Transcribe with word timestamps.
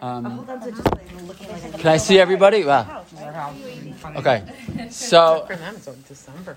Um, 0.00 0.46
can 1.78 1.86
I 1.88 1.96
see 1.96 2.18
everybody? 2.20 2.64
Wow. 2.64 3.04
Okay. 4.16 4.44
So, 4.90 5.44
For 5.46 5.56
them, 5.56 5.74
it's 5.74 5.86
December. 6.08 6.56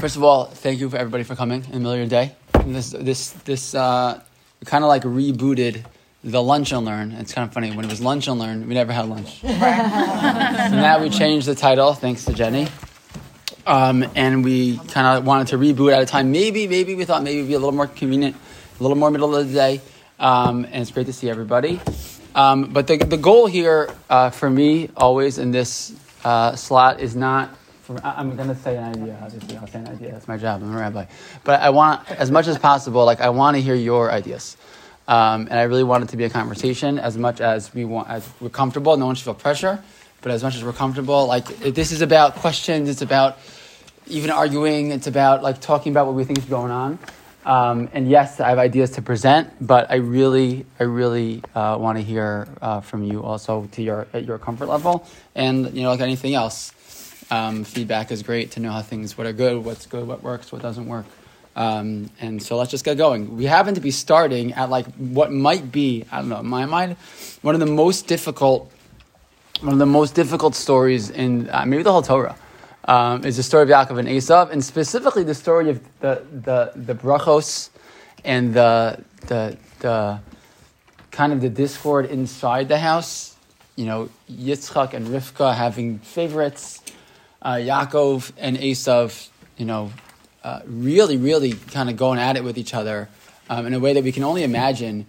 first 0.00 0.16
of 0.16 0.24
all, 0.24 0.46
thank 0.46 0.80
you 0.80 0.90
for 0.90 0.96
everybody 0.96 1.22
for 1.24 1.36
coming 1.36 1.64
in 1.64 1.72
the 1.72 1.78
middle 1.78 1.92
of 1.92 1.98
your 1.98 2.08
day. 2.08 2.34
And 2.54 2.74
this, 2.74 2.90
this, 2.90 3.30
this, 3.44 3.74
uh, 3.74 4.20
kind 4.64 4.82
of 4.82 4.88
like 4.88 5.02
rebooted 5.02 5.84
the 6.24 6.42
lunch 6.42 6.72
and 6.72 6.84
learn. 6.84 7.12
It's 7.12 7.32
kind 7.32 7.46
of 7.46 7.54
funny. 7.54 7.70
When 7.70 7.84
it 7.84 7.90
was 7.90 8.00
lunch 8.00 8.26
and 8.26 8.40
learn, 8.40 8.66
we 8.66 8.74
never 8.74 8.92
had 8.92 9.08
lunch. 9.08 9.40
so 9.40 9.48
now 9.48 11.00
we 11.00 11.10
changed 11.10 11.46
the 11.46 11.54
title, 11.54 11.94
thanks 11.94 12.24
to 12.24 12.32
Jenny. 12.34 12.66
Um, 13.66 14.04
and 14.16 14.44
we 14.44 14.78
kind 14.88 15.18
of 15.18 15.24
wanted 15.26 15.48
to 15.48 15.58
reboot 15.58 15.92
at 15.92 16.02
a 16.02 16.06
time. 16.06 16.32
Maybe, 16.32 16.66
maybe 16.66 16.94
we 16.94 17.04
thought 17.04 17.22
maybe 17.22 17.38
it'd 17.38 17.48
be 17.48 17.54
a 17.54 17.58
little 17.58 17.74
more 17.74 17.86
convenient, 17.86 18.34
a 18.78 18.82
little 18.82 18.96
more 18.96 19.10
middle 19.10 19.34
of 19.36 19.48
the 19.48 19.54
day. 19.54 19.80
Um, 20.18 20.64
and 20.64 20.76
it's 20.76 20.90
great 20.90 21.06
to 21.06 21.12
see 21.12 21.28
everybody. 21.28 21.80
Um, 22.36 22.64
but 22.64 22.86
the, 22.86 22.98
the 22.98 23.16
goal 23.16 23.46
here 23.46 23.88
uh, 24.10 24.28
for 24.28 24.50
me 24.50 24.90
always 24.94 25.38
in 25.38 25.52
this 25.52 25.94
uh, 26.22 26.54
slot 26.54 27.00
is 27.00 27.16
not. 27.16 27.56
For, 27.80 27.98
I'm 28.04 28.36
going 28.36 28.48
to 28.48 28.54
say 28.54 28.76
an 28.76 28.84
idea. 28.84 29.18
Obviously, 29.22 29.56
I'll 29.56 29.66
say 29.66 29.78
an 29.78 29.88
idea. 29.88 30.12
That's 30.12 30.28
my 30.28 30.36
job. 30.36 30.62
I'm 30.62 30.74
a 30.74 30.78
rabbi. 30.78 31.06
But 31.44 31.62
I 31.62 31.70
want, 31.70 32.08
as 32.10 32.30
much 32.30 32.46
as 32.46 32.58
possible, 32.58 33.06
like 33.06 33.22
I 33.22 33.30
want 33.30 33.56
to 33.56 33.62
hear 33.62 33.74
your 33.74 34.12
ideas, 34.12 34.58
um, 35.08 35.48
and 35.50 35.54
I 35.54 35.62
really 35.62 35.84
want 35.84 36.04
it 36.04 36.10
to 36.10 36.18
be 36.18 36.24
a 36.24 36.30
conversation. 36.30 36.98
As 36.98 37.16
much 37.16 37.40
as 37.40 37.72
we 37.72 37.86
want, 37.86 38.10
as 38.10 38.28
we're 38.38 38.50
comfortable, 38.50 38.96
no 38.98 39.06
one 39.06 39.14
should 39.14 39.24
feel 39.24 39.34
pressure. 39.34 39.82
But 40.20 40.32
as 40.32 40.42
much 40.42 40.56
as 40.56 40.64
we're 40.64 40.74
comfortable, 40.74 41.26
like 41.26 41.46
this 41.46 41.90
is 41.90 42.02
about 42.02 42.34
questions. 42.34 42.90
It's 42.90 43.02
about 43.02 43.38
even 44.08 44.28
arguing. 44.30 44.90
It's 44.90 45.06
about 45.06 45.42
like 45.42 45.60
talking 45.60 45.92
about 45.92 46.06
what 46.06 46.16
we 46.16 46.24
think 46.24 46.38
is 46.38 46.44
going 46.44 46.70
on. 46.70 46.98
Um, 47.46 47.88
and 47.92 48.10
yes, 48.10 48.40
I 48.40 48.48
have 48.48 48.58
ideas 48.58 48.90
to 48.92 49.02
present, 49.02 49.48
but 49.64 49.88
I 49.88 49.96
really, 49.96 50.66
I 50.80 50.82
really 50.82 51.44
uh, 51.54 51.76
want 51.78 51.96
to 51.96 52.02
hear 52.02 52.48
uh, 52.60 52.80
from 52.80 53.04
you 53.04 53.22
also 53.22 53.68
to 53.70 53.82
your 53.82 54.08
at 54.12 54.24
your 54.24 54.36
comfort 54.36 54.66
level. 54.66 55.06
And 55.36 55.72
you 55.72 55.82
know, 55.82 55.90
like 55.90 56.00
anything 56.00 56.34
else, 56.34 56.72
um, 57.30 57.62
feedback 57.62 58.10
is 58.10 58.24
great 58.24 58.50
to 58.52 58.60
know 58.60 58.72
how 58.72 58.82
things, 58.82 59.16
what 59.16 59.28
are 59.28 59.32
good, 59.32 59.64
what's 59.64 59.86
good, 59.86 60.08
what 60.08 60.24
works, 60.24 60.50
what 60.50 60.60
doesn't 60.60 60.86
work. 60.86 61.06
Um, 61.54 62.10
and 62.20 62.42
so 62.42 62.56
let's 62.56 62.72
just 62.72 62.84
get 62.84 62.98
going. 62.98 63.36
We 63.36 63.44
happen 63.44 63.76
to 63.76 63.80
be 63.80 63.92
starting 63.92 64.52
at 64.54 64.68
like 64.68 64.86
what 64.96 65.30
might 65.30 65.70
be, 65.70 66.04
I 66.10 66.18
don't 66.18 66.28
know, 66.28 66.40
in 66.40 66.46
my 66.46 66.66
mind, 66.66 66.96
one 67.42 67.54
of 67.54 67.60
the 67.60 67.66
most 67.66 68.08
difficult, 68.08 68.72
one 69.60 69.72
of 69.72 69.78
the 69.78 69.86
most 69.86 70.16
difficult 70.16 70.56
stories 70.56 71.10
in 71.10 71.48
uh, 71.50 71.64
maybe 71.64 71.84
the 71.84 71.92
whole 71.92 72.02
Torah 72.02 72.36
um, 72.86 73.24
is 73.24 73.36
the 73.36 73.42
story 73.42 73.64
of 73.64 73.68
Yaakov 73.68 73.98
and 73.98 74.08
Esav, 74.08 74.50
and 74.50 74.64
specifically 74.64 75.24
the 75.24 75.34
story 75.34 75.70
of 75.70 75.80
the 76.00 76.22
the, 76.32 76.72
the 76.76 76.94
brachos 76.94 77.70
and 78.24 78.54
the, 78.54 79.02
the 79.26 79.56
the 79.80 80.20
kind 81.10 81.32
of 81.32 81.40
the 81.40 81.48
discord 81.48 82.06
inside 82.06 82.68
the 82.68 82.78
house. 82.78 83.36
You 83.74 83.86
know, 83.86 84.08
Yitzchak 84.30 84.94
and 84.94 85.06
Rivka 85.08 85.54
having 85.54 85.98
favorites, 85.98 86.80
uh, 87.42 87.54
Yaakov 87.54 88.32
and 88.38 88.56
Esav, 88.56 89.28
you 89.58 89.66
know, 89.66 89.92
uh, 90.42 90.60
really, 90.64 91.18
really 91.18 91.52
kind 91.52 91.90
of 91.90 91.96
going 91.96 92.18
at 92.18 92.36
it 92.36 92.44
with 92.44 92.56
each 92.56 92.72
other 92.72 93.08
um, 93.50 93.66
in 93.66 93.74
a 93.74 93.80
way 93.80 93.92
that 93.92 94.04
we 94.04 94.12
can 94.12 94.24
only 94.24 94.44
imagine. 94.44 95.06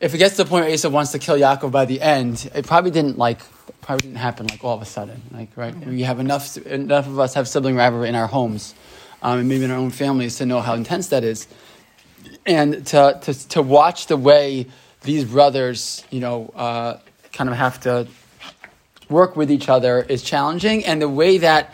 If 0.00 0.14
it 0.14 0.18
gets 0.18 0.36
to 0.36 0.44
the 0.44 0.48
point 0.48 0.64
where 0.64 0.74
Esav 0.74 0.90
wants 0.90 1.12
to 1.12 1.18
kill 1.18 1.36
Yaakov 1.36 1.70
by 1.70 1.84
the 1.84 2.00
end, 2.00 2.50
it 2.54 2.66
probably 2.66 2.90
didn't 2.90 3.18
like 3.18 3.40
probably 3.80 4.08
didn't 4.08 4.18
happen 4.18 4.46
like 4.46 4.64
all 4.64 4.74
of 4.74 4.82
a 4.82 4.86
sudden. 4.86 5.22
Like 5.32 5.50
right, 5.56 5.74
we 5.86 6.02
have 6.02 6.20
enough 6.20 6.56
enough 6.58 7.06
of 7.06 7.18
us 7.18 7.34
have 7.34 7.48
sibling 7.48 7.76
rivalry 7.76 8.08
in 8.08 8.14
our 8.14 8.26
homes, 8.26 8.74
um, 9.22 9.40
and 9.40 9.48
maybe 9.48 9.64
in 9.64 9.70
our 9.70 9.78
own 9.78 9.90
families 9.90 10.36
to 10.36 10.46
know 10.46 10.60
how 10.60 10.74
intense 10.74 11.08
that 11.08 11.24
is, 11.24 11.46
and 12.44 12.86
to 12.88 13.18
to 13.22 13.48
to 13.48 13.62
watch 13.62 14.06
the 14.06 14.16
way 14.16 14.66
these 15.02 15.24
brothers, 15.24 16.04
you 16.10 16.20
know, 16.20 16.50
uh, 16.54 16.98
kind 17.32 17.48
of 17.48 17.56
have 17.56 17.80
to 17.80 18.08
work 19.08 19.36
with 19.36 19.50
each 19.50 19.68
other 19.68 20.00
is 20.00 20.22
challenging, 20.22 20.84
and 20.84 21.00
the 21.00 21.08
way 21.08 21.38
that 21.38 21.72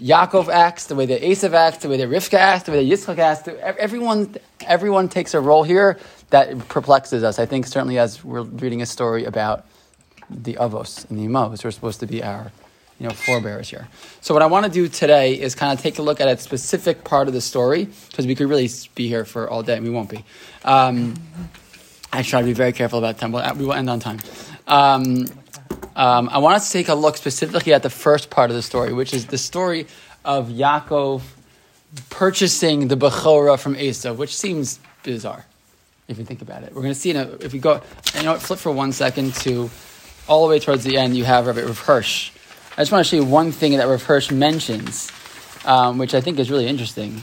Yaakov 0.00 0.48
acts, 0.48 0.86
the 0.86 0.96
way 0.96 1.06
that 1.06 1.22
Esav 1.22 1.52
acts, 1.52 1.78
the 1.78 1.88
way 1.88 1.96
that 1.98 2.08
Rivka 2.08 2.34
acts, 2.34 2.64
the 2.64 2.72
way 2.72 2.84
that 2.84 2.92
Yitzchak 2.92 3.18
acts, 3.18 3.48
everyone, 3.78 4.34
everyone 4.66 5.08
takes 5.08 5.32
a 5.32 5.40
role 5.40 5.62
here 5.62 5.98
that 6.30 6.58
perplexes 6.68 7.22
us. 7.22 7.38
I 7.38 7.46
think 7.46 7.66
certainly 7.66 7.98
as 7.98 8.24
we're 8.24 8.42
reading 8.42 8.82
a 8.82 8.86
story 8.86 9.24
about 9.24 9.64
the 10.32 10.54
Avos 10.54 11.08
and 11.10 11.18
the 11.18 11.26
Imos, 11.26 11.62
who 11.62 11.68
are 11.68 11.72
supposed 11.72 12.00
to 12.00 12.06
be 12.06 12.22
our 12.22 12.52
you 12.98 13.08
know, 13.08 13.14
forebears 13.14 13.68
here. 13.68 13.88
So 14.20 14.32
what 14.32 14.42
I 14.42 14.46
want 14.46 14.64
to 14.66 14.70
do 14.70 14.88
today 14.88 15.34
is 15.34 15.54
kind 15.54 15.76
of 15.76 15.82
take 15.82 15.98
a 15.98 16.02
look 16.02 16.20
at 16.20 16.28
a 16.28 16.36
specific 16.38 17.02
part 17.02 17.26
of 17.26 17.34
the 17.34 17.40
story, 17.40 17.88
because 18.08 18.26
we 18.26 18.34
could 18.34 18.48
really 18.48 18.70
be 18.94 19.08
here 19.08 19.24
for 19.24 19.50
all 19.50 19.62
day, 19.62 19.76
and 19.76 19.84
we 19.84 19.90
won't 19.90 20.08
be. 20.08 20.24
Um, 20.64 21.14
I 22.12 22.22
try 22.22 22.40
to 22.40 22.46
be 22.46 22.52
very 22.52 22.72
careful 22.72 22.98
about 22.98 23.18
time. 23.18 23.32
We'll, 23.32 23.54
we 23.54 23.64
will 23.64 23.72
end 23.72 23.90
on 23.90 23.98
time. 23.98 24.18
Um, 24.68 25.26
um, 25.96 26.28
I 26.30 26.38
want 26.38 26.56
us 26.56 26.68
to 26.68 26.72
take 26.72 26.88
a 26.88 26.94
look 26.94 27.16
specifically 27.16 27.72
at 27.74 27.82
the 27.82 27.90
first 27.90 28.30
part 28.30 28.50
of 28.50 28.56
the 28.56 28.62
story, 28.62 28.92
which 28.92 29.12
is 29.12 29.26
the 29.26 29.38
story 29.38 29.86
of 30.24 30.48
Yaakov 30.48 31.22
purchasing 32.08 32.88
the 32.88 32.96
Bechorah 32.96 33.58
from 33.58 33.76
Esau, 33.76 34.12
which 34.12 34.36
seems 34.36 34.78
bizarre 35.02 35.44
if 36.08 36.18
you 36.18 36.24
think 36.24 36.42
about 36.42 36.62
it. 36.62 36.74
We're 36.74 36.82
going 36.82 36.94
to 36.94 37.00
see 37.00 37.10
in 37.10 37.16
a, 37.16 37.24
if 37.40 37.52
we 37.52 37.58
go, 37.58 37.80
you 38.14 38.22
know 38.22 38.36
flip 38.36 38.58
for 38.58 38.70
one 38.70 38.92
second 38.92 39.34
to 39.36 39.70
all 40.28 40.46
the 40.46 40.50
way 40.50 40.58
towards 40.58 40.84
the 40.84 40.96
end, 40.96 41.16
you 41.16 41.24
have 41.24 41.46
Rabbi 41.46 41.62
Rav 41.62 41.78
Hirsch. 41.78 42.30
I 42.72 42.82
just 42.82 42.92
want 42.92 43.04
to 43.04 43.10
show 43.10 43.16
you 43.16 43.24
one 43.24 43.52
thing 43.52 43.76
that 43.76 43.86
Rav 43.86 44.02
Hirsch 44.02 44.30
mentions, 44.30 45.10
um, 45.64 45.98
which 45.98 46.14
I 46.14 46.20
think 46.20 46.38
is 46.38 46.50
really 46.50 46.66
interesting. 46.66 47.22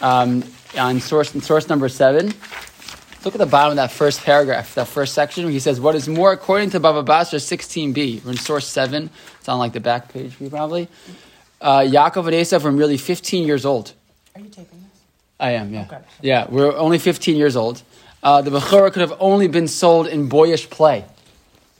Um, 0.00 0.44
on 0.78 1.00
source, 1.00 1.30
source 1.30 1.68
number 1.68 1.88
seven, 1.88 2.32
look 3.24 3.34
at 3.34 3.38
the 3.38 3.46
bottom 3.46 3.72
of 3.72 3.76
that 3.76 3.90
first 3.90 4.22
paragraph, 4.22 4.74
that 4.74 4.88
first 4.88 5.14
section, 5.14 5.44
where 5.44 5.52
he 5.52 5.60
says, 5.60 5.80
What 5.80 5.94
is 5.94 6.08
more, 6.08 6.32
according 6.32 6.70
to 6.70 6.80
Baba 6.80 7.02
Basra 7.02 7.38
16b, 7.38 8.24
we're 8.24 8.32
in 8.32 8.36
source 8.36 8.66
7, 8.66 9.10
it's 9.38 9.48
on 9.48 9.58
like 9.58 9.72
the 9.72 9.80
back 9.80 10.12
page 10.12 10.34
for 10.34 10.44
you 10.44 10.50
probably. 10.50 10.88
Uh, 11.60 11.80
Yaakov 11.80 12.26
and 12.26 12.34
Esav 12.34 12.62
were 12.62 12.72
merely 12.72 12.96
15 12.96 13.46
years 13.46 13.66
old. 13.66 13.92
Are 14.34 14.40
you 14.40 14.48
taping 14.48 14.80
this? 14.80 15.00
I 15.38 15.52
am, 15.52 15.72
yeah. 15.72 15.82
Okay. 15.82 15.98
Yeah, 16.22 16.46
we're 16.48 16.74
only 16.74 16.98
15 16.98 17.36
years 17.36 17.56
old. 17.56 17.82
Uh, 18.22 18.42
the 18.42 18.50
Bechorah 18.50 18.92
could 18.92 19.00
have 19.00 19.16
only 19.18 19.48
been 19.48 19.68
sold 19.68 20.06
in 20.06 20.28
boyish 20.28 20.68
play, 20.70 21.04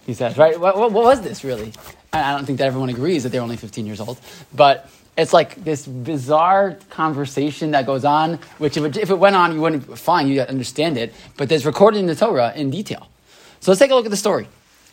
he 0.06 0.14
says, 0.14 0.36
right? 0.36 0.58
What, 0.58 0.76
what, 0.76 0.92
what 0.92 1.04
was 1.04 1.20
this 1.22 1.44
really? 1.44 1.72
I 2.12 2.22
I 2.22 2.36
don't 2.36 2.44
think 2.44 2.58
that 2.58 2.66
everyone 2.66 2.88
agrees 2.88 3.22
that 3.22 3.30
they're 3.30 3.42
only 3.42 3.56
15 3.56 3.86
years 3.86 4.00
old, 4.00 4.18
but 4.54 4.90
it's 5.16 5.32
like 5.32 5.62
this 5.64 5.86
bizarre 5.86 6.76
conversation 6.88 7.72
that 7.72 7.86
goes 7.86 8.04
on, 8.04 8.38
which 8.58 8.76
if 8.76 8.84
it, 8.84 8.96
if 8.96 9.10
it 9.10 9.18
went 9.18 9.36
on, 9.36 9.52
you 9.54 9.60
wouldn't, 9.60 9.98
fine, 9.98 10.28
you 10.28 10.40
understand 10.40 10.96
it, 10.96 11.12
but 11.36 11.48
there's 11.48 11.66
recorded 11.66 11.98
in 11.98 12.06
the 12.06 12.14
Torah 12.14 12.52
in 12.54 12.70
detail. 12.70 13.08
So 13.60 13.70
let's 13.70 13.78
take 13.78 13.90
a 13.90 13.94
look 13.94 14.06
at 14.06 14.10
the 14.10 14.16
story, 14.16 14.48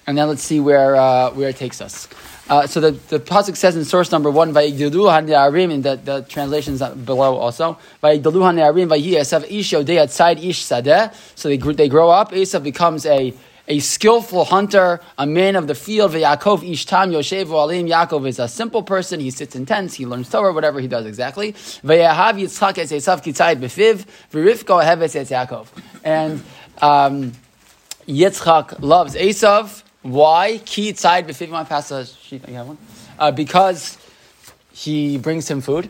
and 0.06 0.18
then 0.18 0.28
let's 0.28 0.44
see 0.44 0.60
where, 0.60 0.96
uh, 0.96 1.32
where 1.32 1.50
it 1.50 1.56
takes 1.56 1.82
us. 1.82 2.08
Uh, 2.50 2.66
so 2.66 2.80
the, 2.80 2.92
the 2.92 3.20
pasuk 3.20 3.58
says 3.58 3.76
in 3.76 3.84
source 3.84 4.10
number 4.10 4.32
one, 4.32 4.54
"Vayigdalu 4.54 4.92
hane'arim," 4.92 5.74
and 5.74 5.84
the, 5.84 5.96
the 5.98 6.22
translations 6.30 6.82
below 6.82 7.36
also. 7.36 7.78
"Vayigdalu 8.02 8.24
hane'arim 8.24 8.88
vayi 8.88 9.16
esav 9.16 9.44
ish 9.52 9.72
yodei 9.72 9.98
atzayid 9.98 10.42
ish 10.42 10.64
sadeh." 10.64 11.14
So 11.36 11.50
they 11.50 11.58
they 11.58 11.90
grow 11.90 12.10
up. 12.10 12.32
Esav 12.32 12.64
becomes 12.64 13.06
a 13.06 13.34
a 13.68 13.80
skillful 13.80 14.46
hunter, 14.46 15.02
a 15.18 15.26
man 15.26 15.56
of 15.56 15.68
the 15.68 15.76
field. 15.76 16.12
Yaakov 16.12 16.70
ish 16.70 16.86
tam 16.86 17.12
yoshevu 17.12 17.52
alim. 17.52 17.88
Yaakov 17.88 18.28
is 18.28 18.40
a 18.40 18.48
simple 18.48 18.82
person. 18.82 19.20
He 19.20 19.30
sits 19.30 19.56
in 19.56 19.66
tents. 19.66 19.96
He 19.96 20.06
learns 20.06 20.30
Torah, 20.30 20.54
whatever 20.54 20.80
he 20.80 20.88
does 20.88 21.06
exactly. 21.06 21.54
Vayahav 21.54 22.40
Yitzchak 22.40 22.78
es 22.78 22.92
esav 22.92 23.22
kitzayid 23.24 23.58
befiv. 23.58 24.06
V'rivko 24.32 24.84
heves 24.84 25.16
es 25.16 25.30
Yaakov. 25.30 25.68
And 26.04 26.44
um, 26.82 27.34
Yitzchak 28.08 28.82
loves 28.82 29.16
Esav. 29.16 29.84
Why? 30.02 30.60
Ki 30.60 30.94
tzayid 30.94 31.28
befiv. 31.28 31.48
You 31.48 31.54
want 31.54 31.68
to 31.68 31.74
pass 31.74 31.92
a 31.92 32.06
sheet? 32.06 32.48
You 32.48 32.56
have 32.56 32.68
one? 32.68 32.78
Uh, 33.20 33.32
because 33.32 33.98
he 34.72 35.18
brings 35.18 35.50
him 35.50 35.60
food. 35.60 35.90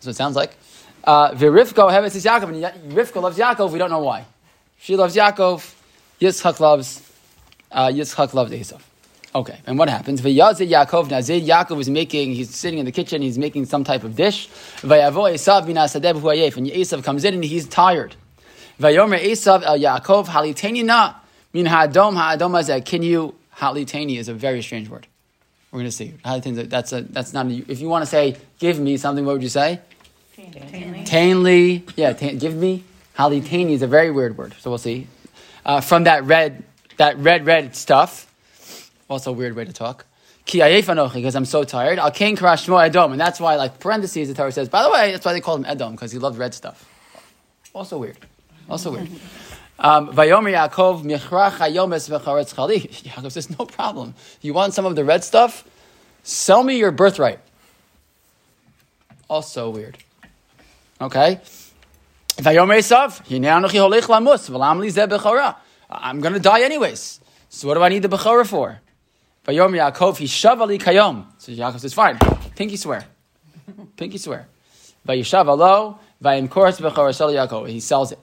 So 0.00 0.10
it 0.10 0.16
sounds 0.16 0.36
like. 0.36 0.56
Uh, 1.02 1.32
V'rivko 1.32 1.90
heves 1.90 2.14
es 2.14 2.24
Yaakov. 2.24 2.44
And 2.54 2.92
Rivka 2.92 3.20
loves 3.20 3.38
Yaakov. 3.38 3.72
We 3.72 3.78
don't 3.78 3.90
know 3.90 4.02
why. 4.02 4.24
She 4.78 4.94
loves 4.94 5.16
Yaakov. 5.16 5.74
Yitzchak 6.20 6.60
loves 6.60 7.07
uh, 7.72 7.88
Yitzchak 7.88 8.34
loves 8.34 8.52
Esav. 8.52 8.80
Okay, 9.34 9.58
and 9.66 9.78
what 9.78 9.88
happens? 9.90 10.20
V'yazid 10.22 10.68
Yaakov 10.70 11.10
nazir. 11.10 11.40
Yaakov 11.40 11.80
is 11.80 11.90
making. 11.90 12.32
He's 12.32 12.54
sitting 12.54 12.78
in 12.78 12.86
the 12.86 12.92
kitchen. 12.92 13.20
He's 13.20 13.38
making 13.38 13.66
some 13.66 13.84
type 13.84 14.02
of 14.02 14.16
dish. 14.16 14.48
V'yavo 14.80 15.32
Esav 15.32 15.66
min 15.66 15.76
asadeh 15.76 16.14
b'hu 16.14 16.34
ayef. 16.34 16.56
And 16.56 16.66
Esav 16.66 17.04
comes 17.04 17.24
in 17.24 17.34
and 17.34 17.44
he's 17.44 17.66
tired. 17.68 18.16
V'yomer 18.80 19.20
Esav 19.20 19.62
el 19.64 19.78
Yaakov 19.78 20.26
haliteni 20.26 20.84
na 20.84 21.14
min 21.52 21.66
ha'adom 21.66 22.14
ha'adom 22.14 22.52
hazeh. 22.52 22.84
Can 22.84 23.02
you 23.02 23.34
haliteni 23.58 24.18
is 24.18 24.28
a 24.28 24.34
very 24.34 24.62
strange 24.62 24.88
word. 24.88 25.06
We're 25.70 25.80
going 25.80 25.90
to 25.90 25.92
see. 25.92 26.14
Haliteni. 26.24 26.68
That's 26.68 26.92
a. 26.92 27.02
That's 27.02 27.32
not. 27.34 27.46
A, 27.46 27.64
if 27.68 27.80
you 27.80 27.88
want 27.88 28.02
to 28.02 28.06
say, 28.06 28.36
give 28.58 28.78
me 28.78 28.96
something, 28.96 29.26
what 29.26 29.34
would 29.34 29.42
you 29.42 29.48
say? 29.50 29.80
Tainly. 30.36 31.06
Tainly. 31.06 31.92
Yeah, 31.96 32.12
ta- 32.12 32.32
give 32.32 32.54
me. 32.54 32.84
Haliteni 33.18 33.72
is 33.72 33.82
a 33.82 33.86
very 33.86 34.10
weird 34.10 34.38
word. 34.38 34.54
So 34.60 34.70
we'll 34.70 34.78
see. 34.78 35.06
Uh, 35.66 35.80
from 35.82 36.04
that 36.04 36.24
red, 36.24 36.64
that 36.98 37.18
red, 37.18 37.46
red 37.46 37.74
stuff. 37.74 38.26
Also 39.08 39.32
weird 39.32 39.56
way 39.56 39.64
to 39.64 39.72
talk. 39.72 40.04
Because 40.44 41.34
I'm 41.34 41.44
so 41.44 41.64
tired. 41.64 41.98
And 41.98 43.20
that's 43.20 43.40
why, 43.40 43.56
like, 43.56 43.80
parentheses, 43.80 44.28
the 44.28 44.34
Torah 44.34 44.52
says, 44.52 44.68
by 44.68 44.82
the 44.82 44.90
way, 44.90 45.12
that's 45.12 45.24
why 45.24 45.32
they 45.32 45.40
called 45.40 45.60
him 45.60 45.66
Edom, 45.66 45.92
because 45.92 46.12
he 46.12 46.18
loved 46.18 46.38
red 46.38 46.54
stuff. 46.54 46.88
Also 47.74 47.98
weird. 47.98 48.16
Also 48.68 48.92
weird. 48.92 49.08
Um, 49.78 50.12
Vayomer 50.12 50.50
Yaakov 50.70 51.04
says, 53.30 53.58
no 53.58 53.66
problem. 53.66 54.14
You 54.40 54.54
want 54.54 54.74
some 54.74 54.86
of 54.86 54.96
the 54.96 55.04
red 55.04 55.22
stuff? 55.22 55.64
Sell 56.22 56.62
me 56.62 56.78
your 56.78 56.90
birthright. 56.92 57.40
Also 59.28 59.70
weird. 59.70 59.98
Okay? 61.00 61.40
Vayomer 62.38 62.78
Esav, 62.78 63.22
hinei 63.26 63.50
anochi 63.50 63.78
holich 63.78 64.06
lamus, 64.08 64.48
v'lam. 64.48 65.56
I'm 65.90 66.20
going 66.20 66.34
to 66.34 66.40
die 66.40 66.62
anyways. 66.62 67.20
So 67.48 67.68
what 67.68 67.74
do 67.74 67.82
I 67.82 67.88
need 67.88 68.02
the 68.02 68.08
bechora 68.08 68.46
for? 68.46 68.80
Vayomer 69.46 69.92
Yaakov, 69.92 70.18
hishav 70.18 70.60
ali 70.60 70.78
kayom. 70.78 71.24
So 71.38 71.52
Yaakov 71.52 71.80
says, 71.80 71.94
fine, 71.94 72.18
pinky 72.54 72.76
swear. 72.76 73.04
Pinky 73.96 74.18
swear. 74.18 74.46
Vayishav 75.06 75.46
alo, 75.46 75.98
vayimkores 76.22 76.80
bechora 76.80 77.16
shel 77.16 77.30
Yaakov. 77.30 77.68
He 77.68 77.80
sells 77.80 78.12
it. 78.12 78.18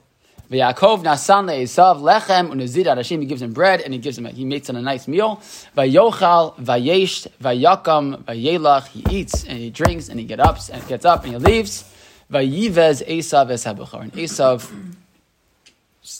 V'Yaakov 0.48 1.02
nasan 1.02 1.48
le'esav 1.48 2.00
lechem 2.00 2.50
unezid 2.52 2.86
arashim. 2.86 3.18
He 3.18 3.26
gives 3.26 3.42
him 3.42 3.52
bread 3.52 3.80
and 3.80 3.92
he 3.92 3.98
gives 3.98 4.16
him. 4.16 4.26
a, 4.26 4.30
He 4.30 4.44
makes 4.44 4.68
him 4.68 4.76
a 4.76 4.82
nice 4.82 5.08
meal. 5.08 5.38
Vayochal 5.76 6.56
vayesh 6.58 7.26
vayakam 7.42 8.22
vayelach. 8.22 8.86
He 8.86 9.04
eats 9.10 9.44
and 9.44 9.58
he 9.58 9.70
drinks 9.70 10.08
and 10.08 10.20
he 10.20 10.26
get 10.26 10.38
up 10.38 10.58
and 10.72 10.86
gets 10.86 11.04
up 11.04 11.24
and 11.24 11.32
he 11.32 11.38
leaves. 11.38 11.92
Vayivez 12.30 13.04
Esav 13.04 13.48
eshabachar. 13.48 14.02
And 14.02 14.12
Esav, 14.12 14.70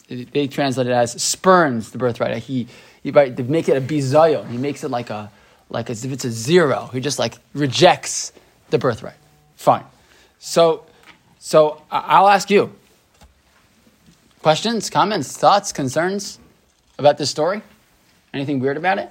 they 0.09 0.47
translate 0.47 0.87
it 0.87 0.93
as 0.93 1.21
spurns 1.23 1.91
the 1.91 1.99
birthright. 1.99 2.37
He, 2.43 2.67
he 3.03 3.11
they 3.11 3.31
make 3.43 3.69
it 3.69 3.77
a 3.77 3.81
bizayon. 3.81 4.49
He 4.51 4.57
makes 4.57 4.85
it 4.85 4.91
like 4.91 5.11
a 5.11 5.31
like 5.69 5.91
as 5.91 6.05
if 6.05 6.13
it's 6.13 6.25
a 6.25 6.31
zero. 6.31 6.91
He 6.93 7.01
just 7.01 7.19
like 7.19 7.35
rejects 7.55 8.33
the 8.71 8.79
birthright. 8.79 9.17
Fine. 9.57 9.85
So, 10.39 10.87
so 11.39 11.83
I'll 11.91 12.29
ask 12.29 12.51
you. 12.51 12.73
Questions, 14.43 14.91
comments, 14.91 15.37
thoughts, 15.37 15.73
concerns 15.73 16.39
about 16.99 17.19
this 17.19 17.31
story? 17.31 17.63
Anything 18.33 18.61
weird 18.61 18.77
about 18.77 18.99
it? 18.99 19.11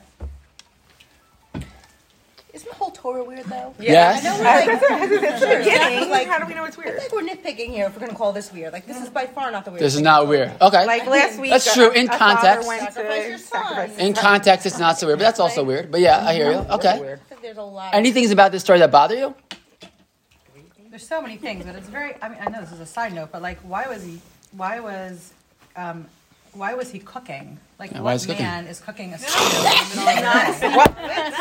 Isn't 3.06 3.24
the 3.24 3.24
whole 3.24 3.24
Torah 3.24 3.24
weird 3.24 3.46
though? 3.46 3.74
Yes. 3.80 4.26
I 4.26 4.30
know 4.30 4.38
we're 4.38 4.44
like, 4.44 5.34
It's 5.34 5.40
the 5.42 5.48
beginning. 5.58 6.10
Like- 6.10 6.28
How 6.28 6.40
do 6.40 6.46
we 6.46 6.54
know 6.54 6.66
it's 6.66 6.78
weird? 6.78 6.90
I 6.90 6.92
weird? 6.92 7.02
think 7.02 7.14
we're 7.14 7.28
nitpicking 7.28 7.70
here 7.70 7.86
if 7.86 7.94
we're 7.94 8.00
going 8.00 8.12
to 8.12 8.18
call 8.18 8.32
this 8.34 8.52
weird. 8.52 8.74
Like 8.74 8.86
this 8.88 9.02
is 9.02 9.10
by 9.10 9.26
far 9.28 9.52
not 9.52 9.66
the 9.66 9.72
weird. 9.72 9.82
This 9.82 9.96
is 9.96 10.02
not 10.02 10.28
weird. 10.28 10.52
Okay. 10.62 10.86
Like 10.86 11.06
last 11.06 11.40
week, 11.40 11.52
That's 11.52 11.74
true, 11.74 11.92
in 11.92 12.10
a 12.10 12.18
context. 12.18 12.68
went 12.68 12.82
to 12.88 12.92
Sacrifice 12.94 13.28
your 13.28 13.38
son. 13.38 13.64
sacrifice 13.64 13.98
In 14.00 14.14
context, 14.14 14.66
it's 14.66 14.80
not 14.80 14.98
so 14.98 15.08
weird, 15.08 15.20
but 15.20 15.26
that's 15.26 15.40
also 15.40 15.64
weird. 15.64 15.92
But 15.92 16.02
yeah, 16.02 16.26
I 16.26 16.34
hear 16.34 16.52
you. 16.52 16.58
Okay. 16.58 17.00
Weird. 17.00 17.20
I 17.32 17.36
there's 17.42 17.58
a 17.58 17.62
lot. 17.64 17.94
Any 17.94 18.12
things 18.12 18.32
about 18.32 18.52
this 18.52 18.64
story 18.64 18.80
that 18.80 18.92
bother 18.92 19.16
you? 19.16 19.36
There's 20.90 21.08
so 21.08 21.22
many 21.22 21.36
things, 21.38 21.66
but 21.66 21.76
it's 21.76 21.90
very. 21.90 22.16
I 22.22 22.30
mean, 22.30 22.38
I 22.42 22.50
know 22.50 22.62
this 22.62 22.72
is 22.72 22.80
a 22.80 22.86
side 22.86 23.14
note, 23.14 23.30
but 23.32 23.42
like, 23.42 23.60
why 23.60 23.86
was 23.88 24.04
he? 24.04 24.20
Why 24.52 24.80
was? 24.80 25.34
Um, 25.76 26.08
why 26.56 26.74
was 26.74 26.90
he 26.92 27.00
cooking? 27.00 27.60
Like, 27.78 27.92
Yeah, 27.92 27.98
why 28.00 28.04
what 28.04 28.16
is 28.16 28.24
he 28.24 28.32
cooking? 28.32 28.46
man 28.46 28.68
is 28.68 28.80
cooking 28.80 29.14
a 29.14 29.18
stew 29.18 29.28
in 29.28 29.50
the 29.50 29.96
middle 29.96 30.10
of 30.10 30.60
the 30.62 30.70
night? 30.70 31.36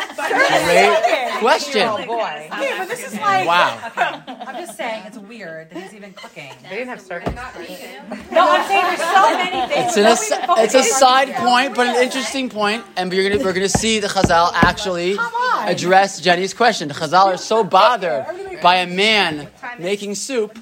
Great 0.64 1.38
question. 1.40 1.82
Oh 1.82 2.05
boy. 2.05 2.49
Okay, 2.52 2.75
but 2.78 2.88
this 2.88 3.06
is 3.06 3.14
like. 3.20 3.46
Wow. 3.46 3.93
I'm 3.96 4.56
just 4.64 4.76
saying, 4.76 5.05
it's 5.06 5.16
weird 5.19 5.70
that 5.70 5.82
he's 5.82 5.94
even 5.94 6.12
cooking. 6.14 6.52
They 6.64 6.70
didn't 6.76 6.88
have 6.88 7.00
circus. 7.00 7.32
No, 7.34 8.50
I'm 8.50 8.66
saying 8.69 8.84
there's 8.87 9.00
so 9.00 9.31
many 9.37 9.72
things. 9.72 9.87
It's, 9.88 9.96
an 9.96 10.06
as- 10.06 10.32
it's 10.64 10.75
a 10.75 10.82
side 10.82 11.32
point, 11.34 11.75
but 11.76 11.87
an 11.87 12.02
interesting 12.02 12.49
point, 12.50 12.84
and 12.96 13.10
we're 13.10 13.31
gonna 13.31 13.44
we're 13.44 13.52
gonna 13.52 13.69
see 13.69 14.00
the 14.00 14.08
Chazal 14.08 14.50
actually 14.55 15.17
address 15.60 16.20
Jenny's 16.20 16.55
question. 16.55 16.88
The 16.88 16.94
Chazal 16.94 17.26
are 17.26 17.37
so 17.37 17.62
bothered 17.62 18.26
by 18.64 18.76
a 18.76 18.87
man 18.87 19.46
making 19.78 20.14
soup 20.14 20.58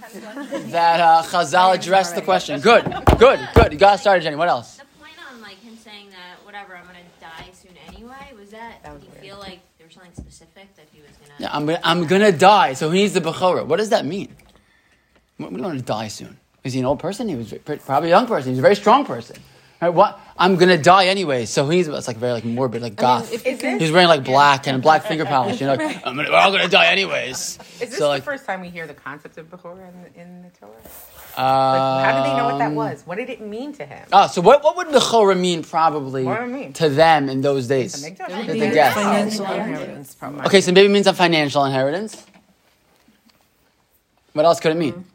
that 0.72 0.98
uh, 0.98 1.22
Chazal 1.22 1.72
addressed 1.76 2.16
the 2.16 2.20
question. 2.22 2.60
Good, 2.60 2.84
good, 3.16 3.38
good. 3.54 3.72
You 3.72 3.78
got 3.78 4.00
started, 4.00 4.24
Jenny. 4.24 4.34
What 4.34 4.48
else? 4.48 4.76
The 4.78 4.84
point 5.00 5.12
on 5.32 5.40
like 5.40 5.58
him 5.60 5.76
saying 5.76 6.10
that 6.10 6.44
whatever 6.44 6.76
I'm 6.76 6.84
gonna 6.84 6.98
die 7.20 7.46
soon 7.52 7.70
anyway 7.86 8.32
was 8.36 8.50
that, 8.50 8.82
That 8.82 8.92
was 8.94 9.02
did 9.02 9.06
he 9.06 9.12
weird. 9.12 9.24
feel 9.24 9.38
like 9.38 9.60
there 9.78 9.86
was 9.86 9.94
something 9.94 10.12
specific 10.14 10.74
that 10.74 10.86
he 10.92 11.00
was 11.00 11.10
gonna? 11.16 11.32
Yeah, 11.38 11.50
I'm 11.56 11.64
gonna, 11.64 11.80
I'm 11.84 12.06
gonna 12.08 12.32
die. 12.32 12.72
So 12.72 12.90
he 12.90 13.02
needs 13.02 13.14
the 13.14 13.20
Bechorah. 13.20 13.64
What 13.66 13.76
does 13.76 13.90
that 13.90 14.04
mean? 14.04 14.34
What, 15.36 15.52
what 15.52 15.56
do 15.58 15.62
you 15.62 15.68
want 15.68 15.78
to 15.78 15.84
die 15.84 16.08
soon? 16.08 16.36
Is 16.64 16.72
he 16.72 16.80
an 16.80 16.86
old 16.86 16.98
person? 16.98 17.28
He 17.28 17.36
was 17.36 17.52
pr- 17.64 17.74
probably 17.76 18.08
a 18.08 18.14
young 18.16 18.26
person. 18.26 18.50
He's 18.50 18.58
a 18.58 18.62
very 18.62 18.76
strong 18.76 19.04
person. 19.06 19.36
Right? 19.82 19.92
What? 19.92 20.20
I'm 20.38 20.54
gonna 20.56 20.78
die 20.78 21.06
anyway. 21.06 21.44
So 21.44 21.68
he's 21.68 21.88
it's 21.88 22.06
like 22.06 22.16
very 22.16 22.34
like 22.34 22.44
morbid, 22.44 22.82
like 22.82 22.94
goth. 22.94 23.32
Is 23.32 23.42
this, 23.42 23.80
he's 23.82 23.90
wearing 23.90 24.06
like 24.06 24.22
black 24.22 24.68
and 24.68 24.80
black 24.80 25.02
finger 25.02 25.24
polish. 25.24 25.60
You 25.60 25.66
know, 25.66 25.74
like, 25.74 26.06
I'm 26.06 26.14
gonna, 26.14 26.30
we're 26.30 26.36
all 26.36 26.52
gonna 26.52 26.68
die 26.68 26.86
anyways. 26.86 27.58
is 27.80 27.90
this 27.90 27.98
so 27.98 28.06
like, 28.08 28.22
the 28.22 28.24
first 28.24 28.46
time 28.46 28.60
we 28.60 28.68
hear 28.68 28.86
the 28.86 28.94
concept 28.94 29.38
of 29.38 29.50
Bechorah 29.50 29.92
in 29.92 30.02
the, 30.02 30.20
in 30.20 30.42
the 30.42 30.50
Torah? 30.50 30.70
Like, 31.36 31.44
um, 31.44 32.04
how 32.04 32.22
did 32.22 32.30
they 32.30 32.36
know 32.36 32.44
what 32.44 32.58
that 32.58 32.72
was? 32.72 33.02
What 33.06 33.18
did 33.18 33.28
it 33.28 33.40
mean 33.40 33.72
to 33.72 33.84
him? 33.84 34.06
Ah, 34.12 34.28
so 34.28 34.40
what, 34.40 34.62
what 34.62 34.76
would 34.76 34.86
Bechorah 34.88 35.38
mean 35.38 35.64
probably 35.64 36.22
What 36.22 36.42
would 36.42 36.50
it 36.50 36.52
mean? 36.52 36.72
to 36.74 36.88
them 36.88 37.28
in 37.28 37.40
those 37.40 37.66
days? 37.66 38.00
Make 38.02 38.18
that 38.18 38.28
Did 38.28 38.38
up. 38.38 38.46
they 38.46 38.70
guess? 38.70 38.94
Financial 38.94 39.46
inheritance, 39.46 40.14
probably. 40.14 40.46
Okay, 40.46 40.60
so 40.60 40.70
maybe 40.70 40.86
it 40.86 40.92
means 40.92 41.08
a 41.08 41.12
financial 41.12 41.64
inheritance. 41.64 42.24
What 44.32 44.44
else 44.44 44.60
could 44.60 44.72
it 44.72 44.78
mean? 44.78 45.06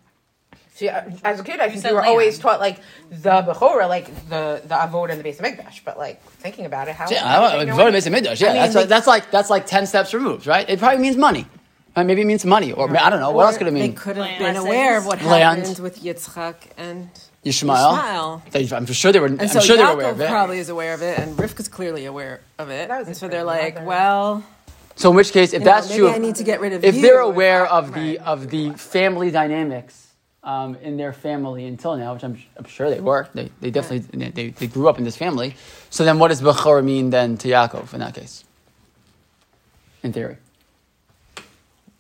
See, 0.78 0.90
uh, 0.90 1.02
as 1.24 1.40
a 1.40 1.44
kid, 1.44 1.60
I 1.60 1.70
think 1.70 1.82
said 1.82 1.90
we 1.90 1.96
were 1.96 2.02
land. 2.02 2.10
always 2.12 2.38
taught 2.38 2.60
like 2.60 2.80
the 3.10 3.32
bechora, 3.42 3.90
like 3.90 4.06
the 4.30 4.62
the 4.64 4.76
Avod 4.76 5.10
and 5.10 5.20
the 5.20 5.24
base 5.24 5.40
of 5.40 5.46
Mikdash. 5.46 5.80
But 5.84 5.98
like 5.98 6.22
thinking 6.24 6.66
about 6.66 6.88
it, 6.88 6.94
how? 6.96 7.10
Yeah, 7.10 7.28
how 7.28 7.44
I, 7.46 7.50
did 7.52 7.56
I, 7.56 7.58
they 7.66 7.72
know 7.72 7.76
voted 7.78 7.94
it? 7.94 7.98
Mesa 7.98 8.10
Midrash. 8.12 8.42
Yeah, 8.42 8.50
I 8.50 8.54
mean, 8.54 8.62
that's, 8.62 8.76
like, 8.76 8.88
that's 8.88 9.08
like 9.08 9.32
that's 9.32 9.50
like 9.50 9.66
ten 9.66 9.88
steps 9.88 10.14
removed, 10.14 10.46
right? 10.46 10.70
It 10.70 10.78
probably 10.78 11.00
means 11.00 11.18
money. 11.18 11.48
Right? 11.96 12.06
Maybe 12.06 12.22
it 12.22 12.26
means 12.26 12.46
money, 12.46 12.74
or 12.74 12.96
I 12.96 13.10
don't 13.10 13.20
know. 13.20 13.32
What 13.32 13.48
else 13.48 13.58
could 13.58 13.66
it 13.66 13.74
mean? 13.74 13.82
They 13.82 13.88
mean? 13.88 13.98
could 13.98 14.18
have 14.18 14.26
Land. 14.28 14.38
been 14.40 14.56
aware 14.56 14.98
of 15.00 15.08
what 15.08 15.20
Land. 15.24 15.62
happened 15.62 15.80
with 15.80 16.00
Yitzchak 16.04 16.56
and 16.78 17.10
Yishmael. 17.44 17.98
Ishmael. 17.98 18.44
They- 18.52 18.70
I'm 18.76 18.86
sure 18.86 19.12
they 19.12 19.20
were. 19.20 19.26
And 19.26 19.42
I'm 19.42 19.48
so 19.48 19.60
sure 19.62 19.78
they 19.78 19.84
were 19.84 19.90
Yaakov 19.90 19.94
aware 19.96 20.12
of 20.12 20.22
it. 20.22 20.30
probably 20.30 20.60
is 20.60 20.70
aware 20.70 20.94
of 20.94 21.02
it, 21.02 21.18
and 21.18 21.36
Rivka's 21.36 21.68
clearly 21.70 22.06
aware 22.06 22.42
of 22.60 22.70
it. 22.70 22.90
That 22.90 23.00
was 23.00 23.08
And 23.08 23.18
so 23.18 23.28
they're 23.28 23.44
like, 23.44 23.74
mother. 23.76 23.88
well, 23.88 24.44
So 24.96 25.10
in 25.10 25.16
which 25.16 25.32
case, 25.32 25.54
if 25.54 25.62
you 25.62 25.66
know, 25.66 25.72
that's 25.74 25.90
maybe 25.90 26.00
true, 26.02 26.10
I 26.12 26.20
need 26.20 26.36
to 26.36 26.44
get 26.44 26.62
rid 26.62 26.74
of 26.74 26.84
if 26.84 26.94
you. 26.98 27.02
they're 27.02 27.20
aware 27.22 27.66
of 27.66 27.90
Right. 27.96 28.20
the 28.20 28.20
of 28.20 28.50
the 28.52 28.74
family 28.74 29.32
dynamics 29.32 30.07
um, 30.48 30.76
in 30.76 30.96
their 30.96 31.12
family 31.12 31.66
until 31.66 31.98
now, 31.98 32.14
which 32.14 32.24
I'm, 32.24 32.42
I'm 32.56 32.64
sure 32.66 32.90
they 32.90 33.02
were, 33.02 33.28
they, 33.34 33.52
they 33.60 33.70
definitely 33.70 34.30
they, 34.30 34.50
they 34.52 34.68
grew 34.68 34.88
up 34.88 34.98
in 34.98 35.04
this 35.04 35.18
family. 35.18 35.56
So 35.90 36.06
then, 36.06 36.20
what 36.20 36.30
does 36.30 36.42
Bechor 36.42 36.82
mean 36.84 37.10
then 37.10 37.38
to 37.40 37.50
Yaakov 37.50 37.94
in 37.94 38.00
that 38.00 38.16
case? 38.16 38.46
In 40.04 40.14
theory, 40.14 40.38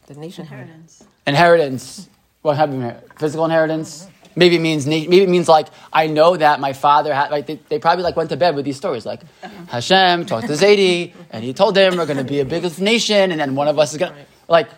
the 0.08 0.14
nation 0.14 0.44
Inheritance. 0.46 1.04
inheritance. 1.28 2.10
What 2.42 2.56
happened? 2.56 2.84
here? 2.84 3.04
Physical 3.20 3.44
inheritance. 3.44 4.08
Maybe 4.38 4.56
it 4.56 4.60
means 4.62 4.86
maybe 4.88 5.24
it 5.24 5.30
means 5.30 5.50
like 5.50 5.68
I 5.92 6.08
know 6.08 6.38
that 6.38 6.62
my 6.62 6.72
father 6.72 7.14
had 7.14 7.32
like 7.32 7.48
they, 7.48 7.60
they 7.68 7.80
probably 7.80 8.04
like 8.04 8.16
went 8.16 8.30
to 8.30 8.38
bed 8.38 8.56
with 8.56 8.66
these 8.66 8.78
stories 8.78 9.04
like 9.04 9.22
Hashem 9.68 10.28
talked 10.28 10.46
to 10.46 10.54
Zaidi 10.54 11.14
and 11.32 11.44
he 11.44 11.54
told 11.54 11.76
him 11.76 11.98
we're 11.98 12.06
going 12.06 12.18
to 12.18 12.24
be 12.24 12.40
a 12.40 12.46
biggest 12.46 12.80
nation 12.80 13.32
and 13.32 13.40
then 13.42 13.56
one 13.56 13.68
of 13.68 13.80
us 13.80 13.94
is 13.94 13.98
going 13.98 14.14
to 14.14 14.20
like 14.48 14.70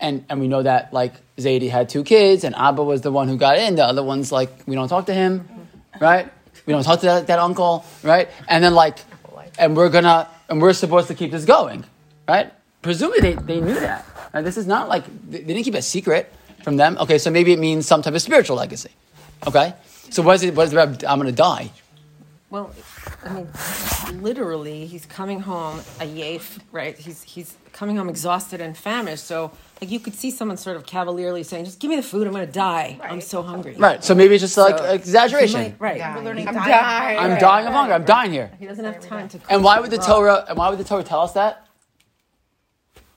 and 0.00 0.24
and 0.28 0.40
we 0.40 0.48
know 0.48 0.62
that 0.62 0.92
like 0.92 1.14
Zaidi 1.36 1.70
had 1.70 1.88
two 1.88 2.04
kids 2.04 2.44
and 2.44 2.54
Abba 2.54 2.82
was 2.82 3.02
the 3.02 3.12
one 3.12 3.28
who 3.28 3.36
got 3.36 3.58
in. 3.58 3.76
The 3.76 3.84
other 3.84 4.02
one's 4.02 4.32
like 4.32 4.50
we 4.66 4.74
don't 4.74 4.88
talk 4.88 5.06
to 5.06 5.14
him 5.14 5.48
right? 6.00 6.30
We 6.66 6.72
don't 6.72 6.82
talk 6.82 7.00
to 7.00 7.06
that, 7.06 7.26
that 7.26 7.38
uncle 7.38 7.84
right? 8.02 8.28
And 8.48 8.62
then 8.62 8.74
like 8.74 8.98
and 9.58 9.76
we're 9.76 9.90
gonna 9.90 10.28
and 10.48 10.60
we're 10.60 10.72
supposed 10.72 11.08
to 11.08 11.14
keep 11.14 11.30
this 11.30 11.44
going 11.44 11.84
right? 12.28 12.52
Presumably 12.82 13.20
they, 13.20 13.34
they 13.34 13.60
knew 13.60 13.78
that 13.78 14.06
this 14.34 14.56
is 14.56 14.66
not 14.66 14.88
like 14.88 15.04
they, 15.30 15.42
didn't 15.42 15.64
keep 15.64 15.74
a 15.74 15.82
secret 15.82 16.32
from 16.64 16.76
them. 16.76 16.96
Okay 16.98 17.18
so 17.18 17.30
maybe 17.30 17.52
it 17.52 17.58
means 17.58 17.86
some 17.86 18.02
type 18.02 18.14
of 18.14 18.22
spiritual 18.22 18.56
legacy 18.56 18.90
okay? 19.46 19.74
So 20.10 20.22
what 20.22 20.36
is 20.36 20.42
it 20.42 20.54
what 20.54 20.66
is 20.66 20.72
it 20.72 20.76
about 20.76 21.04
I'm 21.04 21.18
gonna 21.18 21.32
die? 21.32 21.70
Well, 22.50 22.74
I 23.24 23.32
mean, 23.32 24.22
literally, 24.22 24.84
he's 24.86 25.06
coming 25.06 25.38
home 25.38 25.78
a 26.00 26.04
yaf, 26.04 26.58
right? 26.72 26.98
He's 26.98 27.22
he's 27.22 27.56
coming 27.72 27.96
home 27.96 28.08
exhausted 28.08 28.60
and 28.60 28.76
famished. 28.76 29.24
So, 29.24 29.52
like, 29.80 29.90
you 29.90 29.98
could 30.00 30.14
see 30.14 30.30
someone 30.30 30.56
sort 30.56 30.76
of 30.76 30.84
cavalierly 30.86 31.42
saying, 31.42 31.64
"Just 31.64 31.80
give 31.80 31.88
me 31.88 31.96
the 31.96 32.02
food. 32.02 32.26
I'm 32.26 32.32
going 32.32 32.46
to 32.46 32.52
die. 32.52 32.98
I'm 33.02 33.20
so 33.20 33.42
hungry." 33.42 33.74
right 33.78 34.02
so 34.04 34.14
maybe 34.14 34.34
it's 34.34 34.42
just 34.42 34.56
like 34.56 34.78
So, 34.78 34.84
exaggeration 34.84 35.60
might- 35.60 35.74
right? 35.80 35.98
Dying. 35.98 36.14
We're 36.16 36.22
learning 36.22 36.48
I'm 36.48 36.54
dying. 36.54 36.68
dying. 36.70 37.18
I'm 37.18 37.30
Right, 37.32 37.40
dying 37.40 37.66
of 37.66 37.72
hunger 37.72 37.94
I'm 37.94 38.04
dying 38.04 38.32
here 38.32 38.50
He 38.58 38.66
doesn't 38.66 38.84
have 38.84 39.00
time 39.00 39.28
to. 39.30 39.38
cook 39.38 39.46
And 39.50 39.64
why 39.64 39.80
would 39.80 39.90
the. 39.90 39.98
Torah? 39.98 40.44
And 40.48 40.58
why 40.58 40.68
would 40.70 40.78
the 40.78 40.84
Torah 40.84 41.02
tell 41.04 41.20
us 41.20 41.32
that? 41.32 41.66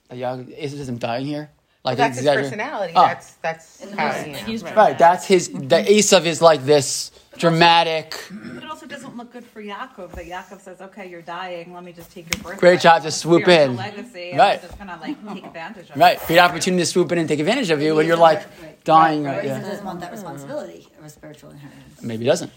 That 0.10 0.18
Yaakov 0.20 0.58
Esau 0.58 0.78
says 0.78 0.90
I'm 0.90 0.98
dying 0.98 1.26
here. 1.26 1.50
Like 1.84 1.98
That's 1.98 2.18
his 2.20 2.26
personality. 2.26 2.94
Oh. 2.96 3.06
That's 3.06 3.34
that's 3.36 3.92
how 3.92 4.18
you 4.26 4.32
know. 4.32 4.38
He's 4.40 4.64
right. 4.64 4.98
That's 4.98 5.26
his. 5.26 5.50
Mm-hmm. 5.50 5.68
The 5.68 5.76
Esav 5.84 6.26
is 6.26 6.42
like 6.42 6.64
this 6.64 7.12
dramatic. 7.38 8.18
But 8.32 8.64
it 8.64 8.70
also 8.70 8.86
doesn't 8.86 9.18
look 9.18 9.34
good 9.34 9.44
for 9.44 9.62
Yaakov 9.62 10.14
that 10.14 10.26
Yaakov 10.26 10.62
says, 10.62 10.80
"Okay, 10.80 11.10
you're 11.10 11.22
dying. 11.22 11.74
Let 11.74 11.84
me 11.84 11.92
just 11.92 12.10
take 12.14 12.34
your 12.34 12.42
birthright." 12.42 12.60
Great 12.60 12.80
job 12.80 13.04
to 13.04 13.12
swoop 13.12 13.50
in. 13.50 13.76
Legacy. 13.76 14.32
Right. 14.38 14.62
Just 14.62 14.78
gonna 14.78 14.98
like 15.02 15.18
take 15.34 15.44
advantage 15.44 15.90
of. 15.90 15.98
Right. 15.98 16.18
Great 16.26 16.40
opportunity 16.40 16.84
to 16.84 16.86
swoop 16.86 17.12
in 17.12 17.18
and 17.18 17.28
take 17.28 17.40
advantage 17.42 17.70
of 17.70 17.82
you 17.82 17.96
when 17.96 18.08
you're 18.08 18.16
like 18.16 18.44
dying. 18.86 19.26
Right. 19.26 19.40
Or 19.40 19.46
Yeah. 19.46 19.58
Esau 19.58 19.70
doesn't 19.70 19.86
want 19.86 20.00
that 20.00 20.12
responsibility 20.14 20.88
of 20.98 21.04
a 21.04 21.10
spiritual 21.10 21.50
inheritance. 21.52 22.02
Maybe 22.02 22.24
he 22.24 22.30
doesn't. 22.30 22.52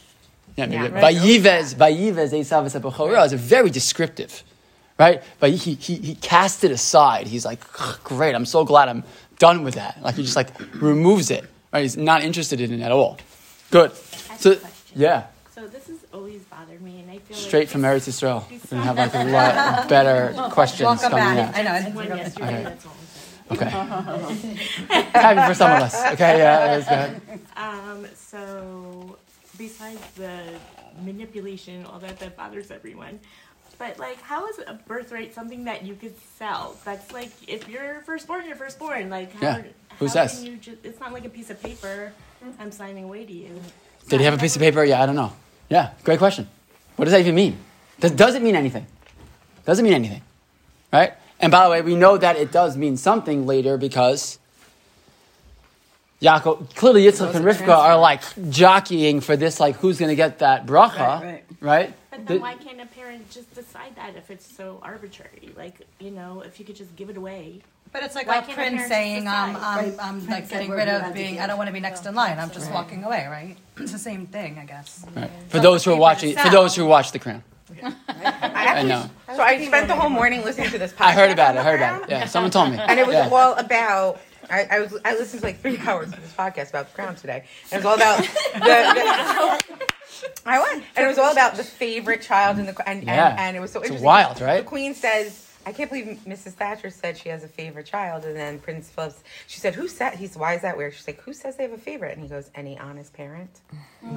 Yeah. 0.54 0.66
Maybe. 0.66 0.84
Yeah. 0.84 1.00
Vayivez. 1.02 1.74
Vayivez 1.74 2.32
Esav 2.32 2.64
Esabachorah 2.64 3.26
is 3.26 3.32
a 3.32 3.36
very 3.36 3.70
descriptive. 3.70 4.44
Right. 4.98 5.22
But 5.40 5.50
he, 5.50 5.74
he 5.74 5.96
he 5.96 6.14
cast 6.14 6.64
it 6.64 6.70
aside. 6.70 7.26
He's 7.26 7.44
like, 7.44 7.60
great. 8.04 8.34
I'm 8.34 8.46
so 8.46 8.64
glad 8.64 8.88
I'm 8.88 9.04
done 9.38 9.62
with 9.62 9.74
that. 9.74 10.00
Like 10.02 10.14
he 10.14 10.22
just 10.22 10.36
like 10.36 10.50
removes 10.80 11.30
it. 11.30 11.44
Right. 11.72 11.82
He's 11.82 11.96
not 11.96 12.22
interested 12.22 12.60
in 12.60 12.72
it 12.72 12.80
at 12.82 12.92
all. 12.92 13.18
Good. 13.70 13.92
So 14.38 14.56
yeah. 14.94 15.26
So 15.54 15.66
this 15.66 15.86
has 15.88 15.98
always 16.12 16.42
bothered 16.44 16.80
me, 16.82 17.00
and 17.00 17.10
I 17.10 17.18
feel 17.18 17.36
Straight 17.36 17.60
like 17.60 17.68
from 17.68 17.82
this- 17.82 18.06
Eretz 18.08 18.26
Yisrael. 18.42 18.50
We're 18.50 18.58
gonna 18.70 18.82
have 18.84 18.96
like 18.96 19.14
a 19.14 19.24
lot 19.24 19.88
better 19.88 20.32
questions 20.50 20.86
Welcome 21.02 21.10
coming 21.10 21.36
back. 21.36 21.48
out. 21.48 21.58
I 21.58 21.62
know. 21.62 21.70
I 21.72 21.90
One 21.92 22.04
didn't 22.06 22.18
yesterday. 22.18 22.46
Okay. 22.46 22.62
That's 22.64 22.86
all 22.86 22.92
I'm. 22.92 23.56
Okay. 23.56 23.70
Happy 25.14 25.48
for 25.48 25.54
some 25.54 25.70
of 25.72 25.82
us. 25.82 25.94
Okay, 26.14 26.38
yeah, 26.38 26.78
that's 26.78 26.88
good. 26.88 27.40
Um, 27.56 28.06
so 28.16 29.16
besides 29.56 30.00
the 30.16 30.40
manipulation, 31.04 31.84
all 31.86 31.98
that 32.00 32.18
that 32.18 32.36
bothers 32.36 32.70
everyone. 32.70 33.20
But 33.78 33.98
like, 33.98 34.20
how 34.22 34.46
is 34.48 34.58
a 34.66 34.74
birthright 34.86 35.34
something 35.34 35.64
that 35.64 35.84
you 35.84 35.94
could 35.94 36.14
sell? 36.38 36.76
That's 36.84 37.12
like, 37.12 37.30
if 37.46 37.68
you're 37.68 38.00
firstborn, 38.02 38.46
you're 38.46 38.56
firstborn. 38.56 39.10
Like, 39.10 39.32
how, 39.34 39.40
Yeah. 39.42 39.62
Who 39.98 40.06
how 40.06 40.12
says? 40.12 40.36
Can 40.38 40.46
you 40.46 40.56
just, 40.56 40.78
it's 40.84 41.00
not 41.00 41.12
like 41.12 41.24
a 41.24 41.28
piece 41.28 41.50
of 41.50 41.62
paper. 41.62 42.12
I'm 42.60 42.70
signing 42.72 43.04
away 43.04 43.24
to 43.24 43.32
you. 43.32 43.60
Did 44.08 44.20
he 44.20 44.24
have 44.24 44.34
a 44.34 44.38
piece 44.38 44.54
of 44.56 44.62
paper? 44.62 44.84
Yeah, 44.84 45.02
I 45.02 45.06
don't 45.06 45.16
know. 45.16 45.32
Yeah, 45.68 45.90
great 46.04 46.18
question. 46.18 46.48
What 46.96 47.06
does 47.06 47.12
that 47.12 47.20
even 47.20 47.34
mean? 47.34 47.58
Does, 48.00 48.12
does 48.12 48.34
it 48.34 48.42
mean 48.42 48.54
anything? 48.54 48.86
Doesn't 49.64 49.84
mean 49.84 49.94
anything, 49.94 50.22
right? 50.92 51.14
And 51.40 51.50
by 51.50 51.64
the 51.64 51.70
way, 51.70 51.82
we 51.82 51.96
know 51.96 52.16
that 52.16 52.36
it 52.36 52.52
does 52.52 52.76
mean 52.76 52.96
something 52.96 53.46
later 53.46 53.76
because 53.76 54.38
Yaakov, 56.22 56.74
clearly 56.74 57.04
Yitzchak 57.04 57.34
and 57.34 57.44
Rivka 57.44 57.76
are 57.76 57.98
like 57.98 58.22
jockeying 58.50 59.20
for 59.20 59.36
this, 59.36 59.60
like 59.60 59.76
who's 59.76 59.98
going 59.98 60.08
to 60.08 60.14
get 60.16 60.38
that 60.38 60.66
bracha, 60.66 60.98
Right, 60.98 61.22
right. 61.22 61.44
right? 61.60 61.94
But 62.16 62.26
The- 62.26 62.34
then 62.34 62.42
why 62.42 62.54
can't 62.54 62.80
a 62.80 62.86
parent 62.86 63.30
just 63.30 63.54
decide 63.54 63.94
that 63.96 64.16
if 64.16 64.30
it's 64.30 64.46
so 64.56 64.80
arbitrary? 64.82 65.50
Like, 65.56 65.80
you 66.00 66.10
know, 66.10 66.42
if 66.44 66.58
you 66.58 66.64
could 66.64 66.76
just 66.76 66.94
give 66.96 67.10
it 67.10 67.16
away. 67.16 67.60
But 67.92 68.02
it's 68.02 68.14
like 68.14 68.26
Why 68.26 68.38
a 68.38 68.42
can't 68.42 68.54
prince 68.54 68.70
parents 68.72 68.88
saying, 68.88 69.28
um, 69.28 69.54
decide? 69.54 69.94
I'm, 69.98 70.00
I'm 70.00 70.18
like 70.20 70.26
Prince 70.28 70.50
getting 70.50 70.70
rid 70.70 70.88
of 70.88 71.14
being. 71.14 71.38
I 71.40 71.46
don't 71.46 71.56
want 71.56 71.68
to 71.68 71.72
be 71.72 71.80
next 71.80 72.04
in 72.04 72.14
line. 72.14 72.38
I'm 72.38 72.50
just 72.50 72.70
walking 72.72 73.04
away, 73.04 73.26
right? 73.30 73.56
It's 73.78 73.92
the 73.92 73.98
same 73.98 74.26
thing, 74.26 74.58
I 74.58 74.64
guess. 74.64 75.04
right. 75.14 75.30
For 75.48 75.60
those 75.60 75.84
who 75.84 75.92
are 75.92 75.96
watching, 75.96 76.36
for 76.36 76.50
those 76.50 76.74
who 76.74 76.84
watch 76.84 77.12
The 77.12 77.18
Crown, 77.20 77.42
I 77.82 77.92
I 78.08 78.64
actually, 78.64 78.88
know. 78.90 79.10
so 79.34 79.40
I 79.42 79.64
spent 79.64 79.88
the 79.88 79.94
whole 79.94 80.10
morning 80.10 80.44
listening 80.44 80.70
to 80.70 80.78
this 80.78 80.92
podcast. 80.92 81.00
I 81.06 81.12
heard 81.12 81.30
about 81.30 81.54
it. 81.56 81.58
I 81.60 81.62
heard 81.64 81.76
about 81.80 82.02
it. 82.02 82.10
Yeah, 82.10 82.26
someone 82.26 82.50
told 82.50 82.72
me. 82.72 82.78
And 82.78 82.98
it 82.98 83.06
was 83.06 83.14
Yeah. 83.14 83.28
all 83.30 83.54
about. 83.54 84.20
I, 84.48 84.64
I 84.70 84.80
was 84.80 84.96
I 85.04 85.14
listened 85.14 85.40
to 85.40 85.46
like 85.46 85.60
three 85.60 85.78
hours 85.86 86.12
of 86.12 86.20
this 86.20 86.32
podcast 86.32 86.70
about 86.70 86.88
the 86.88 86.94
crown 86.94 87.14
today. 87.16 87.44
And 87.72 87.82
it 87.82 87.84
was 87.84 87.86
all 87.86 87.94
about 87.96 88.18
the, 88.54 89.60
the 89.68 89.75
I 90.46 90.58
won. 90.58 90.82
And 90.96 91.04
it 91.04 91.08
was 91.08 91.18
all 91.18 91.32
about 91.32 91.56
the 91.56 91.64
favorite 91.64 92.22
child 92.22 92.58
in 92.58 92.66
the 92.66 92.88
and, 92.88 93.02
Yeah. 93.04 93.30
and, 93.30 93.38
and 93.40 93.56
it 93.56 93.60
was 93.60 93.72
so 93.72 93.80
It's 93.80 93.88
interesting. 93.88 94.06
wild, 94.06 94.40
right? 94.40 94.58
The 94.58 94.64
queen 94.68 94.94
says 94.94 95.46
I 95.66 95.72
can't 95.72 95.90
believe 95.90 96.20
Mrs. 96.24 96.52
Thatcher 96.52 96.90
said 96.90 97.18
she 97.18 97.28
has 97.28 97.42
a 97.42 97.48
favorite 97.48 97.86
child, 97.86 98.24
and 98.24 98.36
then 98.36 98.60
Prince 98.60 98.88
Philip, 98.88 99.14
she 99.48 99.58
said, 99.58 99.74
"Who 99.74 99.88
said?" 99.88 100.14
He's, 100.14 100.36
"Why 100.36 100.54
is 100.54 100.62
that 100.62 100.76
weird?" 100.76 100.94
She's 100.94 101.08
like, 101.08 101.20
"Who 101.22 101.32
says 101.32 101.56
they 101.56 101.64
have 101.64 101.72
a 101.72 101.76
favorite?" 101.76 102.12
And 102.14 102.22
he 102.22 102.28
goes, 102.28 102.52
"Any 102.54 102.78
honest 102.78 103.12
parent." 103.12 103.50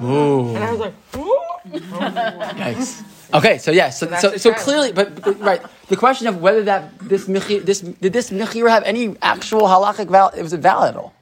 Ooh. 0.00 0.54
And 0.54 0.62
I 0.62 0.70
was 0.70 0.78
like, 0.78 0.94
"Ooh." 1.16 1.40
Yikes. 1.66 3.02
Okay, 3.34 3.58
so 3.58 3.72
yeah, 3.72 3.90
so 3.90 4.06
that's 4.06 4.22
so, 4.22 4.36
so 4.36 4.54
clearly, 4.54 4.92
but, 4.92 5.20
but 5.22 5.40
right, 5.40 5.60
the 5.88 5.96
question 5.96 6.28
of 6.28 6.40
whether 6.40 6.62
that 6.62 6.96
this 7.00 7.26
michi, 7.26 7.64
this 7.64 7.80
did 7.80 8.12
this 8.12 8.30
michir 8.30 8.68
have 8.68 8.84
any 8.84 9.16
actual 9.20 9.62
halachic 9.62 10.08
valid? 10.08 10.38
It 10.38 10.42
was 10.44 10.52
it 10.52 10.60
valid 10.60 10.90
at 10.94 10.96
all? 10.96 11.12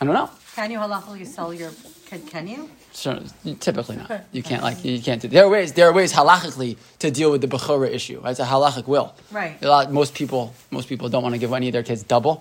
I 0.00 0.04
don't 0.04 0.14
know. 0.14 0.30
Can 0.56 0.72
you 0.72 0.78
halachically 0.78 1.26
sell 1.26 1.54
your 1.54 1.70
kid? 2.06 2.26
Can 2.26 2.48
you? 2.48 2.68
So, 2.98 3.22
typically 3.60 3.96
not. 3.96 4.10
You 4.32 4.42
can't 4.42 4.62
like 4.62 4.84
you 4.84 5.00
can't 5.00 5.22
do. 5.22 5.28
There 5.28 5.44
are 5.44 5.48
ways. 5.48 5.72
There 5.72 5.86
are 5.88 5.92
ways 5.92 6.12
halachically 6.12 6.76
to 6.98 7.10
deal 7.12 7.30
with 7.30 7.40
the 7.42 7.46
bechora 7.54 7.88
issue. 7.98 8.20
It's 8.24 8.40
a 8.40 8.44
halachic 8.44 8.86
will. 8.88 9.14
Right. 9.30 9.56
A 9.62 9.68
lot, 9.68 9.92
most 9.92 10.14
people 10.14 10.52
most 10.72 10.88
people 10.88 11.08
don't 11.08 11.22
want 11.22 11.34
to 11.34 11.38
give 11.38 11.52
any 11.52 11.68
of 11.68 11.72
their 11.74 11.84
kids 11.84 12.02
double. 12.02 12.34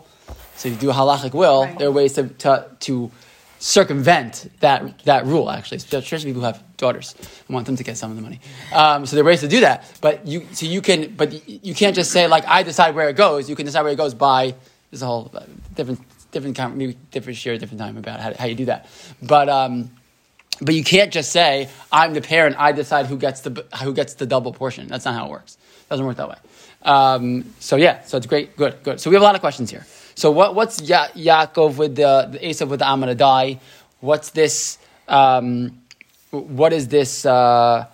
So 0.56 0.70
if 0.70 0.74
you 0.76 0.80
do 0.80 0.90
a 0.90 0.94
halachic 0.94 1.34
will, 1.34 1.66
Right. 1.66 1.78
there 1.78 1.88
are 1.90 1.92
ways 1.92 2.14
to, 2.14 2.24
to 2.44 2.52
to 2.86 3.12
circumvent 3.60 4.50
that 4.62 4.80
that 5.06 5.26
rule. 5.26 5.50
Actually, 5.52 5.78
especially 5.78 6.30
people 6.32 6.42
who 6.42 6.48
have 6.48 6.64
daughters 6.78 7.14
and 7.48 7.54
want 7.54 7.66
them 7.66 7.76
to 7.76 7.84
get 7.84 7.98
some 7.98 8.10
of 8.12 8.18
the 8.18 8.24
money. 8.24 8.40
Um, 8.74 9.06
so 9.06 9.16
there 9.16 9.24
are 9.24 9.28
ways 9.28 9.42
to 9.42 9.48
do 9.48 9.60
that. 9.62 9.84
But 10.02 10.26
you 10.28 10.48
so 10.54 10.66
you 10.66 10.82
can 10.82 11.14
but 11.16 11.30
you 11.48 11.74
can't 11.76 11.96
just 11.96 12.12
say 12.12 12.28
like 12.28 12.46
I 12.48 12.64
decide 12.64 12.96
where 12.96 13.10
it 13.10 13.16
goes. 13.16 13.50
You 13.50 13.56
can 13.56 13.66
decide 13.66 13.84
where 13.84 13.94
it 13.94 13.98
goes 13.98 14.14
by. 14.16 14.56
There's 14.90 15.02
a 15.02 15.06
whole 15.06 15.30
uh, 15.34 15.44
different 15.76 16.00
different 16.32 16.58
maybe 16.76 16.98
different 17.12 17.38
share 17.38 17.58
different 17.58 17.80
time 17.80 17.98
about 17.98 18.20
how, 18.20 18.34
how 18.34 18.46
you 18.46 18.56
do 18.56 18.66
that. 18.66 18.88
But 19.22 19.50
um, 19.50 19.92
but 20.62 20.74
you 20.76 20.84
can't 20.84 21.12
just 21.12 21.32
say 21.32 21.70
I'm 21.92 22.14
the 22.14 22.22
parent. 22.22 22.56
I 22.58 22.72
decide 22.72 23.06
who 23.06 23.18
gets 23.18 23.42
the 23.42 23.66
who 23.84 23.94
gets 23.94 24.16
the 24.16 24.26
double 24.26 24.54
portion. 24.54 24.88
That's 24.88 25.06
not 25.06 25.14
how 25.16 25.26
it 25.26 25.32
works. 25.32 25.58
It 25.82 25.90
doesn't 25.90 26.06
work 26.06 26.18
that 26.18 26.30
way. 26.30 26.38
Um, 26.84 27.54
so 27.60 27.76
yeah, 27.76 28.04
so 28.04 28.18
it's 28.18 28.28
great, 28.28 28.56
good, 28.56 28.82
good. 28.84 29.00
So 29.00 29.10
we 29.10 29.16
have 29.16 29.22
a 29.22 29.26
lot 29.26 29.36
of 29.36 29.42
questions 29.42 29.70
here. 29.70 29.86
So 30.16 30.32
what, 30.32 30.56
what's 30.56 30.82
ya- 30.82 31.08
Yaakov 31.16 31.78
with 31.78 31.96
the, 31.96 32.30
the 32.32 32.40
Esav 32.40 32.70
with 32.70 32.80
the 32.80 32.86
Amadai? 32.86 33.60
What's 34.00 34.30
this? 34.32 34.78
Um, 35.08 35.82
what 36.32 36.74
is 36.74 36.88
this? 36.88 37.26
Uh, 37.26 37.86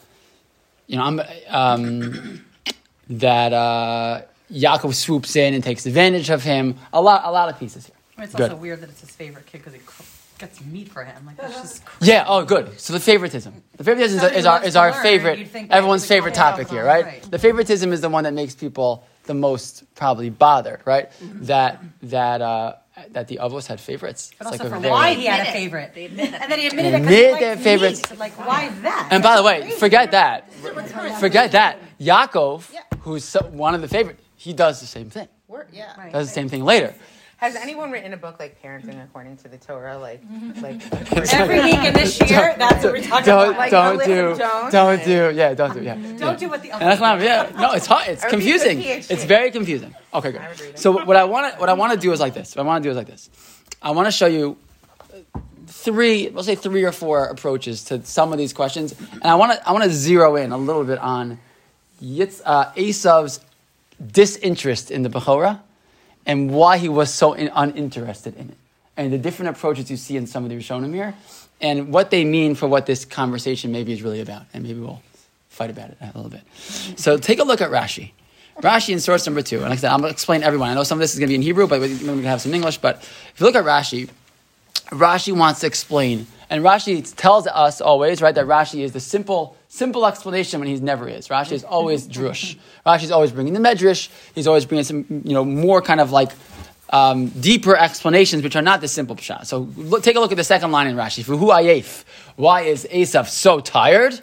you 0.87 0.97
know, 0.97 1.03
I'm, 1.03 1.21
um, 1.49 2.45
that 3.09 3.53
uh, 3.53 4.21
Yaakov 4.51 4.93
swoops 4.93 5.35
in 5.35 5.53
and 5.53 5.63
takes 5.63 5.85
advantage 5.85 6.29
of 6.29 6.43
him. 6.43 6.77
A 6.91 7.01
lot, 7.01 7.23
a 7.25 7.31
lot 7.31 7.49
of 7.49 7.59
pieces 7.59 7.87
here. 7.87 7.95
It's 8.25 8.33
Good. 8.35 8.51
also 8.51 8.61
weird 8.61 8.81
that 8.81 8.89
it's 8.89 9.01
his 9.01 9.09
favorite 9.09 9.45
kid 9.47 9.59
because 9.59 9.73
he 9.73 9.79
cook- 10.39 10.49
gets 10.49 10.63
meat 10.65 10.89
for 10.89 11.03
him. 11.03 11.25
Like 11.25 11.37
that's 11.37 11.53
just 11.61 11.85
crazy. 11.85 12.11
Yeah. 12.11 12.25
Oh, 12.27 12.43
good. 12.45 12.79
So 12.79 12.93
the 12.93 12.99
favoritism. 12.99 13.63
The 13.77 13.83
favoritism 13.83 14.19
is, 14.31 14.37
is 14.39 14.45
our 14.45 14.63
is 14.63 14.75
our 14.75 14.91
learn, 14.91 15.01
favorite. 15.03 15.39
you'd 15.39 15.47
think 15.49 15.69
that 15.69 15.75
Everyone's 15.77 16.05
favorite 16.05 16.33
topic 16.33 16.69
here, 16.69 16.85
right? 16.85 17.05
right. 17.05 17.21
The 17.23 17.39
favoritism 17.39 17.91
is 17.93 18.01
the 18.01 18.09
one 18.09 18.23
that 18.25 18.33
makes 18.33 18.55
people 18.55 19.05
the 19.25 19.33
most 19.33 19.83
probably 19.95 20.29
bothered, 20.29 20.81
right? 20.85 21.09
That 21.47 21.81
that 22.03 22.41
uh, 22.41 22.73
that 23.11 23.27
the 23.27 23.37
avos 23.41 23.65
had 23.67 23.79
favorites. 23.79 24.31
But 24.37 24.47
It's 24.47 24.51
also 24.53 24.63
like 24.65 24.71
a 24.73 24.75
for 24.75 24.81
very- 24.81 24.91
why 24.91 25.13
he 25.13 25.25
had 25.25 25.47
a 25.47 25.51
favorite. 25.51 25.93
They 25.95 26.05
admit 26.05 26.33
And 26.33 26.51
then 26.51 26.59
he 26.59 26.67
admitted 26.67 26.93
Admit 26.95 27.11
it 27.11 27.33
because 27.33 27.37
he 27.37 27.39
their 27.39 27.55
likes 27.55 27.63
favorites. 27.63 28.09
meat. 28.11 28.19
Like 28.19 28.33
why 28.47 28.69
that? 28.81 29.07
And 29.11 29.23
by 29.23 29.35
the 29.37 29.43
way, 29.43 29.71
forget 29.71 30.11
that. 30.11 30.51
Forget 31.19 31.51
that. 31.53 31.79
Yaakov, 31.99 32.69
who's 32.99 33.23
so, 33.23 33.39
one 33.47 33.73
of 33.75 33.81
the 33.81 33.87
favorite, 33.87 34.19
he 34.35 34.51
does 34.53 34.79
the 34.81 34.85
same 34.87 35.09
thing. 35.09 35.27
We're- 35.47 35.65
yeah. 35.71 35.93
Right. 35.97 36.11
Does 36.11 36.27
the 36.27 36.33
same 36.33 36.49
thing 36.49 36.63
later. 36.65 36.93
Has 37.43 37.57
anyone 37.57 37.91
written 37.91 38.13
a 38.13 38.17
book 38.17 38.39
like 38.39 38.61
Parenting 38.63 39.03
According 39.03 39.35
to 39.35 39.49
the 39.49 39.57
Torah? 39.57 39.97
Like, 39.97 40.23
like 40.61 40.81
Every 41.33 41.59
week 41.59 41.83
in 41.83 41.93
this 41.93 42.17
year, 42.21 42.55
that's 42.57 42.85
what 42.85 42.93
we're 42.93 43.03
talking 43.03 43.25
Don't 43.25 43.49
about. 43.49 43.57
Like 43.57 43.71
don't 43.71 43.99
Alyssa 43.99 44.05
do 44.05 44.37
Jones? 44.37 44.71
don't 44.71 45.03
do 45.03 45.31
yeah 45.35 45.53
don't 45.53 45.73
do 45.73 45.83
yeah. 45.83 45.95
Don't 46.17 46.39
do 46.39 46.47
what 46.47 46.61
the 46.61 46.71
And 46.71 46.83
that's 46.83 47.01
not, 47.01 47.19
yeah, 47.19 47.51
no, 47.59 47.73
it's 47.73 47.85
hard. 47.85 48.07
It's 48.07 48.23
Or 48.23 48.29
be 48.29 48.35
a 48.35 48.37
confusing. 48.37 48.79
It's 48.81 49.25
very 49.25 49.51
confusing. 49.51 49.93
Okay, 50.13 50.29
I 50.29 50.47
would 50.47 50.57
read 50.61 50.71
good. 50.71 50.79
So 50.79 50.91
what 51.03 51.17
I 51.17 51.25
want 51.25 51.53
to 51.53 51.59
what 51.59 51.67
I 51.67 51.73
want 51.73 51.91
to 51.91 51.99
do 51.99 52.13
is 52.13 52.21
like 52.21 52.33
this. 52.33 52.55
What 52.55 52.63
I 52.63 52.65
want 52.65 52.81
to 52.81 52.87
do 52.87 52.91
is 52.91 52.95
like 52.95 53.07
this. 53.07 53.29
I 53.81 53.91
want 53.91 54.07
to 54.07 54.13
show 54.13 54.27
you 54.27 54.55
three, 55.67 56.29
we'll 56.29 56.45
say 56.45 56.55
three 56.55 56.85
or 56.85 56.93
four 56.93 57.25
approaches 57.25 57.83
to 57.85 58.05
some 58.05 58.31
of 58.31 58.37
these 58.37 58.53
questions, 58.53 58.95
and 59.11 59.25
I 59.25 59.35
want 59.35 59.51
to 59.51 59.67
I 59.67 59.73
want 59.73 59.83
to 59.83 59.89
zero 59.89 60.37
in 60.37 60.53
a 60.53 60.57
little 60.57 60.85
bit 60.85 60.99
on 60.99 61.39
Yitz, 62.01 62.41
uh, 62.45 62.71
Esav's 62.71 63.41
disinterest 64.01 64.91
in 64.91 65.03
the 65.03 65.09
Bechorah 65.09 65.59
and 66.25 66.51
why 66.51 66.77
he 66.77 66.89
was 66.89 67.13
so 67.13 67.33
in, 67.33 67.49
uninterested 67.53 68.35
in 68.37 68.49
it, 68.49 68.57
and 68.97 69.11
the 69.11 69.17
different 69.17 69.55
approaches 69.55 69.89
you 69.89 69.97
see 69.97 70.17
in 70.17 70.27
some 70.27 70.43
of 70.43 70.49
the 70.49 70.55
Rishonim 70.55 70.93
here, 70.93 71.13
and 71.61 71.93
what 71.93 72.11
they 72.11 72.25
mean 72.25 72.55
for 72.55 72.67
what 72.67 72.85
this 72.85 73.05
conversation 73.05 73.71
maybe 73.71 73.93
is 73.93 74.01
really 74.01 74.21
about, 74.21 74.43
and 74.53 74.63
maybe 74.63 74.79
we'll 74.79 75.01
fight 75.49 75.69
about 75.69 75.89
it 75.89 75.97
a 76.01 76.07
little 76.15 76.29
bit. 76.29 76.41
So 76.97 77.17
take 77.17 77.39
a 77.39 77.43
look 77.43 77.61
at 77.61 77.69
Rashi. 77.69 78.11
Rashi 78.57 78.93
in 78.93 78.99
source 78.99 79.25
number 79.25 79.41
two, 79.41 79.57
and 79.57 79.65
like 79.65 79.73
I 79.73 79.75
said, 79.77 79.91
I'm 79.91 79.99
going 79.99 80.11
to 80.11 80.13
explain 80.13 80.43
everyone. 80.43 80.69
I 80.69 80.73
know 80.75 80.83
some 80.83 80.97
of 80.97 81.01
this 81.01 81.13
is 81.13 81.19
going 81.19 81.27
to 81.27 81.31
be 81.31 81.35
in 81.35 81.41
Hebrew, 81.41 81.67
but 81.67 81.79
we're 81.79 81.87
going 81.87 82.21
to 82.21 82.27
have 82.27 82.41
some 82.41 82.53
English. 82.53 82.77
But 82.77 82.97
if 82.97 83.33
you 83.39 83.45
look 83.45 83.55
at 83.55 83.65
Rashi, 83.65 84.09
Rashi 84.89 85.35
wants 85.35 85.61
to 85.61 85.67
explain, 85.67 86.27
and 86.51 86.63
Rashi 86.63 87.15
tells 87.15 87.47
us 87.47 87.81
always, 87.81 88.21
right, 88.21 88.35
that 88.35 88.45
Rashi 88.45 88.81
is 88.81 88.91
the 88.91 88.99
simple, 88.99 89.57
simple 89.73 90.05
explanation 90.05 90.59
when 90.59 90.69
he 90.69 90.79
never 90.79 91.09
is. 91.09 91.29
Rashi 91.29 91.53
is 91.53 91.63
always 91.63 92.07
drush. 92.07 92.57
Rashi 92.85 93.05
is 93.05 93.11
always 93.11 93.31
bringing 93.31 93.53
the 93.53 93.59
medrash. 93.59 94.07
He's 94.35 94.45
always 94.45 94.65
bringing 94.65 94.83
some, 94.83 95.05
you 95.09 95.33
know, 95.33 95.43
more 95.43 95.81
kind 95.81 95.99
of 95.99 96.11
like 96.11 96.31
um, 96.91 97.29
deeper 97.29 97.75
explanations, 97.75 98.43
which 98.43 98.55
are 98.55 98.61
not 98.61 98.81
the 98.81 98.87
simple 98.87 99.15
pshat. 99.15 99.47
So 99.47 99.61
look, 99.75 100.03
take 100.03 100.15
a 100.15 100.19
look 100.19 100.31
at 100.31 100.37
the 100.37 100.43
second 100.43 100.71
line 100.71 100.85
in 100.85 100.95
Rashi. 100.95 101.23
Who 101.23 101.47
ayef? 101.47 102.03
Why 102.35 102.61
is 102.61 102.87
Esav 102.91 103.27
so 103.27 103.59
tired? 103.59 104.21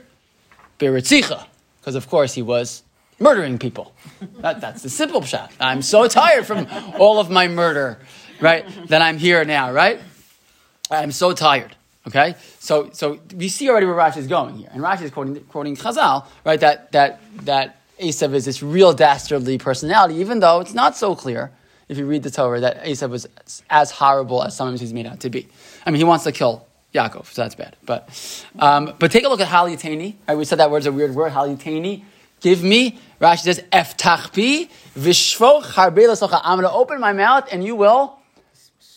Beritzicha, 0.79 1.45
because 1.81 1.97
of 1.97 2.09
course 2.09 2.33
he 2.33 2.43
was 2.43 2.85
murdering 3.19 3.59
people. 3.59 3.93
That, 4.39 4.61
that's 4.61 4.83
the 4.83 4.89
simple 4.89 5.21
pshat. 5.21 5.51
I'm 5.59 5.83
so 5.83 6.07
tired 6.07 6.47
from 6.47 6.69
all 6.97 7.19
of 7.19 7.29
my 7.29 7.49
murder, 7.49 7.99
right? 8.41 8.65
That 8.87 9.03
I'm 9.03 9.19
here 9.19 9.45
now, 9.45 9.73
right? 9.73 10.01
I'm 10.93 11.11
so 11.11 11.35
tired. 11.35 11.75
Okay, 12.07 12.35
so 12.59 12.91
so 12.93 13.21
we 13.35 13.49
see 13.49 13.69
already 13.69 13.85
where 13.87 13.95
Rashi 13.95 14.17
is 14.19 14.27
going 14.27 14.57
here, 14.57 14.71
and 14.73 14.83
Rashi 14.83 15.03
is 15.03 15.11
quoting 15.11 15.39
quoting 15.45 15.77
Chazal, 15.77 16.27
right? 16.45 16.59
That 16.59 16.93
that 16.93 17.21
that 17.45 17.77
Esav 18.01 18.33
is 18.33 18.47
this 18.47 18.63
real 18.63 18.95
dastardly 18.95 19.59
personality, 19.59 20.15
even 20.15 20.41
though 20.41 20.61
it's 20.61 20.73
not 20.73 20.97
so 20.97 21.15
clear 21.15 21.53
if 21.89 21.99
you 21.99 22.07
read 22.07 22.23
the 22.23 22.31
Torah 22.31 22.61
that 22.61 22.85
Esav 22.85 23.11
was 23.11 23.27
as 23.69 23.91
horrible 23.91 24.43
as 24.43 24.57
sometimes 24.57 24.81
he's 24.81 24.95
made 24.95 25.07
out 25.07 25.21
to 25.21 25.29
be. 25.31 25.47
I 25.85 25.91
mean, 25.91 25.99
he 25.99 26.05
wants 26.05 26.25
to 26.25 26.33
kill 26.33 26.67
Yaakov, 26.95 27.27
so 27.27 27.43
that's 27.43 27.55
bad. 27.55 27.77
But 27.85 28.09
um, 28.59 28.95
but 28.99 29.13
take 29.13 29.25
a 29.25 29.29
look 29.29 29.41
at 29.41 29.49
Haliteni. 29.49 30.15
Right, 30.27 30.39
we 30.39 30.47
said 30.47 30.59
that 30.59 30.71
word's 30.71 30.87
a 30.87 30.93
weird 30.93 31.15
word. 31.15 31.33
Haliteni. 31.33 32.05
Give 32.41 32.63
me. 32.65 32.99
Rashi 33.21 33.41
says, 33.41 33.63
"Eftachpi 33.71 34.71
v'shvoch 34.97 35.65
harbe 35.65 35.99
lasocha." 35.99 36.41
I'm 36.43 36.59
going 36.59 36.71
to 36.71 36.75
open 36.75 36.99
my 36.99 37.13
mouth, 37.13 37.47
and 37.53 37.63
you 37.63 37.77
will 37.77 38.19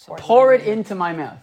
pour 0.08 0.54
it 0.54 0.66
into 0.66 0.96
my 0.96 1.12
mouth. 1.12 1.38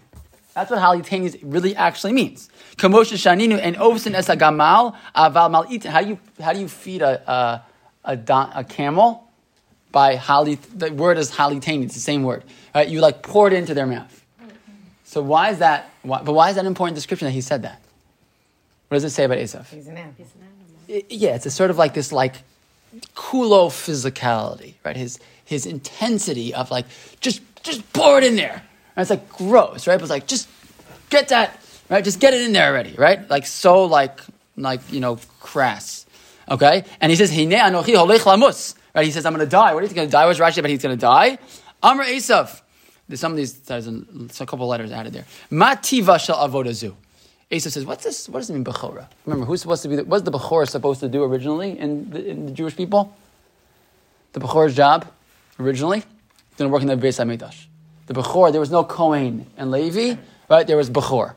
That's 0.54 0.70
what 0.70 0.80
halitenis 0.80 1.38
really 1.42 1.76
actually 1.76 2.12
means. 2.12 2.48
Kamosha 2.76 3.14
shaninu 3.14 3.60
and 3.62 3.76
ovsin 3.76 4.14
es 4.14 4.28
gamal 4.28 4.96
aval 5.14 5.50
mal 5.50 5.90
How 5.90 6.02
do 6.02 6.08
you 6.08 6.18
how 6.40 6.52
do 6.52 6.60
you 6.60 6.68
feed 6.68 7.02
a 7.02 7.30
a, 7.30 7.64
a, 8.04 8.16
don, 8.16 8.50
a 8.54 8.64
camel? 8.64 9.28
By 9.92 10.16
halit. 10.16 10.58
The 10.76 10.92
word 10.92 11.18
is 11.18 11.32
haliteni. 11.32 11.84
It's 11.84 11.94
the 11.94 12.00
same 12.00 12.22
word. 12.22 12.44
Right? 12.74 12.88
You 12.88 13.00
like 13.00 13.22
pour 13.22 13.46
it 13.46 13.52
into 13.52 13.74
their 13.74 13.86
mouth. 13.86 14.24
So 15.04 15.20
why 15.22 15.50
is 15.50 15.58
that? 15.58 15.90
Why, 16.02 16.22
but 16.22 16.32
why 16.32 16.50
is 16.50 16.54
that 16.54 16.60
an 16.60 16.66
important 16.66 16.94
description 16.94 17.26
that 17.26 17.32
he 17.32 17.40
said 17.40 17.62
that? 17.62 17.80
What 18.88 18.96
does 18.96 19.04
it 19.04 19.10
say 19.10 19.24
about 19.24 19.38
Esav? 19.38 19.66
He's 19.68 19.86
an 19.88 19.96
animal. 19.96 20.14
I- 20.88 21.04
yeah, 21.08 21.34
it's 21.34 21.46
a 21.46 21.50
sort 21.50 21.70
of 21.70 21.78
like 21.78 21.94
this 21.94 22.12
like 22.12 22.36
kulo 23.14 23.68
physicality, 23.70 24.74
right? 24.84 24.96
His 24.96 25.18
his 25.44 25.66
intensity 25.66 26.54
of 26.54 26.70
like 26.70 26.86
just 27.20 27.40
just 27.62 27.92
pour 27.92 28.18
it 28.18 28.24
in 28.24 28.36
there. 28.36 28.62
And 28.96 29.02
it's 29.02 29.10
like 29.10 29.28
gross, 29.30 29.86
right? 29.86 29.96
But 29.96 30.02
it's 30.02 30.10
like 30.10 30.26
just 30.26 30.48
get 31.08 31.28
that, 31.28 31.58
right? 31.88 32.04
Just 32.04 32.20
get 32.20 32.34
it 32.34 32.42
in 32.42 32.52
there 32.52 32.70
already, 32.70 32.94
right? 32.94 33.28
Like 33.30 33.46
so 33.46 33.84
like 33.84 34.20
like 34.56 34.80
you 34.92 35.00
know 35.00 35.18
crass. 35.40 36.06
Okay? 36.50 36.84
And 37.00 37.10
he 37.10 37.16
says, 37.16 37.30
Hine 37.30 37.50
anochi 37.50 37.94
holech 37.94 38.20
lamus. 38.20 38.74
Right? 38.94 39.06
He 39.06 39.12
says, 39.12 39.24
I'm 39.24 39.32
gonna 39.32 39.46
die. 39.46 39.74
What 39.74 39.86
he 39.86 39.94
gonna 39.94 40.08
die? 40.08 40.26
What's 40.26 40.40
Rashi 40.40 40.60
But 40.60 40.70
he's 40.70 40.82
gonna 40.82 40.96
die? 40.96 41.38
Amr 41.82 42.04
Esav. 42.04 42.60
There's 43.08 43.20
some 43.20 43.32
of 43.32 43.36
these 43.36 43.54
there's 43.60 43.86
a, 43.88 44.02
a 44.40 44.46
couple 44.46 44.66
letters 44.68 44.92
added 44.92 45.12
there. 45.12 45.24
Mativa 45.50 46.18
shel 46.18 46.36
avodazu. 46.36 46.94
Asa 47.52 47.70
says, 47.70 47.84
"What's 47.84 48.04
this? 48.04 48.28
What 48.28 48.38
does 48.38 48.50
it 48.50 48.52
mean, 48.52 48.64
bechora? 48.64 49.08
Remember, 49.26 49.44
who's 49.44 49.60
supposed 49.60 49.82
to 49.82 49.88
be? 49.88 49.96
The, 49.96 50.04
what's 50.04 50.22
the 50.22 50.30
bechora 50.30 50.68
supposed 50.68 51.00
to 51.00 51.08
do 51.08 51.24
originally 51.24 51.76
in 51.76 52.10
the, 52.10 52.24
in 52.24 52.46
the 52.46 52.52
Jewish 52.52 52.76
people? 52.76 53.16
The 54.32 54.40
bechora's 54.40 54.76
job 54.76 55.08
originally 55.58 56.04
didn't 56.56 56.70
work 56.70 56.82
in 56.82 56.88
the 56.88 56.96
Beis 56.96 57.18
Hamikdash. 57.18 57.66
The 58.10 58.20
bechor, 58.20 58.50
there 58.50 58.58
was 58.58 58.72
no 58.72 58.82
Kohen 58.82 59.46
and 59.56 59.70
Levi, 59.70 60.16
right? 60.48 60.66
There 60.66 60.76
was 60.76 60.90
bechor, 60.90 61.36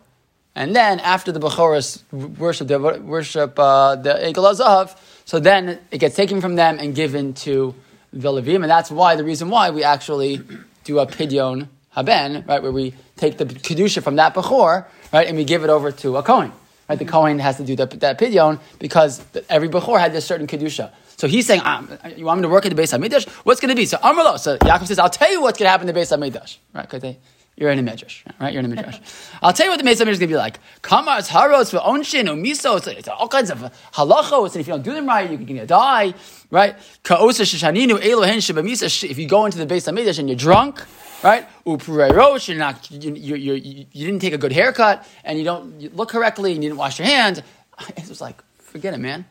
and 0.56 0.75
then 0.75 1.00
after 1.01 1.32
the 1.32 1.39
bechoras 1.39 2.01
worship 2.12 2.68
the 2.68 2.80
worship 2.80 3.60
uh, 3.60 3.96
the 3.96 4.10
Egel 4.10 4.96
so 5.24 5.39
then 5.39 5.77
it 5.92 6.00
gets 6.00 6.15
taken 6.15 6.42
from 6.42 6.56
them 6.56 6.80
and 6.80 6.96
given 6.96 7.36
to 7.46 7.75
the 8.12 8.32
Levim, 8.32 8.63
and 8.63 8.72
that's 8.72 8.89
why 8.89 9.15
the 9.15 9.24
reason 9.24 9.51
why 9.51 9.70
we 9.70 9.84
actually 9.84 10.42
do 10.84 10.98
a 10.98 11.06
pidyon 11.06 11.68
haben, 11.92 12.44
right, 12.48 12.63
where 12.63 12.72
we 12.72 12.96
take 13.18 13.38
the 13.38 13.46
kedusha 13.46 14.01
from 14.01 14.15
that 14.15 14.34
bechor, 14.34 14.88
right, 15.13 15.27
and 15.27 15.38
we 15.38 15.44
give 15.44 15.63
it 15.63 15.70
over 15.70 15.92
to 15.92 16.18
a 16.18 16.24
kohen. 16.24 16.51
Right, 16.89 16.98
the 16.98 17.06
kohen 17.06 17.38
has 17.38 17.58
to 17.58 17.63
do 17.63 17.75
that, 17.75 17.92
that 18.00 18.18
pidyon 18.18 18.60
because 18.80 19.24
every 19.48 19.70
bechor 19.70 20.00
had 20.00 20.12
this 20.12 20.25
certain 20.25 20.48
kedusha. 20.48 20.92
So 21.24 21.30
he's 21.30 21.48
saying, 21.48 21.62
um, 21.63 21.88
"You 22.18 22.25
want 22.25 22.42
me 22.42 22.42
to 22.42 22.50
work 22.50 22.65
at 22.65 22.75
the 22.75 22.82
Beis 22.82 22.92
Hamikdash? 22.92 23.30
What's 23.46 23.62
going 23.62 23.70
to 23.70 23.77
be?" 23.77 23.86
So 23.86 23.96
Amrlo. 23.96 24.38
So 24.38 24.58
Yaakov 24.58 24.88
says, 24.88 25.00
"I'll 25.00 25.10
tell 25.10 25.32
you 25.32 25.42
what's 25.42 25.58
going 25.58 25.68
to 25.68 25.70
happen 25.70 25.88
in 25.88 25.96
the 25.96 25.98
Beis 25.98 26.12
Hamikdash." 26.12 26.58
Right? 26.74 26.89
Because 26.89 27.15
you're 27.56 27.72
in 27.72 27.80
a 27.80 27.82
midrash, 27.82 28.25
right? 28.42 28.51
You're 28.51 28.60
in 28.60 28.65
a 28.65 28.75
midrash. 28.75 29.00
I'll 29.42 29.53
tell 29.53 29.68
you 29.68 29.72
what 29.72 29.82
the 29.82 29.89
Beis 29.89 30.01
Hamikdash 30.01 30.18
is 30.18 30.20
going 30.20 30.27
to 30.27 30.27
be 30.27 30.36
like. 30.36 30.60
Kamars, 30.82 31.30
haros, 31.30 31.72
for 31.72 31.77
onshin, 31.77 32.25
umiso. 32.25 32.86
It's, 32.98 33.08
all 33.08 33.30
kinds 33.30 33.51
of 33.51 33.60
halachos, 33.94 34.51
and 34.51 34.58
if 34.58 34.68
you 34.68 34.74
don't 34.74 34.82
do 34.82 34.92
them 34.92 35.08
right, 35.08 35.30
you're 35.30 35.38
going 35.38 35.56
to 35.56 35.65
die. 35.65 36.13
Right? 36.51 36.75
Ka'osa 37.03 37.44
sheshaninu 37.44 38.00
elohen 38.00 38.39
shebamisa. 38.39 39.10
If 39.10 39.18
you 39.18 39.25
go 39.25 39.46
into 39.46 39.58
the 39.58 39.65
Beis 39.65 39.89
Hamikdash 39.89 40.20
and 40.20 40.27
you're 40.27 40.36
drunk, 40.36 40.84
right? 41.24 41.48
Upurerosh, 41.65 42.50
you're 42.50 42.58
not, 42.58 42.92
you, 42.92 43.13
you, 43.13 43.36
you, 43.38 43.53
you, 43.53 43.86
you 43.94 44.06
didn't 44.08 44.20
take 44.20 44.34
a 44.34 44.38
good 44.38 44.51
haircut, 44.51 45.08
and 45.24 45.39
you 45.39 45.46
don't 45.46 45.80
you 45.80 45.89
look 45.94 46.10
correctly, 46.10 46.51
and 46.51 46.62
you 46.62 46.70
didn't 46.72 46.80
wash 46.80 47.00
your 47.00 47.08
hands. 47.08 47.42
It 47.96 48.10
was 48.10 48.20
like, 48.20 48.44
forget 48.60 48.94
it, 48.94 49.00
man. 49.00 49.24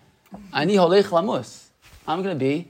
Ani 0.54 0.76
holech 0.76 1.04
lamus. 1.04 1.61
I'm 2.06 2.22
going 2.22 2.38
to 2.38 2.44
be 2.44 2.68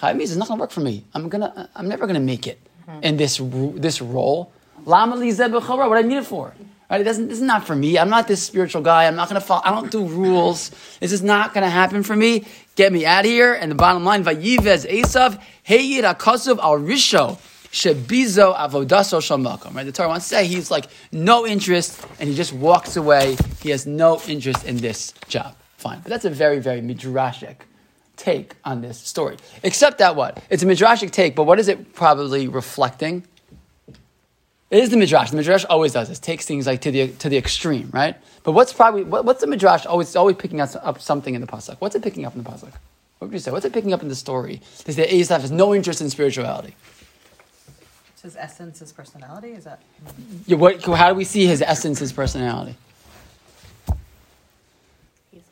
Chaimiz 0.00 0.22
is 0.22 0.36
not 0.36 0.48
going 0.48 0.58
to 0.58 0.62
work 0.62 0.70
for 0.70 0.80
me. 0.80 1.04
I'm 1.12 1.28
gonna. 1.28 1.68
I'm 1.74 1.88
never 1.88 2.06
going 2.06 2.14
to 2.14 2.20
make 2.20 2.46
it 2.46 2.58
mm-hmm. 2.88 3.02
in 3.02 3.16
this 3.16 3.40
this 3.74 4.00
role. 4.00 4.52
Lama 4.86 5.16
li 5.16 5.32
What 5.32 5.98
I 5.98 6.02
need 6.02 6.16
it 6.16 6.26
for? 6.26 6.54
Right? 6.90 7.02
It 7.02 7.04
doesn't. 7.04 7.28
This 7.28 7.38
is 7.38 7.44
not 7.44 7.66
for 7.66 7.76
me. 7.76 7.98
I'm 7.98 8.08
not 8.08 8.26
this 8.26 8.42
spiritual 8.42 8.80
guy. 8.82 9.06
I'm 9.06 9.14
not 9.14 9.28
going 9.28 9.40
to 9.40 9.46
follow. 9.46 9.62
I 9.64 9.70
don't 9.70 9.90
do 9.90 10.06
rules. 10.06 10.70
This 11.00 11.12
is 11.12 11.22
not 11.22 11.52
going 11.52 11.64
to 11.64 11.70
happen 11.70 12.02
for 12.02 12.16
me. 12.16 12.46
Get 12.76 12.92
me 12.92 13.04
out 13.04 13.26
of 13.26 13.30
here. 13.30 13.52
And 13.52 13.70
the 13.70 13.74
bottom 13.74 14.04
line, 14.04 14.24
vayivez 14.24 14.90
Esav 14.90 15.40
heyir 15.68 16.02
akasuv 16.14 16.58
al 16.58 16.78
risho. 16.78 17.38
Shebizo 17.70 18.56
avodaso 18.56 19.20
shalmakom. 19.20 19.74
Right? 19.74 19.84
The 19.84 19.92
Torah 19.92 20.08
wants 20.08 20.28
to 20.30 20.36
say 20.36 20.46
he's 20.46 20.70
like 20.70 20.86
no 21.12 21.46
interest, 21.46 22.04
and 22.18 22.28
he 22.28 22.34
just 22.34 22.54
walks 22.54 22.96
away. 22.96 23.36
He 23.62 23.68
has 23.70 23.86
no 23.86 24.18
interest 24.26 24.64
in 24.64 24.78
this 24.78 25.12
job. 25.28 25.54
Fine, 25.76 26.00
but 26.00 26.08
that's 26.08 26.24
a 26.24 26.30
very, 26.30 26.58
very 26.58 26.80
midrashic 26.80 27.56
take 28.20 28.54
on 28.64 28.82
this 28.82 28.98
story. 28.98 29.36
Except 29.62 29.98
that 29.98 30.14
what? 30.14 30.42
It's 30.50 30.62
a 30.62 30.66
midrashic 30.66 31.10
take, 31.10 31.34
but 31.34 31.44
what 31.44 31.58
is 31.58 31.68
it 31.68 31.94
probably 31.94 32.48
reflecting? 32.48 33.24
It 34.70 34.82
is 34.84 34.90
the 34.90 34.96
midrash. 34.96 35.30
The 35.30 35.36
midrash 35.36 35.64
always 35.64 35.92
does 35.92 36.08
this. 36.08 36.18
Takes 36.18 36.46
things 36.46 36.66
like 36.66 36.82
to 36.82 36.92
the 36.92 37.08
to 37.08 37.28
the 37.28 37.36
extreme, 37.36 37.90
right? 37.92 38.14
But 38.44 38.52
what's 38.52 38.72
probably 38.72 39.02
what, 39.02 39.24
what's 39.24 39.40
the 39.40 39.46
midrash 39.46 39.84
always 39.86 40.14
always 40.14 40.36
picking 40.36 40.60
up, 40.60 41.00
something 41.00 41.34
in 41.34 41.40
the 41.40 41.46
pasuk? 41.46 41.76
What's 41.80 41.96
it 41.96 42.02
picking 42.02 42.24
up 42.24 42.36
in 42.36 42.42
the 42.42 42.48
pasuk? 42.48 42.72
What 43.18 43.28
would 43.28 43.32
you 43.32 43.38
say? 43.38 43.50
What's 43.50 43.64
it 43.64 43.72
picking 43.72 43.92
up 43.92 44.02
in 44.02 44.08
the 44.08 44.14
story? 44.14 44.60
Is 44.86 44.96
that 44.96 45.08
Esav 45.08 45.40
has 45.40 45.50
no 45.50 45.74
interest 45.74 46.00
in 46.00 46.08
spirituality. 46.08 46.74
His 48.22 48.36
essence, 48.36 48.80
his 48.80 48.92
personality. 48.92 49.52
Is 49.52 49.64
that? 49.64 49.80
Yeah, 50.46 50.58
what, 50.58 50.82
how 50.84 51.08
do 51.08 51.14
we 51.14 51.24
see 51.24 51.46
his 51.46 51.62
essence, 51.62 51.98
his 51.98 52.12
personality? 52.12 52.76
He's 55.32 55.42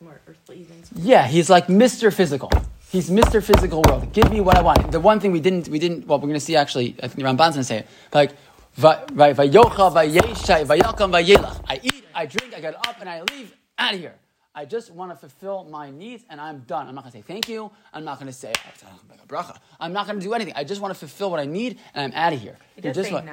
more 0.59 0.77
earthly 0.79 0.93
than 0.95 1.05
Yeah, 1.05 1.27
he's 1.27 1.51
like 1.51 1.67
Mr. 1.67 2.13
Physical. 2.13 2.51
He's 2.91 3.11
Mr. 3.11 3.43
Physical 3.43 3.83
world. 3.83 4.13
Give 4.13 4.31
me 4.31 4.41
what 4.41 4.57
I 4.57 4.63
want. 4.63 4.93
The 4.93 5.01
one 5.01 5.21
thing 5.21 5.33
we 5.33 5.41
didn't, 5.41 5.69
we 5.69 5.79
didn't. 5.79 6.07
Well, 6.07 6.19
we're 6.19 6.29
going 6.29 6.35
to 6.35 6.41
see 6.41 6.57
actually. 6.57 6.97
I 7.03 7.09
think 7.09 7.17
the 7.17 7.25
Ramban's 7.25 7.55
going 7.55 7.59
to 7.59 7.65
say 7.65 7.79
it. 7.79 7.87
Like, 8.13 8.33
right, 8.79 9.37
vayocha, 9.37 9.93
vayeshai, 9.93 10.65
vayakam, 10.65 11.13
vayelach. 11.13 11.63
I 11.69 11.81
eat, 11.83 12.05
I 12.15 12.27
drink, 12.27 12.55
I 12.55 12.61
get 12.61 12.75
up, 12.75 12.97
and 13.01 13.09
I 13.09 13.23
leave 13.23 13.55
out 13.79 13.95
of 13.95 14.01
here. 14.01 14.15
I 14.55 14.65
just 14.65 14.91
want 14.91 15.13
to 15.13 15.17
fulfill 15.17 15.65
my 15.65 15.91
needs, 15.91 16.25
and 16.31 16.41
I'm 16.41 16.61
done. 16.61 16.89
I'm 16.89 16.95
not 16.95 17.05
going 17.05 17.13
to 17.13 17.19
say 17.19 17.23
thank 17.23 17.49
you. 17.49 17.71
I'm 17.93 18.05
not 18.05 18.19
going 18.19 18.27
to 18.27 18.33
say 18.33 18.53
oh, 18.57 19.01
bracha. 19.29 19.59
I'm 19.79 19.93
not 19.93 20.07
going 20.07 20.19
to 20.19 20.25
do 20.25 20.33
anything. 20.33 20.55
I 20.57 20.65
just 20.65 20.81
want 20.81 20.93
to 20.95 20.99
fulfill 20.99 21.31
what 21.31 21.39
I 21.39 21.45
need, 21.45 21.79
and 21.95 22.13
I'm 22.13 22.19
out 22.19 22.33
of 22.33 22.41
here. 22.41 22.57
He 22.75 22.83
You're 22.83 22.95
does 22.95 23.09
just 23.09 23.13
what? 23.13 23.29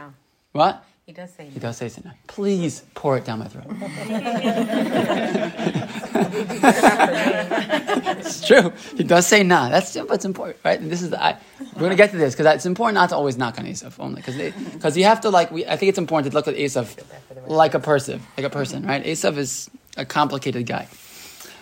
What? 0.52 0.86
He 1.06 1.14
does 1.14 1.32
say 1.36 1.46
He 1.46 1.56
no. 1.56 1.62
does 1.62 1.78
say 1.78 1.90
something. 1.90 2.14
Please 2.26 2.82
pour 2.96 3.16
it 3.18 3.26
down 3.26 3.38
my 3.38 3.48
throat. 3.48 3.66
it's 8.18 8.48
true. 8.48 8.74
He 8.98 9.04
does 9.04 9.28
say 9.28 9.44
nah. 9.44 9.70
That's 9.70 9.94
what's 9.96 10.26
important, 10.26 10.58
right? 10.66 10.80
And 10.80 10.92
this 10.92 11.04
is 11.04 11.12
the, 11.12 11.24
I, 11.24 11.38
we're 11.76 11.82
going 11.82 11.92
to 11.92 11.96
get 11.96 12.10
to 12.10 12.18
this 12.18 12.34
because 12.34 12.52
it's 12.56 12.66
important 12.66 12.96
not 12.96 13.10
to 13.10 13.16
always 13.16 13.38
knock 13.38 13.60
on 13.60 13.66
Esav 13.66 14.00
only 14.00 14.16
because 14.16 14.36
because 14.74 14.98
you 14.98 15.04
have 15.04 15.22
to 15.22 15.30
like. 15.30 15.52
We, 15.52 15.64
I 15.68 15.76
think 15.78 15.90
it's 15.90 16.00
important 16.00 16.32
to 16.32 16.36
look 16.36 16.48
at 16.48 16.56
Esav 16.56 16.98
like 17.46 17.76
a 17.76 17.80
person, 17.80 18.24
like 18.36 18.48
a 18.48 18.50
person, 18.50 18.84
right? 18.88 19.06
Esav 19.06 19.38
is 19.38 19.70
a 19.98 20.06
complicated 20.06 20.66
guy. 20.66 20.88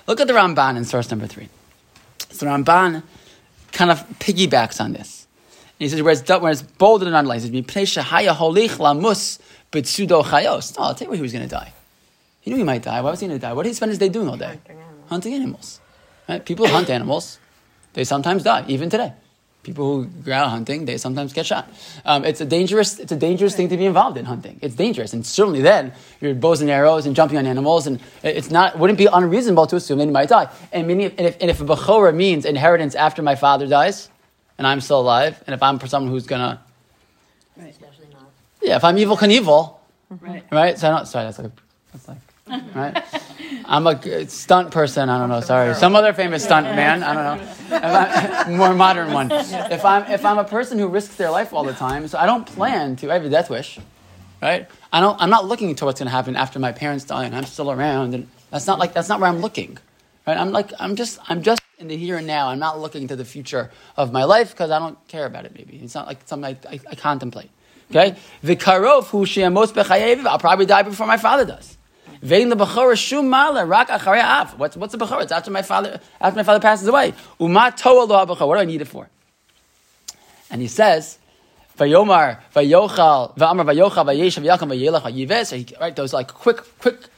Look 0.08 0.21
at 0.21 0.27
the 0.27 0.34
Ramban 0.34 0.77
in 0.77 0.86
source 0.86 1.10
number 1.10 1.27
three. 1.27 1.49
So 2.32 2.47
Ramban 2.47 3.03
kind 3.73 3.91
of 3.91 4.08
piggybacks 4.19 4.79
on 4.79 4.93
this. 4.93 5.22
And 5.79 5.86
he 5.86 5.89
says, 5.89 6.01
where 6.01 6.13
it's, 6.13 6.27
where 6.29 6.51
it's 6.51 6.62
bolded 6.62 7.07
and 7.07 7.15
underlined, 7.15 7.41
he 7.41 7.47
says, 7.47 7.65
"Mipnei 7.65 7.83
shehaya 7.83 8.36
holich 8.36 8.77
lamus 8.77 9.39
betsudo 9.71 10.23
chayos. 10.23 10.77
No, 10.77 10.86
I'll 10.86 10.95
tell 10.95 11.05
you 11.05 11.09
where 11.09 11.17
he 11.17 11.21
was 11.23 11.33
going 11.33 11.47
to 11.47 11.49
die. 11.49 11.73
He 12.41 12.51
knew 12.51 12.57
he 12.57 12.63
might 12.63 12.83
die. 12.83 13.01
Why 13.01 13.12
was 13.12 13.19
he 13.19 13.27
going 13.27 13.39
to 13.39 13.41
die? 13.41 13.53
What 13.53 13.63
did 13.63 13.69
he 13.69 13.73
spend 13.73 13.89
his 13.89 13.99
day 13.99 14.09
doing 14.09 14.27
all 14.27 14.38
day? 14.38 14.59
Hunting 14.59 14.77
animals. 14.77 15.09
Hunting 15.09 15.33
animals. 15.33 15.79
Right? 16.29 16.45
People 16.45 16.67
hunt 16.67 16.89
animals, 16.89 17.39
they 17.93 18.03
sometimes 18.03 18.43
die, 18.43 18.65
even 18.67 18.89
today. 18.89 19.13
People 19.63 20.03
who 20.03 20.05
go 20.05 20.33
out 20.33 20.49
hunting, 20.49 20.83
they 20.83 20.97
sometimes 20.97 21.31
get 21.31 21.45
shot. 21.45 21.69
Um, 22.03 22.25
it's 22.25 22.41
a 22.41 22.45
dangerous, 22.45 22.99
it's 22.99 23.13
a 23.13 23.15
dangerous 23.15 23.55
thing 23.55 23.69
to 23.69 23.77
be 23.77 23.86
involved 23.86 24.17
in 24.17 24.25
hunting. 24.25 24.59
It's 24.62 24.75
dangerous, 24.75 25.13
and 25.13 25.25
certainly 25.25 25.62
then 25.62 25.93
you're 26.19 26.33
bows 26.33 26.62
and 26.62 26.69
arrows 26.69 27.05
and 27.05 27.15
jumping 27.15 27.38
on 27.38 27.45
animals, 27.45 27.88
and 27.88 28.01
it's 28.23 28.51
not 28.51 28.77
wouldn't 28.77 28.99
be 28.99 29.05
unreasonable 29.05 29.67
to 29.67 29.77
assume 29.77 29.99
that 29.99 30.05
he 30.05 30.12
might 30.12 30.27
die. 30.29 30.49
And, 30.73 30.88
many, 30.88 31.05
and, 31.05 31.21
if, 31.21 31.38
and 31.39 31.49
if 31.49 31.62
a 31.62 31.65
bechora 31.65 32.13
means 32.13 32.43
inheritance 32.45 32.93
after 32.93 33.21
my 33.21 33.36
father 33.36 33.65
dies, 33.67 34.09
and 34.58 34.68
I'm 34.68 34.82
still 34.82 35.00
alive, 35.00 35.42
and 35.48 35.54
if 35.54 35.63
I'm 35.63 35.80
for 35.80 35.88
someone 35.88 36.12
who's 36.12 36.28
gonna, 36.28 36.62
Especially 37.58 38.08
not. 38.12 38.30
yeah, 38.62 38.76
if 38.76 38.84
I'm 38.84 38.96
Evel 38.96 39.18
Knievel, 39.18 39.76
mm-hmm. 40.12 40.26
Right. 40.26 40.44
right? 40.52 40.78
So 40.80 40.88
I 40.88 40.96
don't, 40.96 41.06
sorry, 41.08 41.26
that's 41.26 41.39
like, 41.39 41.52
that's 41.92 42.08
like, 42.08 42.18
right? 42.76 43.04
I'm 43.66 43.88
a 43.88 44.28
stunt 44.28 44.72
person. 44.72 45.10
I 45.10 45.18
don't 45.18 45.30
know. 45.30 45.39
Sorry, 45.42 45.74
some 45.76 45.96
other 45.96 46.13
famous 46.13 46.44
stunt 46.44 46.66
man. 46.68 47.02
I 47.04 47.13
don't 47.13 47.24
know. 47.38 47.44
If 47.44 47.74
I'm- 47.74 48.58
more 48.58 48.74
modern 48.74 49.13
one. 49.13 49.32
If 49.32 49.86
I'm 49.86 50.04
if 50.12 50.26
I'm 50.26 50.38
a 50.38 50.44
person 50.44 50.78
who 50.78 50.88
risks 50.88 51.16
their 51.16 51.30
life 51.32 51.54
all 51.54 51.63
the 51.63 51.74
time, 51.74 52.08
so 52.08 52.18
I 52.18 52.26
don't 52.26 52.46
plan 52.46 52.96
to. 52.98 53.10
I 53.10 53.13
have 53.13 53.26
a 53.26 53.30
death 53.30 53.50
wish, 53.50 53.80
right? 54.42 54.68
I 54.92 55.00
don't. 55.00 55.20
I'm 55.22 55.30
not 55.30 55.46
looking 55.48 55.74
to 55.76 55.86
what's 55.86 56.00
going 56.00 56.08
to 56.08 56.12
happen 56.12 56.36
after 56.36 56.60
my 56.60 56.74
parents 56.74 57.06
die 57.06 57.24
and 57.26 57.36
I'm 57.36 57.46
still 57.46 57.72
around. 57.72 58.13
And 58.13 58.28
that's 58.52 58.68
not 58.68 58.78
like 58.78 58.94
that's 58.94 59.08
not 59.10 59.20
where 59.22 59.30
I'm 59.30 59.39
looking, 59.39 59.78
right? 60.28 60.38
I'm 60.38 60.52
like 60.52 60.72
I'm 60.80 60.96
just 60.98 61.20
I'm 61.30 61.42
just 61.42 61.62
in 61.79 61.88
the 61.88 61.97
here 61.97 62.17
and 62.17 62.27
now. 62.27 62.49
I'm 62.49 62.59
not 62.59 62.79
looking 62.79 63.07
to 63.09 63.15
the 63.15 63.25
future 63.25 63.71
of 63.97 64.12
my 64.12 64.23
life 64.23 64.51
because 64.51 64.71
I 64.71 64.79
don't 64.79 64.97
care 65.07 65.25
about 65.25 65.45
it. 65.45 65.53
Maybe 65.55 65.77
it's 65.77 65.95
not 65.95 66.07
like 66.07 66.19
something 66.25 66.55
I, 66.65 66.73
I, 66.75 66.79
I 66.91 66.95
contemplate. 66.95 67.49
Okay, 67.91 68.15
v'karov 68.43 69.07
hu 69.07 69.25
she'amos 69.25 69.71
b'chayev. 69.71 70.25
I'll 70.25 70.39
probably 70.39 70.65
die 70.65 70.83
before 70.83 71.07
my 71.07 71.17
father 71.17 71.45
does. 71.45 71.77
Vein 72.21 72.49
the 72.49 72.55
bechora 72.55 72.97
shum 72.97 73.29
mala 73.29 73.65
rak 73.65 73.89
acharei 73.89 74.23
av. 74.23 74.57
What's 74.57 74.77
what's 74.77 74.93
a 74.93 74.97
bechora? 74.97 75.23
It's 75.23 75.31
after 75.31 75.51
my 75.51 75.62
father 75.62 75.99
after 76.21 76.38
my 76.38 76.43
father 76.43 76.59
passes 76.59 76.88
away. 76.88 77.13
Uma 77.39 77.73
toa 77.75 78.03
lo. 78.03 78.25
What 78.25 78.38
do 78.38 78.53
I 78.53 78.65
need 78.65 78.81
it 78.81 78.86
for? 78.88 79.09
And 80.49 80.62
he 80.62 80.67
says, 80.67 81.17
Vayomar, 81.77 82.39
Vayochal, 82.55 83.36
Va'amar, 83.36 83.65
Vayochal, 83.65 84.05
Vayeshav, 84.05 84.45
Yaakam, 84.45 84.69
Vayelach. 84.71 85.51
He- 85.51 85.75
Right, 85.81 85.95
those 85.95 86.13
like 86.13 86.27
quick, 86.27 86.59
quick 86.79 87.09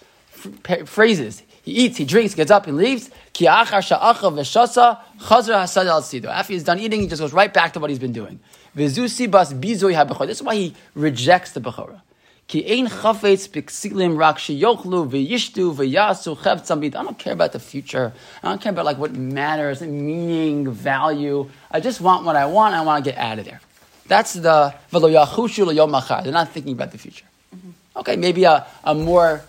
phrases. 0.87 1.43
He 1.65 1.71
eats, 1.71 1.97
he 1.97 2.05
drinks, 2.05 2.35
gets 2.35 2.51
up, 2.51 2.67
and 2.67 2.77
leaves. 2.77 3.09
Ki 3.33 3.45
achar 3.45 3.81
sha'acha 3.81 4.31
v'shasa 4.31 4.99
chazra 5.17 5.63
hasad 5.63 5.87
al 5.87 6.03
sido. 6.03 6.27
After 6.27 6.53
he's 6.53 6.63
done 6.63 6.79
eating, 6.79 7.01
he 7.01 7.07
just 7.07 7.19
goes 7.19 7.33
right 7.33 7.51
back 7.51 7.73
to 7.73 7.79
what 7.79 7.89
he's 7.89 7.97
been 7.97 8.13
doing. 8.13 8.39
V'zu 8.77 9.31
bas 9.31 9.51
bizoi 9.51 9.95
ha'bechor. 9.95 10.27
This 10.27 10.37
is 10.37 10.43
why 10.43 10.53
he 10.53 10.75
rejects 10.93 11.53
the 11.53 11.61
bechorah. 11.61 12.01
Ki 12.47 12.63
ein 12.71 12.85
chafetz 12.85 13.49
b'ksilim 13.49 14.15
rak 14.15 14.37
sheyochlu 14.37 15.09
v'yishtu 15.09 15.73
v'yasu 15.75 16.37
chevtzam. 16.37 16.85
I 16.85 16.89
don't 16.89 17.17
care 17.17 17.33
about 17.33 17.51
the 17.51 17.59
future. 17.59 18.13
I 18.43 18.49
don't 18.49 18.61
care 18.61 18.71
about 18.71 18.85
like 18.85 18.99
what 18.99 19.13
matters, 19.13 19.81
meaning, 19.81 20.69
value. 20.69 21.49
I 21.71 21.79
just 21.79 21.99
want 21.99 22.25
what 22.25 22.35
I 22.35 22.45
want. 22.45 22.75
I 22.75 22.81
want 22.81 23.03
to 23.03 23.11
get 23.11 23.17
out 23.19 23.39
of 23.39 23.45
there. 23.45 23.59
That's 24.05 24.33
the. 24.33 24.75
They're 24.91 26.31
not 26.31 26.51
thinking 26.51 26.73
about 26.73 26.91
the 26.91 26.99
future. 26.99 27.25
Mm-hmm. 27.55 27.69
Okay, 27.97 28.15
maybe 28.17 28.43
a, 28.43 28.67
a 28.83 28.93
more 28.93 29.41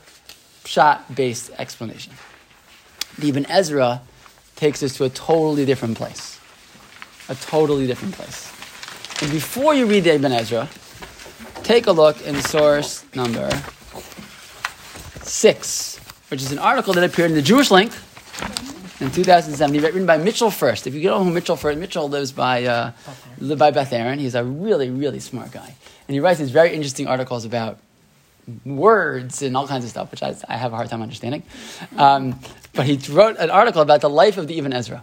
pshat-based 0.67 1.53
explanation. 1.59 2.13
The 3.19 3.29
Ibn 3.29 3.47
Ezra 3.47 4.03
takes 4.57 4.83
us 4.83 4.97
to 4.97 5.05
a 5.05 5.09
totally 5.09 5.65
different 5.65 5.97
place. 5.97 6.41
A 7.29 7.35
totally 7.37 7.87
different 7.87 8.15
place. 8.15 8.53
And 9.23 9.31
before 9.31 9.75
you 9.75 9.87
read 9.87 10.05
the 10.05 10.15
Ibn 10.15 10.33
Ezra, 10.33 10.69
take 11.63 11.87
a 11.87 11.93
look 11.93 12.21
in 12.27 12.35
source 12.43 13.05
number 13.15 13.49
six, 15.23 15.99
which 16.29 16.43
is 16.43 16.53
an 16.53 16.59
article 16.59 16.93
that 16.95 17.05
appeared 17.05 17.31
in 17.31 17.37
the 17.37 17.43
Jewish 17.43 17.71
Link 17.71 17.93
in 19.01 19.11
2007, 19.11 19.81
written 19.81 20.05
by 20.05 20.17
Mitchell 20.19 20.51
First. 20.51 20.87
If 20.87 20.95
you 20.95 21.01
get 21.01 21.09
know 21.09 21.23
who 21.23 21.31
Mitchell 21.31 21.57
First, 21.57 21.79
Mitchell 21.79 22.09
lives 22.09 22.33
by 22.33 22.65
uh, 22.65 22.93
by 23.57 23.71
Beth 23.71 23.93
Aaron. 23.93 24.19
He's 24.19 24.35
a 24.35 24.45
really, 24.45 24.91
really 24.91 25.21
smart 25.21 25.53
guy, 25.53 25.75
and 26.09 26.15
he 26.15 26.21
writes 26.21 26.39
these 26.39 26.51
very 26.51 26.75
interesting 26.75 27.07
articles 27.07 27.45
about 27.45 27.79
words 28.65 29.43
and 29.43 29.57
all 29.57 29.67
kinds 29.67 29.85
of 29.85 29.91
stuff, 29.91 30.11
which 30.11 30.23
I, 30.23 30.37
I 30.49 30.57
have 30.57 30.73
a 30.73 30.77
hard 30.77 30.89
time 30.89 31.03
understanding. 31.03 31.43
Um, 31.97 32.39
but 32.75 32.87
he 32.87 32.97
wrote 33.13 33.37
an 33.39 33.51
article 33.51 33.83
about 33.83 34.01
the 34.01 34.11
life 34.11 34.39
of 34.39 34.47
the 34.47 34.59
Ibn 34.59 34.73
Ezra. 34.73 35.03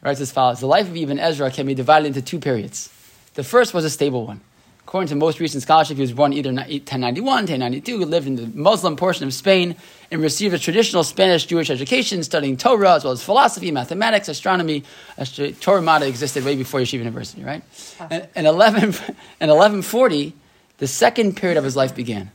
He 0.00 0.06
writes 0.06 0.20
as 0.20 0.30
follows: 0.30 0.60
The 0.60 0.66
life 0.66 0.88
of 0.88 0.96
Ibn 0.96 1.18
Ezra 1.18 1.50
can 1.50 1.66
be 1.66 1.74
divided 1.74 2.08
into 2.08 2.22
two 2.22 2.38
periods. 2.38 2.90
The 3.34 3.44
first 3.44 3.74
was 3.74 3.84
a 3.84 3.90
stable 3.90 4.26
one. 4.26 4.40
According 4.88 5.08
to 5.08 5.16
most 5.16 5.38
recent 5.38 5.62
scholarship, 5.62 5.98
he 5.98 6.00
was 6.00 6.14
born 6.14 6.32
either 6.32 6.48
1091, 6.48 7.22
1092. 7.22 7.98
He 7.98 8.04
lived 8.06 8.26
in 8.26 8.36
the 8.36 8.46
Muslim 8.58 8.96
portion 8.96 9.26
of 9.26 9.34
Spain 9.34 9.76
and 10.10 10.22
received 10.22 10.54
a 10.54 10.58
traditional 10.58 11.04
Spanish 11.04 11.44
Jewish 11.44 11.68
education, 11.68 12.22
studying 12.22 12.56
Torah 12.56 12.94
as 12.94 13.04
well 13.04 13.12
as 13.12 13.22
philosophy, 13.22 13.70
mathematics, 13.70 14.28
astronomy. 14.28 14.84
Astro- 15.18 15.50
Torah 15.50 15.82
Umadda 15.82 16.08
existed 16.08 16.42
way 16.42 16.56
before 16.56 16.80
Yeshiva 16.80 17.00
University, 17.00 17.44
right? 17.44 17.62
And, 18.08 18.28
and 18.34 18.46
11, 18.46 18.82
in 18.82 19.48
1140, 19.50 20.32
the 20.78 20.86
second 20.86 21.36
period 21.36 21.58
of 21.58 21.64
his 21.64 21.76
life 21.76 21.94
began. 21.94 22.30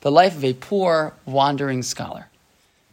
The 0.00 0.10
life 0.10 0.36
of 0.36 0.44
a 0.44 0.52
poor, 0.52 1.14
wandering 1.24 1.82
scholar. 1.82 2.28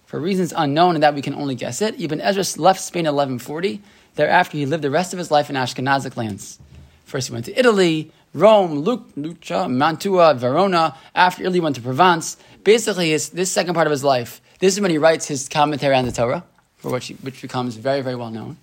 For 0.05 0.19
reasons 0.19 0.53
unknown 0.55 0.95
and 0.95 1.03
that 1.03 1.15
we 1.15 1.21
can 1.21 1.35
only 1.35 1.55
guess 1.55 1.81
it, 1.81 1.99
Ibn 1.99 2.21
Ezra 2.21 2.61
left 2.61 2.81
Spain 2.81 3.05
in 3.05 3.15
1140. 3.15 3.81
Thereafter, 4.15 4.57
he 4.57 4.65
lived 4.65 4.83
the 4.83 4.91
rest 4.91 5.13
of 5.13 5.19
his 5.19 5.31
life 5.31 5.49
in 5.49 5.55
Ashkenazic 5.55 6.17
lands. 6.17 6.59
First, 7.05 7.27
he 7.27 7.33
went 7.33 7.45
to 7.45 7.57
Italy, 7.57 8.11
Rome, 8.33 8.79
Lu- 8.79 9.05
Lucca, 9.15 9.67
Mantua, 9.67 10.33
Verona. 10.33 10.95
After 11.15 11.43
Italy, 11.43 11.55
he 11.55 11.61
went 11.61 11.75
to 11.77 11.81
Provence. 11.81 12.37
Basically, 12.63 13.11
his, 13.11 13.29
this 13.29 13.51
second 13.51 13.73
part 13.73 13.87
of 13.87 13.91
his 13.91 14.03
life, 14.03 14.41
this 14.59 14.73
is 14.75 14.81
when 14.81 14.91
he 14.91 14.97
writes 14.97 15.27
his 15.27 15.49
commentary 15.49 15.95
on 15.95 16.05
the 16.05 16.11
Torah, 16.11 16.43
for 16.77 16.91
which, 16.91 17.07
he, 17.07 17.13
which 17.15 17.41
becomes 17.41 17.75
very, 17.75 18.01
very 18.01 18.15
well 18.15 18.29
known. 18.29 18.57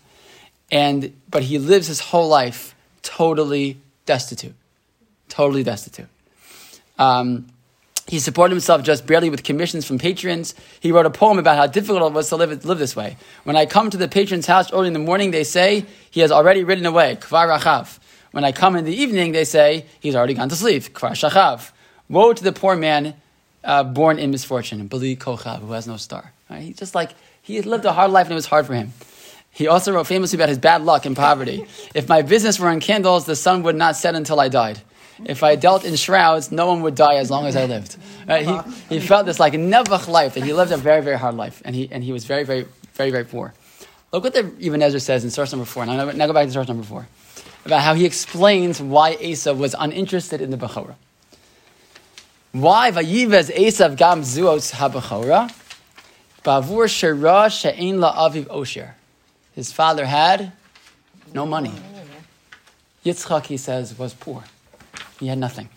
And, 0.71 1.15
but 1.31 1.43
he 1.43 1.59
lives 1.59 1.87
his 1.87 2.01
whole 2.01 2.29
life 2.29 2.75
totally 3.03 3.79
destitute. 4.07 4.55
Totally 5.29 5.63
destitute. 5.63 6.09
Um, 6.99 7.47
he 8.09 8.19
supported 8.19 8.55
himself 8.55 8.83
just 8.83 9.07
barely 9.07 9.29
with 9.29 9.45
commissions 9.45 9.87
from 9.87 9.99
patrons. 9.99 10.55
He 10.81 10.93
wrote 10.93 11.05
a 11.05 11.11
poem 11.11 11.39
about 11.39 11.59
how 11.59 11.67
difficult 11.67 12.11
it 12.11 12.15
was 12.15 12.31
to 12.31 12.37
live, 12.37 12.65
live 12.65 12.79
this 12.79 12.97
way. 12.97 13.19
When 13.45 13.55
I 13.55 13.67
come 13.67 13.91
to 13.91 13.99
the 13.99 14.09
patron's 14.09 14.47
house 14.47 14.73
early 14.73 14.87
in 14.87 14.95
the 14.95 14.99
morning, 14.99 15.31
they 15.31 15.45
say, 15.45 15.85
he 16.11 16.21
has 16.21 16.33
already 16.33 16.65
ridden 16.65 16.87
away, 16.87 17.17
kvar 17.21 17.49
rachav. 17.49 17.99
When 18.31 18.45
I 18.45 18.53
come 18.53 18.77
in 18.77 18.87
the 18.87 18.95
evening, 18.95 19.33
they 19.33 19.45
say, 19.45 19.85
he's 20.01 20.17
already 20.17 20.35
gone 20.35 20.49
to 20.49 20.57
sleep, 20.57 20.85
kvar 20.85 21.11
shachav. 21.11 21.71
Woe 22.09 22.33
to 22.33 22.43
the 22.43 22.53
poor 22.53 22.77
man 22.77 23.15
uh, 23.63 23.85
born 23.85 24.19
in 24.19 24.31
misfortune, 24.31 24.87
beli 24.87 25.15
kochav, 25.15 25.61
who 25.61 25.73
has 25.73 25.87
no 25.87 25.99
star. 25.99 26.33
Right? 26.49 26.63
He 26.63 26.73
just 26.73 26.95
like, 26.95 27.11
he 27.43 27.61
lived 27.61 27.85
a 27.85 27.93
hard 27.93 28.11
life 28.11 28.27
and 28.27 28.33
it 28.33 28.37
was 28.37 28.47
hard 28.47 28.67
for 28.67 28.75
him. 28.75 28.95
He 29.51 29.67
also 29.67 29.93
wrote 29.93 30.07
famously 30.07 30.37
about 30.39 30.49
his 30.49 30.59
bad 30.59 30.83
luck 30.83 31.05
and 31.05 31.15
poverty. 31.15 31.67
if 31.95 32.09
my 32.09 32.23
business 32.23 32.59
were 32.59 32.71
in 32.71 32.81
candles, 32.81 33.27
the 33.27 33.37
sun 33.37 33.63
would 33.65 33.77
not 33.77 33.97
set 33.97 34.15
until 34.15 34.41
I 34.41 34.49
died. 34.49 34.81
If 35.25 35.43
I 35.43 35.57
dealt 35.57 35.85
in 35.85 35.97
shrouds, 35.97 36.53
no 36.53 36.67
one 36.67 36.83
would 36.83 36.95
die 36.95 37.17
as 37.17 37.31
long 37.31 37.47
as 37.47 37.57
I 37.57 37.67
lived. 37.67 37.97
Right? 38.27 38.47
He, 38.47 38.97
he 38.97 39.01
felt 39.01 39.27
this 39.27 39.41
like 39.41 39.53
nevuch 39.55 40.09
life 40.09 40.35
that 40.35 40.45
he 40.45 40.53
lived 40.53 40.73
a 40.73 40.77
very, 40.77 41.03
very 41.03 41.19
hard 41.19 41.35
life, 41.35 41.61
and 41.65 41.75
he, 41.75 41.89
and 41.91 42.05
he 42.05 42.13
was 42.13 42.25
very, 42.25 42.45
very, 42.45 42.67
very, 42.95 43.11
very 43.11 43.25
poor. 43.25 43.55
Look 44.13 44.25
what 44.25 44.35
the 44.35 44.53
Ibn 44.61 44.83
Ezra 44.83 45.01
says 45.01 45.25
in 45.25 45.31
source 45.31 45.53
number 45.53 45.67
four. 45.67 45.85
Now, 45.85 46.11
now 46.11 46.27
go 46.27 46.33
back 46.33 46.47
to 46.47 46.53
source 46.53 46.69
number 46.69 46.85
four 46.85 47.07
about 47.65 47.83
how 47.83 47.95
he 47.95 48.07
explains 48.07 48.81
why 48.81 49.17
Asa 49.23 49.55
was 49.55 49.75
uninterested 49.79 50.41
in 50.41 50.51
the 50.51 50.57
Bechorah. 50.57 50.95
Why 52.53 52.91
vayivez 52.91 53.51
Esav 53.51 53.97
gam 53.97 54.23
zuos 54.23 54.73
habechora? 54.73 55.55
Bavur 56.43 56.89
shera 56.89 57.51
she'ein 57.51 57.97
la'aviv 57.97 58.47
osher. 58.47 58.93
His 59.55 59.73
father 59.73 60.07
had 60.07 60.53
no 61.35 61.45
money. 61.45 61.75
Yitzchak, 63.05 63.47
he 63.47 63.57
says, 63.57 63.99
was 63.99 64.15
poor. 64.15 64.45
He 65.21 65.27
had 65.29 65.39
nothing. 65.39 65.69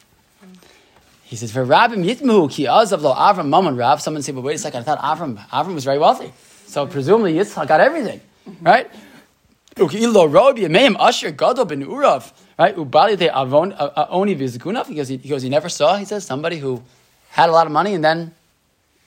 He 1.23 1.36
says, 1.36 1.51
"For 1.51 1.65
Rabbim 1.65 2.04
yitmu 2.06 2.51
ki 2.51 2.65
azav 2.65 3.01
lo 3.01 3.13
Avram 3.13 3.47
mammon 3.47 3.75
Rav." 3.77 4.01
Someone 4.01 4.21
say, 4.21 4.32
"But 4.32 4.41
wait 4.41 4.56
a 4.56 4.58
second, 4.58 4.82
I 4.82 4.84
thought 4.84 4.99
Avram 4.99 5.38
Avram 5.49 5.75
was 5.75 5.86
very 5.86 5.97
wealthy, 5.97 6.34
so 6.65 6.86
presumably 6.86 7.34
Yitzchak 7.36 7.67
got 7.67 7.80
everything, 7.80 8.21
right?" 8.62 8.89
Ukilo 9.75 10.32
road 10.32 10.58
yameim 10.58 10.97
asher 10.99 11.32
gadol 11.32 11.63
ben 11.63 11.86
urav, 11.86 12.32
right? 12.60 12.75
Ubali 12.75 13.17
de 13.17 13.30
avon 13.34 13.73
oni 14.10 14.36
vizgunav. 14.36 14.86
He 14.88 14.95
goes, 14.95 15.08
he 15.08 15.17
goes, 15.17 15.41
he 15.43 15.49
never 15.49 15.69
saw. 15.69 15.95
He 15.95 16.04
says 16.04 16.25
somebody 16.25 16.58
who 16.58 16.84
had 17.30 17.47
a 17.47 17.54
lot 17.54 17.67
of 17.67 17.71
money 17.71 17.93
and 17.93 18.04
then 18.04 18.34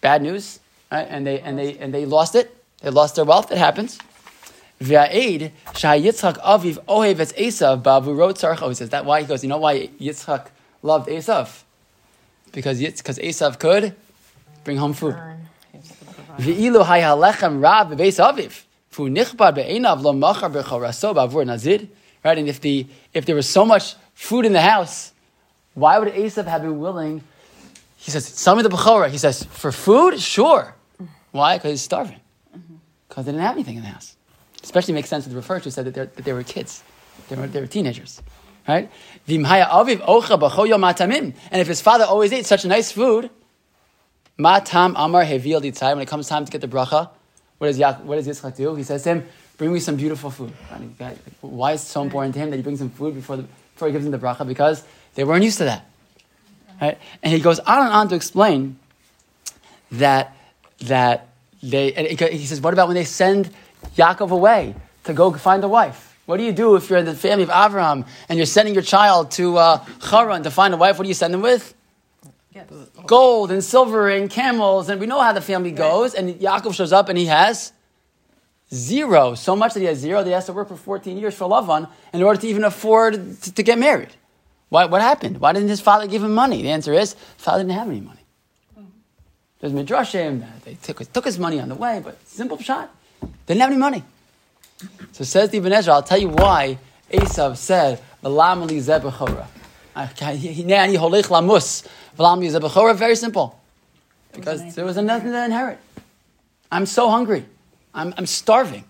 bad 0.00 0.22
news, 0.22 0.60
right? 0.90 1.06
And 1.08 1.26
they 1.26 1.40
and 1.40 1.58
they 1.58 1.76
and 1.76 1.92
they 1.92 2.06
lost 2.06 2.34
it. 2.34 2.56
They 2.80 2.88
lost 2.88 3.16
their 3.16 3.26
wealth. 3.26 3.52
It 3.52 3.58
happens. 3.58 3.98
V'a'ed 4.80 5.52
shah 5.76 5.94
Yitzchak 5.94 6.38
aviv 6.42 6.84
ohev 6.86 7.20
es 7.20 7.32
Esav 7.32 7.82
ba'avurot 7.82 8.34
tzarcho. 8.34 8.68
He 8.68 8.74
says 8.74 8.90
that 8.90 9.04
why 9.04 9.20
he 9.20 9.26
goes. 9.26 9.42
You 9.42 9.48
know 9.48 9.58
why 9.58 9.88
Yitzchak 10.00 10.46
loved 10.82 11.08
Esav? 11.08 11.62
Because 12.52 12.80
because 12.80 13.18
Esav 13.18 13.58
could 13.58 13.94
bring 14.64 14.76
home 14.76 14.92
food. 14.92 15.16
V'ilu 16.38 16.84
hayalechem 16.84 17.62
rav 17.62 17.88
bebeis 17.88 18.18
aviv 18.18 18.64
fu 18.90 19.08
nichbar 19.08 19.54
be'enav 19.54 20.02
lo 20.02 20.12
machar 20.12 20.50
b'choraso 20.50 21.14
ba'avur 21.14 21.46
nazir. 21.46 21.88
Right, 22.24 22.38
and 22.38 22.48
if 22.48 22.60
the 22.60 22.86
if 23.12 23.26
there 23.26 23.36
was 23.36 23.48
so 23.48 23.64
much 23.64 23.96
food 24.14 24.46
in 24.46 24.52
the 24.54 24.62
house, 24.62 25.12
why 25.74 25.98
would 25.98 26.12
Esav 26.14 26.46
have 26.46 26.62
been 26.62 26.78
willing? 26.80 27.22
He 27.98 28.10
says, 28.10 28.26
"Some 28.26 28.58
of 28.58 28.64
the 28.64 28.70
bechorah." 28.70 29.08
He 29.10 29.18
says, 29.18 29.44
"For 29.44 29.70
food, 29.70 30.20
sure." 30.20 30.74
Why? 31.32 31.58
Because 31.58 31.70
he's 31.72 31.82
starving. 31.82 32.20
Because 33.08 33.26
they 33.26 33.32
didn't 33.32 33.44
have 33.44 33.56
anything 33.56 33.76
in 33.76 33.82
the 33.82 33.88
house. 33.88 34.13
Especially 34.64 34.94
makes 34.94 35.08
sense 35.08 35.24
with 35.24 35.32
the 35.32 35.36
refer 35.36 35.60
to 35.60 35.70
said 35.70 35.84
that, 35.84 36.16
that 36.16 36.24
they 36.24 36.32
were 36.32 36.42
kids. 36.42 36.82
They 37.28 37.36
were, 37.36 37.46
they 37.46 37.60
were 37.60 37.68
teenagers. 37.68 38.20
Right? 38.66 38.90
And 39.28 39.38
if 41.60 41.66
his 41.68 41.80
father 41.80 42.04
always 42.04 42.32
ate 42.32 42.46
such 42.46 42.64
nice 42.64 42.90
food, 42.90 43.30
matam 44.38 44.96
amar. 44.96 45.24
When 45.24 46.00
it 46.00 46.08
comes 46.08 46.28
time 46.28 46.44
to 46.46 46.50
get 46.50 46.60
the 46.62 46.66
bracha, 46.66 47.10
what 47.58 47.66
does, 47.68 47.78
Yaak, 47.78 48.00
what 48.00 48.16
does 48.16 48.26
Yitzchak 48.26 48.56
do? 48.56 48.74
He 48.74 48.82
says 48.82 49.02
to 49.04 49.10
him, 49.10 49.26
bring 49.58 49.72
me 49.72 49.80
some 49.80 49.96
beautiful 49.96 50.30
food. 50.30 50.50
Why 51.42 51.72
is 51.72 51.82
it 51.82 51.86
so 51.86 52.02
important 52.02 52.34
to 52.34 52.40
him 52.40 52.50
that 52.50 52.56
he 52.56 52.62
brings 52.62 52.80
him 52.80 52.90
food 52.90 53.14
before, 53.14 53.36
the, 53.36 53.44
before 53.74 53.88
he 53.88 53.92
gives 53.92 54.06
him 54.06 54.10
the 54.12 54.18
bracha? 54.18 54.46
Because 54.48 54.82
they 55.14 55.24
weren't 55.24 55.44
used 55.44 55.58
to 55.58 55.64
that. 55.64 55.86
Right? 56.80 56.98
And 57.22 57.32
he 57.32 57.38
goes 57.38 57.60
on 57.60 57.86
and 57.86 57.92
on 57.92 58.08
to 58.08 58.14
explain 58.14 58.78
that 59.92 60.36
that 60.80 61.28
they 61.62 61.92
he 61.92 62.46
says, 62.46 62.60
what 62.60 62.72
about 62.72 62.88
when 62.88 62.94
they 62.94 63.04
send 63.04 63.50
Yaakov 63.96 64.30
away 64.30 64.74
to 65.04 65.12
go 65.12 65.32
find 65.32 65.62
a 65.64 65.68
wife? 65.68 66.16
What 66.26 66.38
do 66.38 66.42
you 66.42 66.52
do 66.52 66.76
if 66.76 66.88
you're 66.88 66.98
in 66.98 67.04
the 67.04 67.14
family 67.14 67.44
of 67.44 67.50
Abraham 67.50 68.06
and 68.28 68.38
you're 68.38 68.46
sending 68.46 68.74
your 68.74 68.82
child 68.82 69.30
to 69.32 69.58
uh, 69.58 69.84
Haran 70.10 70.42
to 70.44 70.50
find 70.50 70.72
a 70.72 70.76
wife? 70.76 70.98
What 70.98 71.04
do 71.04 71.08
you 71.08 71.14
send 71.14 71.34
them 71.34 71.42
with? 71.42 71.74
Gold 73.06 73.50
and 73.50 73.62
silver 73.62 74.08
and 74.08 74.30
camels, 74.30 74.88
and 74.88 75.00
we 75.00 75.06
know 75.06 75.20
how 75.20 75.32
the 75.32 75.40
family 75.40 75.72
goes. 75.72 76.14
And 76.14 76.34
Yaakov 76.36 76.74
shows 76.74 76.92
up 76.92 77.08
and 77.08 77.18
he 77.18 77.26
has 77.26 77.72
zero, 78.72 79.34
so 79.34 79.54
much 79.54 79.74
that 79.74 79.80
he 79.80 79.86
has 79.86 79.98
zero 79.98 80.20
that 80.20 80.26
he 80.26 80.32
has 80.32 80.46
to 80.46 80.52
work 80.52 80.68
for 80.68 80.76
14 80.76 81.18
years 81.18 81.34
for 81.34 81.48
Lavan 81.48 81.88
in 82.12 82.22
order 82.22 82.40
to 82.40 82.46
even 82.46 82.64
afford 82.64 83.40
to, 83.42 83.54
to 83.54 83.62
get 83.62 83.78
married. 83.78 84.10
Why, 84.70 84.86
what 84.86 85.02
happened? 85.02 85.40
Why 85.40 85.52
didn't 85.52 85.68
his 85.68 85.80
father 85.80 86.06
give 86.06 86.24
him 86.24 86.34
money? 86.34 86.62
The 86.62 86.70
answer 86.70 86.92
is, 86.92 87.14
father 87.36 87.62
didn't 87.62 87.78
have 87.78 87.88
any 87.88 88.00
money. 88.00 88.20
There's 89.60 89.72
midrashim 89.72 90.40
that 90.40 90.64
they 90.64 90.74
took, 90.74 91.12
took 91.12 91.24
his 91.24 91.38
money 91.38 91.60
on 91.60 91.68
the 91.68 91.74
way, 91.74 92.00
but 92.04 92.26
simple 92.26 92.58
pshat. 92.58 92.88
Didn't 93.46 93.60
have 93.60 93.70
any 93.70 93.78
money. 93.78 94.02
So 95.12 95.24
says 95.24 95.50
the 95.50 95.58
Ibn 95.58 95.72
Ezra, 95.72 95.94
I'll 95.94 96.02
tell 96.02 96.18
you 96.18 96.28
why 96.28 96.78
Esav 97.10 97.56
said, 97.56 98.00
"V'lam 98.22 98.68
li 98.68 98.78
zeh 98.78 99.00
b'chora." 99.00 99.46
Hinei 99.94 100.96
holech 100.96 101.28
lamus 101.28 101.86
v'lam 102.18 102.42
yizeh 102.44 102.60
bechora. 102.60 102.94
Very 102.94 103.14
simple, 103.16 103.58
because 104.32 104.74
there 104.74 104.84
was 104.84 104.96
nothing 104.96 105.30
to 105.30 105.44
inherit. 105.44 105.78
I'm 106.72 106.86
so 106.86 107.08
hungry. 107.08 107.44
I'm, 107.94 108.12
I'm 108.18 108.26
starving. 108.26 108.84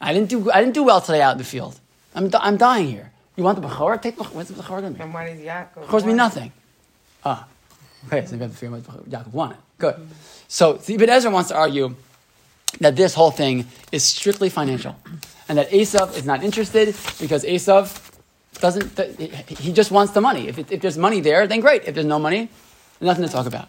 I 0.00 0.14
didn't 0.14 0.30
do 0.30 0.50
I 0.50 0.60
didn't 0.60 0.74
do 0.74 0.84
well 0.84 1.00
today 1.00 1.20
out 1.20 1.32
in 1.32 1.38
the 1.38 1.44
field. 1.44 1.78
I'm, 2.14 2.30
I'm 2.40 2.56
dying 2.56 2.88
here. 2.88 3.12
You 3.36 3.44
want 3.44 3.60
the 3.60 3.68
bechora? 3.68 4.00
Take 4.00 4.16
the 4.16 4.24
what's 4.24 4.48
the 4.48 4.54
bechora 4.60 4.80
going 4.80 4.94
to 4.94 4.98
be? 4.98 5.02
And 5.02 5.12
why 5.12 5.30
does 5.30 5.38
Yaakov? 5.40 5.76
Of 5.82 5.88
course, 5.88 6.02
me 6.04 6.08
want- 6.08 6.16
nothing. 6.16 6.52
Ah, 7.24 7.46
okay. 8.06 8.24
So 8.24 8.36
we 8.36 8.42
have 8.42 8.50
to 8.52 8.56
figure 8.56 8.76
out 8.76 8.86
what 8.88 9.10
Yaakov 9.10 9.32
wanted. 9.32 9.58
Good. 9.76 10.08
So 10.48 10.74
the 10.74 10.94
Ibn 10.94 11.10
Ezra 11.10 11.30
wants 11.30 11.50
to 11.50 11.56
argue 11.56 11.94
that 12.80 12.96
this 12.96 13.14
whole 13.14 13.30
thing 13.30 13.66
is 13.92 14.04
strictly 14.04 14.48
financial, 14.48 14.96
and 15.48 15.58
that 15.58 15.70
Esav 15.70 16.16
is 16.16 16.24
not 16.24 16.42
interested 16.44 16.94
because 17.20 17.44
Esav 17.44 18.10
doesn't. 18.60 18.96
th- 18.96 19.32
He 19.58 19.72
just 19.72 19.90
wants 19.90 20.12
the 20.12 20.20
money. 20.20 20.48
If, 20.48 20.58
it, 20.58 20.70
if 20.72 20.80
there's 20.80 20.98
money 20.98 21.20
there, 21.20 21.46
then 21.46 21.60
great. 21.60 21.84
If 21.86 21.94
there's 21.94 22.06
no 22.06 22.18
money, 22.18 22.48
nothing 23.00 23.24
to 23.24 23.30
talk 23.30 23.46
about. 23.46 23.68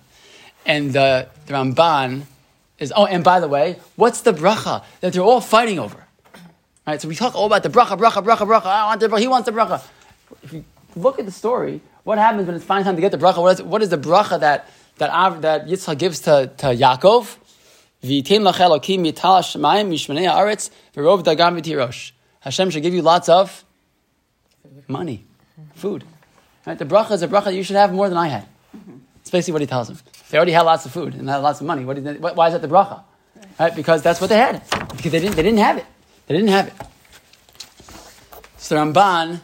And 0.65 0.93
the, 0.93 1.27
the 1.47 1.53
Ramban 1.53 2.23
is. 2.77 2.93
Oh, 2.95 3.05
and 3.05 3.23
by 3.23 3.39
the 3.39 3.47
way, 3.47 3.77
what's 3.95 4.21
the 4.21 4.33
bracha 4.33 4.83
that 5.01 5.13
they're 5.13 5.23
all 5.23 5.41
fighting 5.41 5.79
over? 5.79 6.05
Right. 6.85 7.01
So 7.01 7.07
we 7.07 7.15
talk 7.15 7.35
all 7.35 7.45
about 7.45 7.63
the 7.63 7.69
bracha, 7.69 7.97
bracha, 7.97 8.23
bracha, 8.23 8.47
bracha. 8.47 8.65
I 8.65 8.85
want 8.87 8.99
the 8.99 9.07
bracha. 9.07 9.19
He 9.19 9.27
wants 9.27 9.45
the 9.45 9.51
bracha. 9.51 9.81
If 10.43 10.53
you 10.53 10.65
look 10.95 11.19
at 11.19 11.25
the 11.25 11.31
story, 11.31 11.81
what 12.03 12.17
happens 12.17 12.47
when 12.47 12.55
it's 12.55 12.65
finally 12.65 12.83
time 12.83 12.95
to 12.95 13.01
get 13.01 13.11
the 13.11 13.17
bracha? 13.17 13.41
What 13.41 13.59
is, 13.59 13.63
what 13.63 13.81
is 13.81 13.89
the 13.89 13.97
bracha 13.97 14.39
that 14.39 14.69
that 14.97 15.41
that 15.41 15.67
Yitzchak 15.67 15.97
gives 15.97 16.19
to, 16.21 16.51
to 16.57 16.67
Yaakov? 16.67 17.37
Hashem 22.41 22.69
should 22.69 22.83
give 22.83 22.93
you 22.93 23.01
lots 23.01 23.27
of 23.27 23.65
money, 24.87 25.25
food. 25.75 26.03
Right? 26.65 26.77
The 26.77 26.85
bracha 26.85 27.11
is 27.11 27.23
a 27.23 27.27
bracha 27.27 27.53
you 27.53 27.63
should 27.63 27.75
have 27.75 27.93
more 27.93 28.07
than 28.07 28.17
I 28.17 28.27
had. 28.27 28.47
That's 29.17 29.31
basically 29.31 29.53
what 29.53 29.61
he 29.61 29.67
tells 29.67 29.87
them. 29.87 29.97
They 30.29 30.37
already 30.37 30.53
had 30.53 30.61
lots 30.61 30.85
of 30.85 30.91
food 30.91 31.15
and 31.15 31.27
had 31.27 31.37
lots 31.37 31.59
of 31.59 31.67
money. 31.67 31.83
What 31.83 31.97
is 31.97 32.19
why 32.19 32.47
is 32.47 32.53
that 32.53 32.61
the 32.61 32.67
bracha? 32.67 33.03
Right? 33.59 33.75
Because 33.75 34.01
that's 34.01 34.21
what 34.21 34.29
they 34.29 34.37
had. 34.37 34.63
Because 34.95 35.11
they 35.11 35.19
didn't, 35.19 35.35
they 35.35 35.43
didn't 35.43 35.59
have 35.59 35.77
it. 35.77 35.85
They 36.27 36.35
didn't 36.35 36.49
have 36.49 36.67
it. 36.67 36.73
So 38.57 38.77
Ramban 38.77 39.41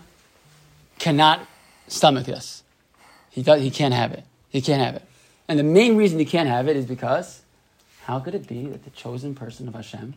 cannot 1.00 1.46
stomach 1.88 2.26
this. 2.26 2.64
He, 3.32 3.44
does, 3.44 3.62
he 3.62 3.72
can't 3.72 3.94
have 3.94 4.12
it. 4.12 4.24
He 4.50 4.62
can't 4.62 4.82
have 4.82 4.96
it. 4.96 5.04
And 5.48 5.60
the 5.60 5.64
main 5.64 5.98
reason 5.98 6.20
he 6.20 6.26
can't 6.26 6.48
have 6.48 6.68
it 6.68 6.78
is 6.78 6.86
because 6.86 7.42
how 8.06 8.20
could 8.20 8.36
it 8.36 8.46
be 8.46 8.68
that 8.68 8.84
the 8.84 8.92
chosen 8.92 9.34
person 9.34 9.68
of 9.68 9.74
Hashem 9.74 10.14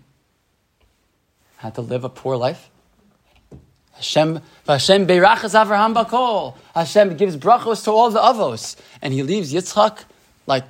had 1.57 1.75
to 1.77 1.81
live 1.81 2.05
a 2.05 2.11
poor 2.11 2.37
life? 2.37 2.69
Hashem, 3.95 4.43
Hashem 4.67 5.07
beirachas 5.07 5.55
Avraham 5.55 5.95
bakol. 5.95 6.55
Hashem 6.75 7.17
gives 7.17 7.39
brachos 7.39 7.85
to 7.85 7.91
all 7.91 8.11
the 8.11 8.21
avos, 8.21 8.77
and 9.01 9.15
he 9.15 9.23
leaves 9.23 9.55
Yitzchak 9.55 10.05
like 10.47 10.69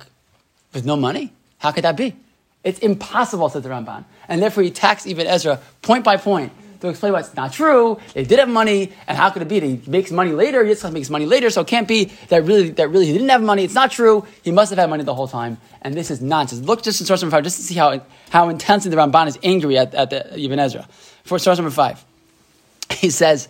with 0.73 0.85
no 0.85 0.95
money. 0.95 1.33
How 1.57 1.71
could 1.71 1.83
that 1.83 1.97
be? 1.97 2.15
It's 2.63 2.79
impossible, 2.79 3.49
said 3.49 3.63
the 3.63 3.69
Ramban, 3.69 4.05
and 4.29 4.41
therefore 4.41 4.63
he 4.63 4.69
attacks 4.69 5.05
Ibn 5.05 5.27
Ezra 5.27 5.59
point 5.81 6.05
by 6.05 6.15
point 6.15 6.53
to 6.81 6.89
explain 6.89 7.13
why 7.13 7.19
it's 7.19 7.35
not 7.35 7.53
true. 7.53 7.99
They 8.13 8.23
did 8.23 8.39
have 8.39 8.49
money, 8.49 8.91
and 9.07 9.17
how 9.17 9.29
could 9.29 9.41
it 9.41 9.47
be 9.47 9.59
that 9.59 9.65
he 9.67 9.81
makes 9.89 10.11
money 10.11 10.31
later? 10.31 10.63
Yitzchak 10.63 10.93
makes 10.93 11.09
money 11.09 11.25
later, 11.25 11.49
so 11.49 11.61
it 11.61 11.67
can't 11.67 11.87
be 11.87 12.05
that 12.29 12.43
really 12.43 12.69
that 12.71 12.89
really 12.89 13.05
he 13.07 13.13
didn't 13.13 13.29
have 13.29 13.43
money. 13.43 13.63
It's 13.63 13.73
not 13.73 13.91
true. 13.91 14.25
He 14.43 14.51
must 14.51 14.69
have 14.69 14.79
had 14.79 14.89
money 14.89 15.03
the 15.03 15.15
whole 15.15 15.27
time, 15.27 15.57
and 15.81 15.93
this 15.93 16.09
is 16.09 16.21
nonsense. 16.21 16.65
Look 16.65 16.83
just 16.83 17.01
in 17.01 17.07
source 17.07 17.21
number 17.21 17.35
five, 17.35 17.43
just 17.43 17.57
to 17.57 17.63
see 17.63 17.75
how 17.75 18.01
how 18.29 18.49
intensely 18.49 18.91
the 18.91 18.97
Ramban 18.97 19.27
is 19.27 19.37
angry 19.43 19.77
at, 19.77 19.93
at 19.93 20.09
the 20.09 20.39
Ibn 20.39 20.59
Ezra. 20.59 20.87
For 21.23 21.37
source 21.39 21.57
number 21.57 21.71
five 21.71 22.03
he 22.91 23.09
says, 23.09 23.47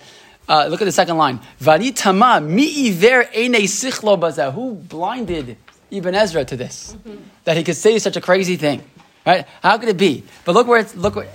uh, 0.48 0.68
look 0.70 0.82
at 0.82 0.86
the 0.86 0.92
second 0.92 1.18
line. 1.18 1.40
Vari 1.60 1.92
tama 1.92 2.42
mi 2.42 2.90
iver 2.90 3.30
ene 3.36 3.62
sichlo 3.68 4.20
baza. 4.20 4.52
Who 4.52 4.74
blinded 4.74 5.58
Ibn 5.92 6.16
Ezra 6.16 6.46
to 6.46 6.58
this? 6.58 6.96
That 7.46 7.58
he 7.58 7.64
could 7.64 7.76
say 7.76 8.00
such 8.00 8.18
a 8.18 8.22
crazy 8.22 8.58
thing, 8.58 8.84
right? 9.26 9.46
How 9.62 9.78
could 9.78 9.90
it 9.90 9.98
be? 9.98 10.24
But 10.46 10.54
look 10.54 10.68
where 10.68 10.80
it's 10.80 10.96
look. 10.96 11.16
Where, 11.16 11.28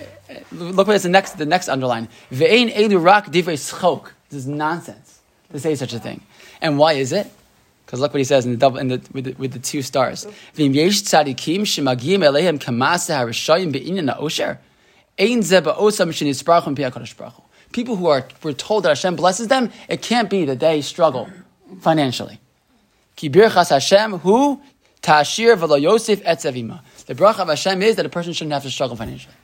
look 0.53 0.89
it's 0.89 1.03
the 1.03 1.09
next 1.09 1.33
the 1.39 1.47
next 1.47 1.69
underline. 1.69 2.09
Ve'ein 2.33 2.73
elu 2.75 3.03
rak 3.03 3.27
divrei 3.27 3.57
schok. 3.57 4.11
This 4.31 4.41
is 4.41 4.47
nonsense 4.47 5.21
to 5.53 5.59
say 5.59 5.75
such 5.75 5.93
a 5.93 5.99
thing. 5.99 6.23
And 6.61 6.79
why 6.79 6.95
is 6.95 7.13
it? 7.13 7.31
Because 7.85 8.01
look 8.01 8.15
what 8.15 8.19
he 8.19 8.25
says 8.25 8.47
in 8.47 8.53
the 8.53 8.57
double 8.57 8.79
in 8.79 8.89
the 8.89 9.03
with 9.13 9.25
the, 9.25 9.33
with 9.35 9.53
the 9.53 9.59
two 9.59 9.83
stars. 9.83 10.27
People 17.73 17.97
who 17.97 18.07
are 18.07 18.29
were 18.43 18.53
told 18.53 18.85
that 18.85 18.89
Hashem 18.89 19.17
blesses 19.17 19.49
them, 19.49 19.71
it 19.89 20.01
can't 20.03 20.31
be 20.31 20.45
that 20.47 20.61
they 20.61 20.81
struggle 20.81 21.29
financially. 21.81 22.41
Ki 23.17 23.29
birchas 23.29 23.71
Hashem 23.71 24.19
hu 24.21 24.61
tashir 25.03 25.57
v'lo 25.57 25.81
yosef 25.81 26.23
etzevima. 26.25 26.81
The 27.07 27.15
bracha 27.15 27.41
of 27.41 27.49
Hashem 27.49 27.83
is 27.83 27.97
that 27.97 28.07
a 28.07 28.09
person 28.09 28.33
shouldn't 28.33 28.55
have 28.55 28.63
to 28.63 28.71
struggle 28.71 28.97
financially. 28.97 29.35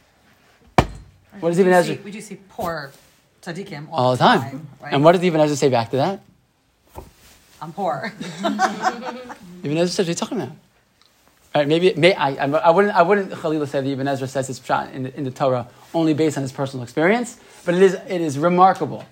What 1.41 1.51
does 1.51 1.59
Ibn 1.59 1.73
Ezra? 1.73 1.95
see- 1.97 2.01
We 2.03 2.11
do 2.11 2.21
see 2.21 2.37
poor 2.49 2.93
tzaddikim 3.43 3.89
all, 3.91 3.99
All 4.07 4.13
the 4.13 4.19
time. 4.19 4.67
right? 4.83 4.93
And 4.93 5.03
what 5.05 5.13
does 5.13 5.23
Ibn 5.23 5.41
Ezra 5.41 5.57
say 5.57 5.69
back 5.69 5.91
to 5.91 5.97
that? 5.97 6.21
I'm 7.63 7.73
poor. 7.73 8.13
Ibn 8.43 9.77
Ezra 9.77 9.89
says, 9.89 9.99
what 9.99 10.07
are 10.07 10.11
you 10.11 10.15
talking 10.15 10.41
about? 10.41 10.57
Right, 11.55 11.67
maybe, 11.69 11.93
may, 11.95 12.15
I, 12.15 12.47
I, 12.47 12.71
wouldn't, 12.71 12.95
I 12.95 13.03
wouldn't, 13.03 13.33
Khalila 13.33 13.67
say 13.69 13.81
that 13.81 13.89
Ibn 13.91 14.07
Ezra 14.09 14.29
says 14.29 14.47
his 14.47 14.61
pshat 14.61 14.93
in 14.95 15.03
the, 15.03 15.17
in 15.17 15.25
the 15.25 15.31
Torah 15.31 15.67
only 15.93 16.15
based 16.15 16.37
on 16.37 16.43
his 16.43 16.53
personal 16.53 16.83
experience, 16.85 17.39
but 17.67 17.75
it 17.75 17.83
is, 17.83 17.95
it 17.95 18.21
is 18.21 18.39
remarkable 18.39 19.05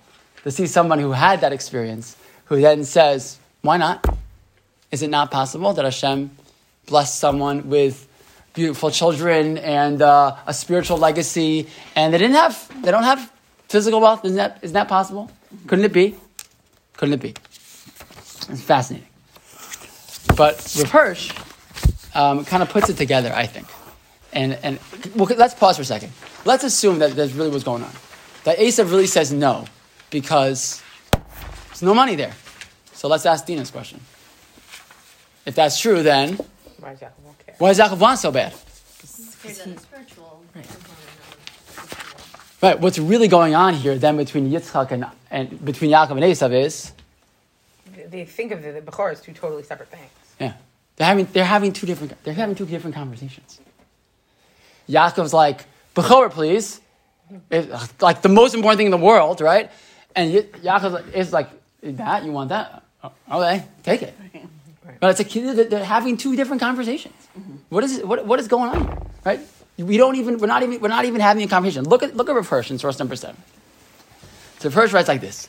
to 0.44 0.50
see 0.50 0.66
someone 0.66 1.00
who 1.00 1.12
had 1.12 1.40
that 1.40 1.52
experience 1.52 2.16
who 2.46 2.60
then 2.60 2.84
says, 2.84 3.38
why 3.62 3.76
not? 3.76 4.04
Is 4.90 5.02
it 5.02 5.10
not 5.10 5.30
possible 5.30 5.72
that 5.74 5.84
Hashem 5.84 6.30
blessed 6.86 7.18
someone 7.18 7.68
with 7.68 8.07
beautiful 8.58 8.90
children 8.90 9.56
and 9.58 10.02
uh, 10.02 10.34
a 10.44 10.52
spiritual 10.52 10.98
legacy, 10.98 11.68
and 11.94 12.12
they 12.12 12.18
didn't 12.18 12.34
have, 12.34 12.56
they 12.82 12.90
don't 12.90 13.04
have 13.04 13.32
physical 13.68 14.00
wealth? 14.00 14.24
Isn't 14.24 14.36
that, 14.36 14.58
isn't 14.62 14.74
that 14.74 14.88
possible? 14.88 15.30
Couldn't 15.68 15.84
it 15.84 15.92
be? 15.92 16.16
Couldn't 16.96 17.14
it 17.14 17.20
be? 17.20 17.34
It's 18.50 18.62
fascinating. 18.62 19.06
But 20.36 20.54
Rav 20.76 20.90
Hirsch 20.90 21.32
um, 22.14 22.44
kind 22.44 22.62
of 22.64 22.68
puts 22.68 22.88
it 22.88 22.96
together, 22.96 23.32
I 23.32 23.46
think. 23.46 23.68
And, 24.32 24.58
and 24.64 24.80
well, 25.14 25.28
let's 25.36 25.54
pause 25.54 25.76
for 25.76 25.82
a 25.82 25.92
second. 25.94 26.12
Let's 26.44 26.64
assume 26.64 26.98
that 26.98 27.12
that's 27.14 27.32
really 27.32 27.50
what's 27.50 27.64
going 27.64 27.84
on. 27.84 27.92
That 28.42 28.58
Esav 28.58 28.90
really 28.90 29.06
says 29.06 29.32
no 29.32 29.66
because 30.10 30.82
there's 31.68 31.82
no 31.82 31.94
money 31.94 32.16
there. 32.16 32.34
So 32.92 33.06
let's 33.06 33.24
ask 33.24 33.46
Dina's 33.46 33.70
question. 33.70 34.00
If 35.46 35.54
that's 35.54 35.78
true, 35.78 36.02
then 36.02 36.36
Why 36.80 36.96
won't 37.24 37.38
care? 37.46 37.47
Why 37.58 37.70
is 37.70 37.78
Yaakov 37.78 37.98
want 37.98 38.18
so 38.18 38.30
bad? 38.30 38.52
There's 39.42 39.60
a 39.60 39.78
spiritual 39.78 40.42
component 40.52 40.70
of 40.74 42.58
Right, 42.62 42.80
what's 42.80 42.98
really 42.98 43.28
going 43.28 43.54
on 43.54 43.74
here 43.74 43.96
then 43.96 44.16
between 44.16 44.50
Yitzchak 44.50 44.90
and, 44.90 45.06
and 45.30 45.64
between 45.64 45.90
Yaakov 45.92 46.10
and 46.12 46.20
Esav 46.20 46.52
is, 46.52 46.92
They 48.08 48.24
think 48.24 48.50
of 48.52 48.62
the, 48.62 48.72
the 48.72 48.80
Bechor 48.80 49.12
as 49.12 49.20
two 49.20 49.32
totally 49.32 49.62
separate 49.62 49.90
things. 49.90 50.10
yeah, 50.40 50.54
they're 50.96 51.06
having, 51.06 51.26
they're 51.32 51.44
having 51.44 51.72
two 51.72 51.86
different, 51.86 52.20
they're 52.24 52.34
having 52.34 52.56
two 52.56 52.66
different 52.66 52.96
conversations. 52.96 53.60
Yaakov's 54.88 55.32
like, 55.32 55.66
Bechor, 55.94 56.30
please. 56.30 56.80
It's 57.50 58.02
like 58.02 58.22
the 58.22 58.28
most 58.30 58.54
important 58.54 58.78
thing 58.78 58.86
in 58.86 58.90
the 58.90 58.96
world, 58.96 59.40
right? 59.40 59.70
And 60.16 60.32
Ye- 60.32 60.42
Yaakov 60.64 61.12
is 61.14 61.32
like, 61.32 61.48
that? 61.82 62.24
You 62.24 62.32
want 62.32 62.48
that? 62.48 62.82
Oh, 63.04 63.12
Okay, 63.30 63.64
take 63.84 64.02
it. 64.02 64.14
But 65.00 65.10
it's 65.10 65.20
like 65.20 65.30
they're- 65.54 65.64
they're 65.64 65.84
having 65.84 66.16
two 66.16 66.36
different 66.36 66.60
conversations. 66.60 67.14
Mm-hmm. 67.38 67.56
What 67.68 67.84
is 67.84 68.00
what, 68.00 68.24
what 68.26 68.40
is 68.40 68.48
going 68.48 68.70
on 68.70 68.86
here, 68.86 68.98
right? 69.24 69.40
We 69.76 69.96
don't 69.96 70.16
even 70.16 70.38
we're 70.38 70.46
not 70.46 70.62
even 70.62 70.80
we're 70.80 70.88
not 70.88 71.04
even 71.04 71.20
having 71.20 71.42
a 71.44 71.48
conversation. 71.48 71.84
Look 71.84 72.02
at 72.02 72.16
look 72.16 72.28
at 72.28 72.34
Rav 72.34 72.48
Hirsch 72.48 72.70
in 72.70 72.78
source 72.78 72.98
number 72.98 73.16
seven. 73.16 73.36
So 74.58 74.70
Hirsch 74.70 74.92
writes 74.92 75.08
like 75.08 75.20
this: 75.20 75.48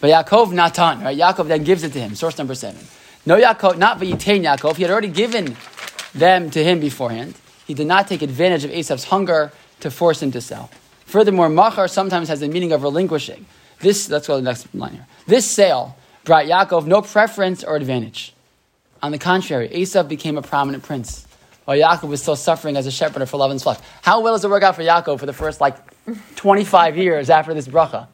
But 0.00 0.10
Yaakov 0.10 0.52
Natan, 0.52 1.02
right? 1.02 1.16
Yaakov 1.16 1.46
then 1.48 1.62
gives 1.62 1.84
it 1.84 1.92
to 1.92 2.00
him. 2.00 2.14
Source 2.14 2.36
number 2.38 2.54
seven. 2.54 2.80
No 3.26 3.38
Yaakov, 3.38 3.78
not 3.78 4.00
Vayitain 4.00 4.42
Yaakov. 4.42 4.76
He 4.76 4.82
had 4.82 4.90
already 4.90 5.08
given 5.08 5.56
them 6.14 6.50
to 6.50 6.64
him 6.64 6.80
beforehand. 6.80 7.34
He 7.66 7.74
did 7.74 7.86
not 7.86 8.08
take 8.08 8.22
advantage 8.22 8.64
of 8.64 8.70
Esav's 8.72 9.04
hunger 9.04 9.52
to 9.80 9.90
force 9.90 10.22
him 10.22 10.32
to 10.32 10.40
sell. 10.40 10.70
Furthermore, 11.04 11.48
machar 11.48 11.86
sometimes 11.86 12.28
has 12.28 12.40
the 12.40 12.48
meaning 12.48 12.72
of 12.72 12.82
relinquishing. 12.82 13.46
This, 13.80 14.08
let's 14.10 14.26
go 14.26 14.36
to 14.36 14.42
the 14.42 14.48
next 14.50 14.72
line 14.74 14.92
here. 14.92 15.06
This 15.26 15.48
sale 15.48 15.96
brought 16.24 16.46
Yaakov 16.46 16.86
no 16.86 17.02
preference 17.02 17.62
or 17.62 17.76
advantage. 17.76 18.34
On 19.02 19.12
the 19.12 19.18
contrary, 19.18 19.68
Esav 19.68 20.08
became 20.08 20.36
a 20.36 20.42
prominent 20.42 20.82
prince, 20.82 21.26
while 21.64 21.76
Yaakov 21.76 22.08
was 22.08 22.20
still 22.20 22.36
suffering 22.36 22.76
as 22.76 22.86
a 22.86 22.90
shepherd 22.90 23.26
for 23.28 23.38
Lavan's 23.38 23.62
flock. 23.62 23.80
How 24.02 24.20
well 24.20 24.34
does 24.34 24.44
it 24.44 24.50
work 24.50 24.62
out 24.62 24.76
for 24.76 24.82
Yaakov 24.82 25.18
for 25.18 25.26
the 25.26 25.32
first 25.32 25.60
like 25.60 25.76
25 26.36 26.96
years 26.96 27.30
after 27.30 27.54
this 27.54 27.66
bracha? 27.66 28.08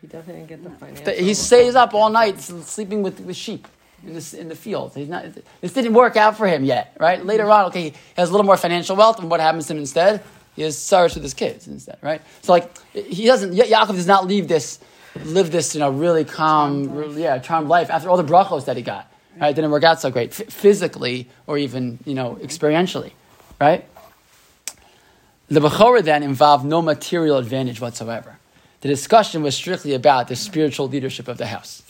He 0.00 0.06
definitely 0.06 0.46
didn't 0.46 0.48
get 0.48 0.64
the 0.64 0.70
financial. 0.70 1.24
He 1.24 1.34
stays 1.34 1.74
up 1.74 1.92
all 1.92 2.08
night 2.10 2.40
sleeping 2.40 3.02
with, 3.02 3.20
with 3.20 3.36
sheep 3.36 3.66
in, 4.06 4.14
this, 4.14 4.32
in 4.32 4.48
the 4.48 4.54
fields. 4.54 4.94
He's 4.94 5.08
not, 5.08 5.24
this 5.60 5.72
didn't 5.72 5.92
work 5.92 6.16
out 6.16 6.36
for 6.36 6.46
him 6.46 6.64
yet, 6.64 6.96
right? 7.00 7.24
Later 7.24 7.50
on, 7.50 7.66
okay, 7.66 7.90
he 7.90 7.94
has 8.16 8.28
a 8.28 8.32
little 8.32 8.46
more 8.46 8.56
financial 8.56 8.96
wealth, 8.96 9.18
and 9.18 9.30
what 9.30 9.40
happens 9.40 9.66
to 9.66 9.74
him 9.74 9.80
instead? 9.80 10.22
He 10.54 10.62
has 10.62 10.78
sorrows 10.78 11.14
with 11.14 11.22
his 11.22 11.34
kids 11.34 11.66
instead, 11.66 11.98
right? 12.00 12.22
So, 12.42 12.52
like, 12.52 12.70
he 12.92 13.26
doesn't, 13.26 13.52
Yaakov 13.52 13.94
does 13.94 14.06
not 14.06 14.26
leave 14.26 14.48
this, 14.48 14.78
live 15.24 15.50
this, 15.50 15.74
you 15.74 15.80
know, 15.80 15.90
really 15.90 16.24
calm, 16.24 17.18
yeah, 17.18 17.38
charmed 17.38 17.68
life 17.68 17.90
after 17.90 18.08
all 18.08 18.16
the 18.16 18.24
brachos 18.24 18.64
that 18.66 18.76
he 18.76 18.82
got. 18.82 19.07
Right? 19.40 19.50
It 19.50 19.54
didn't 19.54 19.70
work 19.70 19.84
out 19.84 20.00
so 20.00 20.10
great 20.10 20.34
physically 20.34 21.28
or 21.46 21.58
even, 21.58 21.98
you 22.04 22.14
know, 22.14 22.38
experientially. 22.42 23.12
Right? 23.60 23.88
The 25.48 25.60
Bechorah 25.60 26.02
then 26.02 26.22
involved 26.22 26.64
no 26.64 26.82
material 26.82 27.38
advantage 27.38 27.80
whatsoever. 27.80 28.38
The 28.80 28.88
discussion 28.88 29.42
was 29.42 29.56
strictly 29.56 29.94
about 29.94 30.28
the 30.28 30.36
spiritual 30.36 30.88
leadership 30.88 31.26
of 31.26 31.38
the 31.38 31.46
house. 31.46 31.82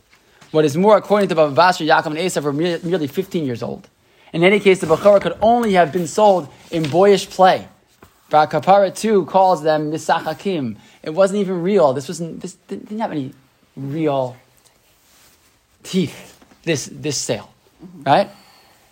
What 0.51 0.65
is 0.65 0.77
more, 0.77 0.97
according 0.97 1.29
to 1.29 1.35
Baba 1.35 1.55
Basra, 1.55 1.87
Yaakov 1.87 2.07
and 2.07 2.17
Esav 2.17 2.43
were 2.45 2.53
merely 2.53 3.07
15 3.07 3.45
years 3.45 3.63
old. 3.63 3.89
In 4.33 4.43
any 4.43 4.61
case, 4.61 4.81
the 4.81 4.87
Bechorah 4.87 5.21
could 5.21 5.37
only 5.43 5.73
have 5.75 5.93
been 5.93 6.07
sold 6.07 6.49
in 6.71 6.89
boyish 6.89 7.29
play. 7.29 7.69
Bar 8.31 8.47
Kapara 8.47 8.95
too 8.95 9.25
calls 9.25 9.63
them 9.63 9.91
misachakim. 9.91 10.77
It 11.03 11.11
wasn't 11.11 11.41
even 11.41 11.63
real. 11.63 11.95
This 11.95 12.09
wasn't. 12.09 12.41
This 12.41 12.55
didn't 12.69 12.99
have 12.99 13.11
any 13.11 13.33
real 13.75 14.37
teeth. 15.83 16.38
This 16.68 16.90
this 16.92 17.16
sale, 17.16 17.50
right? 18.04 18.28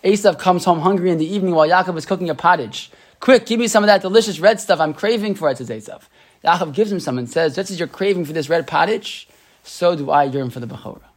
Esav 0.03 0.39
comes 0.39 0.65
home 0.65 0.79
hungry 0.79 1.11
in 1.11 1.19
the 1.19 1.31
evening 1.31 1.53
while 1.53 1.69
Yaakov 1.69 1.95
is 1.95 2.07
cooking 2.07 2.27
a 2.27 2.33
pottage. 2.33 2.89
Quick, 3.19 3.45
give 3.45 3.59
me 3.59 3.67
some 3.67 3.83
of 3.83 3.87
that 3.87 4.01
delicious 4.01 4.39
red 4.39 4.59
stuff. 4.59 4.79
I'm 4.79 4.95
craving 4.95 5.35
for 5.35 5.47
it, 5.51 5.59
says 5.59 5.69
Esav. 5.69 6.01
Yaakov 6.43 6.73
gives 6.73 6.91
him 6.91 6.99
some 6.99 7.19
and 7.19 7.29
says, 7.29 7.55
just 7.55 7.69
as 7.69 7.77
you're 7.77 7.87
craving 7.87 8.25
for 8.25 8.33
this 8.33 8.49
red 8.49 8.65
pottage, 8.65 9.27
so 9.61 9.95
do 9.95 10.09
I 10.09 10.23
yearn 10.23 10.49
for 10.49 10.59
the 10.59 10.65
Bechorah. 10.65 11.09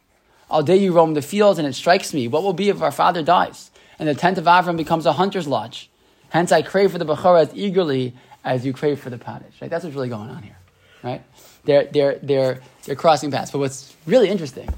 All 0.51 0.61
day 0.61 0.77
you 0.77 0.93
roam 0.93 1.15
the 1.15 1.23
fields, 1.23 1.57
and 1.57 1.67
it 1.67 1.73
strikes 1.73 2.13
me, 2.13 2.27
what 2.27 2.43
will 2.43 2.53
be 2.53 2.69
if 2.69 2.79
our 2.79 2.91
father 2.91 3.23
dies, 3.23 3.71
and 3.97 4.07
the 4.07 4.13
tent 4.13 4.37
of 4.37 4.45
Avram 4.45 4.77
becomes 4.77 5.07
a 5.07 5.13
hunter's 5.13 5.47
lodge? 5.47 5.89
Hence 6.29 6.51
I 6.51 6.61
crave 6.61 6.91
for 6.91 6.99
the 6.99 7.07
Bechorah 7.07 7.41
as 7.47 7.55
eagerly 7.55 8.13
as 8.43 8.67
you 8.67 8.71
crave 8.71 8.99
for 8.99 9.09
the 9.09 9.17
pottage. 9.17 9.55
Right? 9.59 9.71
That's 9.71 9.83
what's 9.83 9.95
really 9.95 10.09
going 10.09 10.29
on 10.29 10.43
here. 10.43 10.57
Right? 11.01 11.23
They're, 11.65 11.85
they're, 11.85 12.19
they're, 12.21 12.61
they're 12.85 12.95
crossing 12.95 13.31
paths. 13.31 13.49
But 13.49 13.57
what's 13.57 13.95
really 14.05 14.29
interesting 14.29 14.69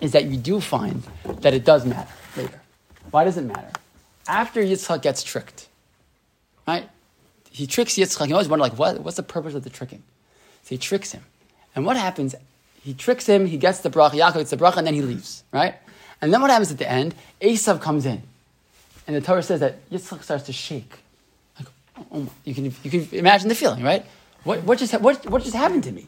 is 0.00 0.12
that 0.12 0.24
you 0.24 0.36
do 0.36 0.60
find 0.60 1.02
that 1.40 1.54
it 1.54 1.64
does 1.64 1.84
matter 1.86 2.10
later. 2.36 2.60
Why 3.10 3.24
does 3.24 3.36
it 3.36 3.44
matter? 3.44 3.70
After 4.26 4.62
Yitzchak 4.62 5.02
gets 5.02 5.22
tricked, 5.22 5.68
right? 6.66 6.88
He 7.50 7.66
tricks 7.66 7.94
Yitzchak. 7.94 8.28
You 8.28 8.34
always 8.34 8.48
wonder, 8.48 8.62
like, 8.62 8.78
what, 8.78 9.00
what's 9.00 9.16
the 9.16 9.22
purpose 9.22 9.54
of 9.54 9.62
the 9.62 9.70
tricking? 9.70 10.02
So 10.62 10.70
he 10.70 10.78
tricks 10.78 11.12
him. 11.12 11.22
And 11.76 11.86
what 11.86 11.96
happens? 11.96 12.34
He 12.82 12.94
tricks 12.94 13.26
him, 13.26 13.46
he 13.46 13.56
gets 13.56 13.80
the 13.80 13.90
bracha, 13.90 14.12
Yaakov 14.12 14.34
gets 14.34 14.50
the 14.50 14.56
bracha, 14.56 14.78
and 14.78 14.86
then 14.86 14.94
he 14.94 15.02
leaves, 15.02 15.44
right? 15.52 15.74
And 16.20 16.32
then 16.32 16.40
what 16.40 16.50
happens 16.50 16.70
at 16.70 16.78
the 16.78 16.90
end? 16.90 17.14
Esav 17.40 17.80
comes 17.80 18.06
in. 18.06 18.22
And 19.06 19.14
the 19.14 19.20
Torah 19.20 19.42
says 19.42 19.60
that 19.60 19.88
Yitzchak 19.90 20.22
starts 20.22 20.44
to 20.44 20.52
shake. 20.52 20.98
Like, 21.58 21.68
oh, 22.12 22.26
you, 22.44 22.54
can, 22.54 22.64
you 22.64 22.90
can 22.90 23.08
imagine 23.12 23.48
the 23.48 23.54
feeling, 23.54 23.82
right? 23.82 24.04
What, 24.44 24.64
what, 24.64 24.78
just, 24.78 24.98
what, 25.00 25.28
what 25.28 25.42
just 25.42 25.54
happened 25.54 25.84
to 25.84 25.92
me? 25.92 26.06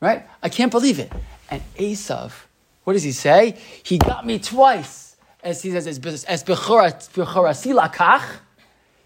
Right? 0.00 0.24
I 0.42 0.48
can't 0.48 0.70
believe 0.70 0.98
it. 0.98 1.12
And 1.50 1.62
Esav, 1.76 2.32
what 2.86 2.92
does 2.92 3.02
he 3.02 3.10
say? 3.10 3.58
He 3.82 3.98
got 3.98 4.24
me 4.24 4.38
twice. 4.38 5.16
As 5.42 5.60
he 5.60 5.72
says, 5.72 5.88
as 5.88 5.98
Bechora 5.98 6.92
silakach. 6.94 8.22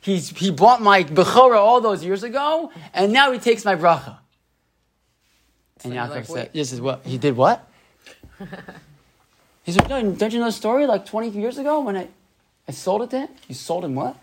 He's, 0.02 0.28
he 0.28 0.50
bought 0.50 0.82
my 0.82 1.02
Bechora 1.04 1.56
all 1.56 1.80
those 1.80 2.04
years 2.04 2.22
ago, 2.22 2.70
and 2.92 3.10
now 3.10 3.32
he 3.32 3.38
takes 3.38 3.64
my 3.64 3.76
bracha. 3.76 4.18
And 5.82 5.94
Yaakov 5.94 6.10
like, 6.10 6.24
said. 6.26 6.50
"Yes, 6.52 6.72
is 6.72 6.80
what 6.82 7.06
he 7.06 7.16
did. 7.16 7.34
What?" 7.38 7.66
he 9.62 9.72
said, 9.72 9.88
no, 9.88 10.12
"Don't 10.12 10.30
you 10.30 10.40
know 10.40 10.44
the 10.44 10.52
story? 10.52 10.86
Like 10.86 11.06
twenty 11.06 11.30
years 11.30 11.56
ago, 11.56 11.80
when 11.80 11.96
I, 11.96 12.08
I 12.68 12.72
sold 12.72 13.00
it 13.00 13.10
to 13.10 13.20
him. 13.20 13.28
You 13.48 13.54
sold 13.54 13.86
him 13.86 13.94
what? 13.94 14.14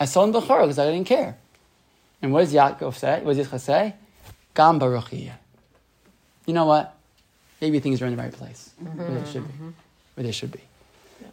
I 0.00 0.06
sold 0.06 0.34
him 0.34 0.42
Bechora 0.42 0.62
because 0.62 0.80
I 0.80 0.90
didn't 0.90 1.06
care." 1.06 1.38
And 2.22 2.32
what 2.32 2.40
does 2.40 2.52
Yaakov 2.52 2.94
say? 2.96 3.20
What 3.22 3.36
does 3.36 3.46
Yitzchak 3.46 3.60
say? 3.60 3.94
Gam 4.52 4.80
baruchiyah. 4.80 5.34
You 6.46 6.54
know 6.54 6.66
what? 6.66 6.96
Maybe 7.64 7.80
things 7.80 8.02
are 8.02 8.06
in 8.06 8.14
the 8.14 8.22
right 8.22 8.30
place 8.30 8.62
mm-hmm. 8.82 8.98
where 8.98 9.20
they 9.20 9.32
should 9.32 9.46
be. 9.46 9.52
Mm-hmm. 9.54 9.70
Where 10.14 10.24
they 10.24 10.32
should 10.32 10.52
be. 10.52 10.60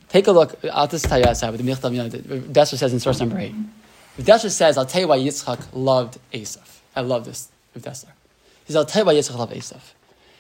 Take 0.08 0.28
a 0.28 0.32
look. 0.32 0.58
I'll 0.72 0.88
just 0.88 1.04
tell 1.04 1.20
you 1.20 1.26
outside 1.26 1.50
with 1.52 1.62
the 1.62 1.70
Michtav. 1.70 1.92
You 1.92 2.04
know, 2.04 2.10
Dessler 2.58 2.78
says 2.78 2.94
in 2.94 3.02
source 3.02 3.20
number 3.20 3.38
eight. 3.38 3.54
Dessler 4.18 4.50
says, 4.50 4.78
"I'll 4.78 4.86
tell 4.86 5.02
you 5.02 5.10
why 5.10 5.20
Yitzchak 5.20 5.60
loved 5.74 6.20
Esav." 6.32 6.80
I 6.96 7.02
love 7.02 7.26
this 7.26 7.50
with 7.74 7.84
Dessler. 7.84 8.14
He 8.64 8.68
says, 8.68 8.78
"I'll 8.78 8.86
tell 8.86 9.02
you 9.02 9.08
why 9.08 9.16
Yitzchak 9.16 9.38
loved 9.38 9.54
Esav." 9.54 9.84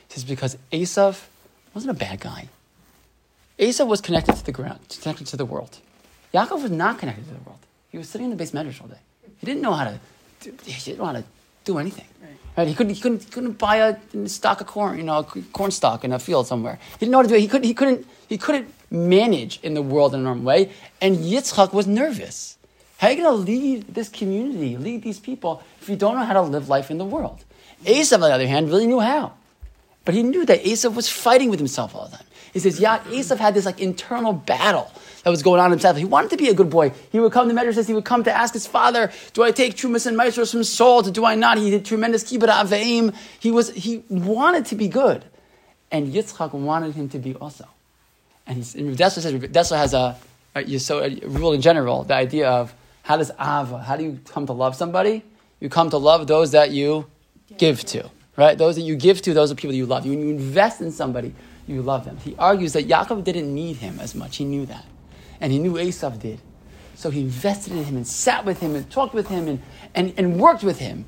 He 0.08 0.13
says 0.13 0.23
because 0.23 0.58
Esav 0.71 1.25
wasn't 1.73 1.91
a 1.91 1.99
bad 2.06 2.21
guy. 2.21 2.47
Esav 3.60 3.88
was 3.88 3.99
connected 3.99 4.38
to 4.38 4.45
the 4.45 4.54
ground, 4.54 4.97
connected 5.01 5.27
to 5.27 5.36
the 5.36 5.45
world. 5.45 5.80
Yaakov 6.34 6.62
was 6.63 6.71
not 6.71 6.99
connected 6.99 7.25
to 7.27 7.34
the 7.34 7.43
world. 7.47 7.60
He 7.91 7.97
was 7.97 8.08
sitting 8.08 8.32
in 8.32 8.38
the 8.38 8.41
beis 8.41 8.54
medrash 8.54 8.82
all 8.82 8.88
day. 8.88 9.04
He 9.39 9.45
didn't 9.45 9.62
know 9.62 9.73
how 9.73 9.86
to. 9.91 9.99
do- 10.39 10.56
He 10.63 10.80
didn't 10.86 10.99
know 10.99 11.08
how 11.12 11.17
to 11.19 11.25
do 11.65 11.77
anything. 11.80 12.08
Right? 12.21 12.40
He 12.58 12.76
couldn't. 12.76 12.94
He 12.94 13.02
couldn't. 13.02 13.24
He 13.24 13.32
couldn't 13.32 13.58
buy 13.58 13.78
a 13.78 14.28
stock 14.28 14.62
of 14.62 14.68
corn. 14.68 14.98
You 14.98 15.04
know, 15.04 15.20
a 15.20 15.24
corn 15.24 15.72
stalk 15.72 16.04
in 16.04 16.12
a 16.12 16.20
field 16.20 16.48
somewhere. 16.48 16.80
He 16.94 17.00
didn't 17.00 17.12
know 17.12 17.20
how 17.20 17.24
to 17.24 17.30
do 17.30 17.36
it. 17.36 17.42
He 17.42 17.48
couldn't. 17.48 17.66
He 17.66 17.74
couldn't. 17.74 18.08
He 18.28 18.38
couldn't 18.38 18.74
manage 18.92 19.60
in 19.64 19.74
the 19.74 19.82
world 19.82 20.14
in 20.14 20.20
a 20.20 20.24
normal 20.24 20.44
way. 20.44 20.72
And 21.00 21.18
Yitzchak 21.18 21.74
was 21.74 21.88
nervous. 21.88 22.58
How 22.98 23.08
are 23.08 23.12
you 23.14 23.24
going 23.24 23.36
to 23.36 23.52
lead 23.52 23.96
this 23.96 24.10
community, 24.10 24.78
lead 24.78 25.02
these 25.02 25.20
people, 25.20 25.64
if 25.82 25.90
you 25.90 25.96
don't 25.96 26.16
know 26.16 26.24
how 26.24 26.34
to 26.34 26.42
live 26.42 26.70
life 26.70 26.92
in 26.92 27.00
the 27.00 27.06
world? 27.06 27.44
Esav, 27.84 28.16
on 28.16 28.22
the 28.22 28.28
other 28.28 28.48
hand, 28.48 28.68
really 28.68 28.86
knew 28.86 29.00
how. 29.00 29.34
But 30.06 30.14
he 30.14 30.22
knew 30.22 30.46
that 30.46 30.64
Esav 30.64 30.94
was 30.94 31.10
fighting 31.10 31.50
with 31.50 31.60
himself 31.60 31.96
all 31.96 32.06
the 32.06 32.18
time. 32.18 32.28
He 32.54 32.60
says, 32.60 32.80
yeah, 32.80 33.00
Esav 33.06 33.38
had 33.38 33.54
this 33.54 33.66
like 33.66 33.80
internal 33.80 34.34
battle 34.34 34.92
that 35.24 35.30
was 35.30 35.42
going 35.42 35.62
on 35.62 35.72
himself. 35.72 35.98
He 35.98 36.06
wanted 36.06 36.32
to 36.32 36.38
be 36.38 36.50
a 36.50 36.54
good 36.54 36.70
boy. 36.70 36.92
He 37.12 37.20
would 37.20 37.32
come 37.32 37.48
to 37.48 37.56
Medrash 37.56 37.76
says 37.76 37.88
he 37.88 37.94
would 37.94 38.06
come 38.06 38.24
to 38.24 38.32
ask 38.32 38.54
his 38.54 38.68
father, 38.68 39.12
do 39.34 39.44
I 39.44 39.52
take 39.52 39.76
Trumas 39.76 40.06
and 40.06 40.18
Maasros 40.18 40.52
from 40.52 40.64
Saul? 40.64 41.04
Do 41.04 41.26
I 41.26 41.36
not? 41.36 41.58
He 41.58 41.70
did 41.70 41.86
tremendous 41.86 42.24
kibbut 42.24 42.50
aveim. 42.50 43.16
He 43.40 43.52
was 43.52 43.72
he 43.72 44.04
wanted 44.10 44.66
to 44.68 44.76
be 44.76 44.88
good. 44.88 45.24
And 45.92 46.14
Yitzchak 46.14 46.54
wanted 46.54 46.96
him 46.96 47.10
to 47.10 47.20
be 47.20 47.36
also. 47.36 47.68
And 48.48 48.58
he's, 48.58 48.76
and 48.76 48.98
Dessler 48.98 49.22
says, 49.22 49.34
Dessler 49.34 49.78
has 49.78 49.94
a, 49.94 50.18
a, 50.56 50.78
so 50.80 51.04
a 51.04 51.16
rule 51.28 51.54
in 51.54 51.62
general, 51.62 52.04
the 52.04 52.16
idea 52.16 52.50
of 52.50 52.74
how 53.04 53.18
does 53.18 53.30
Ava, 53.32 53.84
how 53.86 53.98
do 53.98 54.04
you 54.04 54.20
come 54.30 54.46
to 54.46 54.54
love 54.54 54.76
somebody? 54.76 55.24
You 55.60 55.70
come 55.70 55.90
to 55.90 55.98
love 55.98 56.28
those 56.28 56.52
that 56.52 56.72
you 56.72 57.08
give 57.58 57.84
to, 57.86 58.10
right? 58.38 58.58
Those 58.58 58.76
that 58.76 58.82
you 58.82 58.96
give 58.96 59.22
to, 59.24 59.34
those 59.34 59.52
are 59.52 59.56
people 59.56 59.76
you 59.76 59.86
love. 59.86 60.06
When 60.06 60.20
you 60.20 60.30
invest 60.30 60.82
in 60.82 60.92
somebody, 60.92 61.34
you 61.67 61.82
love 61.82 62.06
them. 62.06 62.17
He 62.17 62.36
argues 62.38 62.74
that 62.74 62.88
Yaakov 62.88 63.24
didn't 63.24 63.54
need 63.54 63.78
him 63.78 64.00
as 64.00 64.15
much. 64.15 64.38
He 64.38 64.45
knew 64.45 64.65
that. 64.65 64.86
And 65.39 65.52
he 65.52 65.60
knew 65.60 65.74
Esav 65.74 66.19
did. 66.19 66.39
So 66.95 67.10
he 67.10 67.21
invested 67.21 67.74
in 67.74 67.84
him 67.84 67.95
and 67.95 68.08
sat 68.08 68.45
with 68.45 68.60
him 68.60 68.76
and 68.76 68.89
talked 68.91 69.13
with 69.13 69.28
him 69.28 69.47
and, 69.47 69.62
and, 69.95 70.13
and 70.17 70.39
worked 70.39 70.63
with 70.63 70.80
him, 70.80 71.06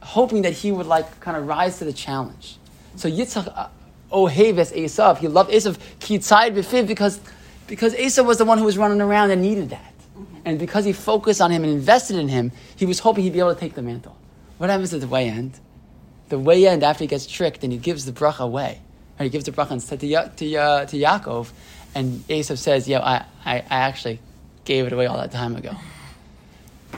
hoping 0.00 0.42
that 0.42 0.52
he 0.52 0.72
would 0.72 0.86
like 0.86 1.20
kind 1.20 1.36
of 1.36 1.46
rise 1.46 1.78
to 1.78 1.84
the 1.84 1.92
challenge. 1.92 2.56
So 2.96 3.08
Yitzchak 3.08 3.52
uh, 3.56 3.68
oheves 4.12 4.72
Esav. 4.72 5.18
He 5.18 5.28
loved 5.28 5.50
Esav 5.50 5.78
kitzayid 6.00 6.54
b'fiv 6.54 6.86
because, 6.86 7.20
because 7.66 7.94
Esav 7.94 8.26
was 8.26 8.38
the 8.38 8.44
one 8.44 8.58
who 8.58 8.64
was 8.64 8.76
running 8.76 9.00
around 9.00 9.30
and 9.30 9.40
needed 9.42 9.70
that. 9.70 9.94
And 10.44 10.58
because 10.58 10.84
he 10.84 10.92
focused 10.92 11.40
on 11.40 11.50
him 11.50 11.62
and 11.62 11.72
invested 11.72 12.16
in 12.16 12.28
him, 12.28 12.50
he 12.74 12.84
was 12.84 12.98
hoping 12.98 13.22
he'd 13.22 13.32
be 13.32 13.38
able 13.38 13.54
to 13.54 13.60
take 13.60 13.74
the 13.74 13.82
mantle. 13.82 14.16
What 14.58 14.70
happens 14.70 14.92
at 14.92 15.00
the 15.00 15.06
way 15.06 15.28
end? 15.28 15.58
The 16.30 16.38
way 16.38 16.66
end, 16.66 16.82
after 16.82 17.04
he 17.04 17.08
gets 17.08 17.26
tricked 17.26 17.62
and 17.62 17.72
he 17.72 17.78
gives 17.78 18.06
the 18.06 18.12
bracha 18.12 18.40
away, 18.40 18.80
he 19.24 19.30
gives 19.30 19.44
the 19.44 19.52
bracha 19.52 19.72
instead 19.72 20.00
to, 20.00 20.06
Ya- 20.06 20.28
to, 20.28 20.56
uh, 20.56 20.84
to 20.86 20.96
Yaakov, 20.96 21.50
and 21.94 22.26
Esav 22.28 22.58
says, 22.58 22.88
Yeah, 22.88 23.00
I, 23.00 23.24
I, 23.44 23.56
I 23.58 23.64
actually 23.68 24.20
gave 24.64 24.86
it 24.86 24.92
away 24.92 25.06
all 25.06 25.16
that 25.18 25.32
time 25.32 25.56
ago. 25.56 25.74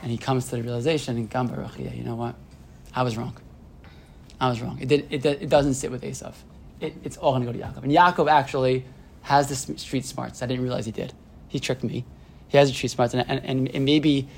And 0.03 0.11
he 0.11 0.19
comes 0.19 0.47
to 0.47 0.57
the 0.57 0.63
realization, 0.63 1.17
in 1.17 1.27
Gam 1.27 1.47
Baruch, 1.47 1.79
you 1.79 2.05
know 2.05 2.17
what? 2.17 2.35
I 2.95 3.03
was 3.03 3.17
wrong. 3.17 3.37
I 4.41 4.49
was 4.49 4.61
wrong. 4.61 4.79
It, 4.81 4.89
did, 4.89 5.07
it, 5.11 5.25
it 5.25 5.49
doesn't 5.49 5.75
sit 5.75 5.91
with 5.91 6.03
Esav. 6.03 6.35
It, 6.81 6.95
it's 7.05 7.17
all 7.17 7.33
going 7.33 7.47
to 7.47 7.53
go 7.53 7.59
to 7.59 7.65
Yaakov. 7.65 7.85
And 7.85 7.93
Yaakov 7.93 8.31
actually 8.31 8.85
has 9.23 9.49
the 9.49 9.79
street 9.79 10.05
smarts. 10.05 10.43
I 10.43 10.47
didn't 10.47 10.63
realize 10.63 10.85
he 10.85 10.93
did. 10.93 11.13
He 11.49 11.61
tricked 11.61 11.85
me. 11.85 12.05
He 12.49 12.59
has 12.59 12.69
the 12.69 12.75
street 12.75 12.91
smarts, 12.91 13.15
and, 13.15 13.25
and, 13.29 13.45
and, 13.45 13.69
and 13.75 13.85
maybe, 13.85 14.29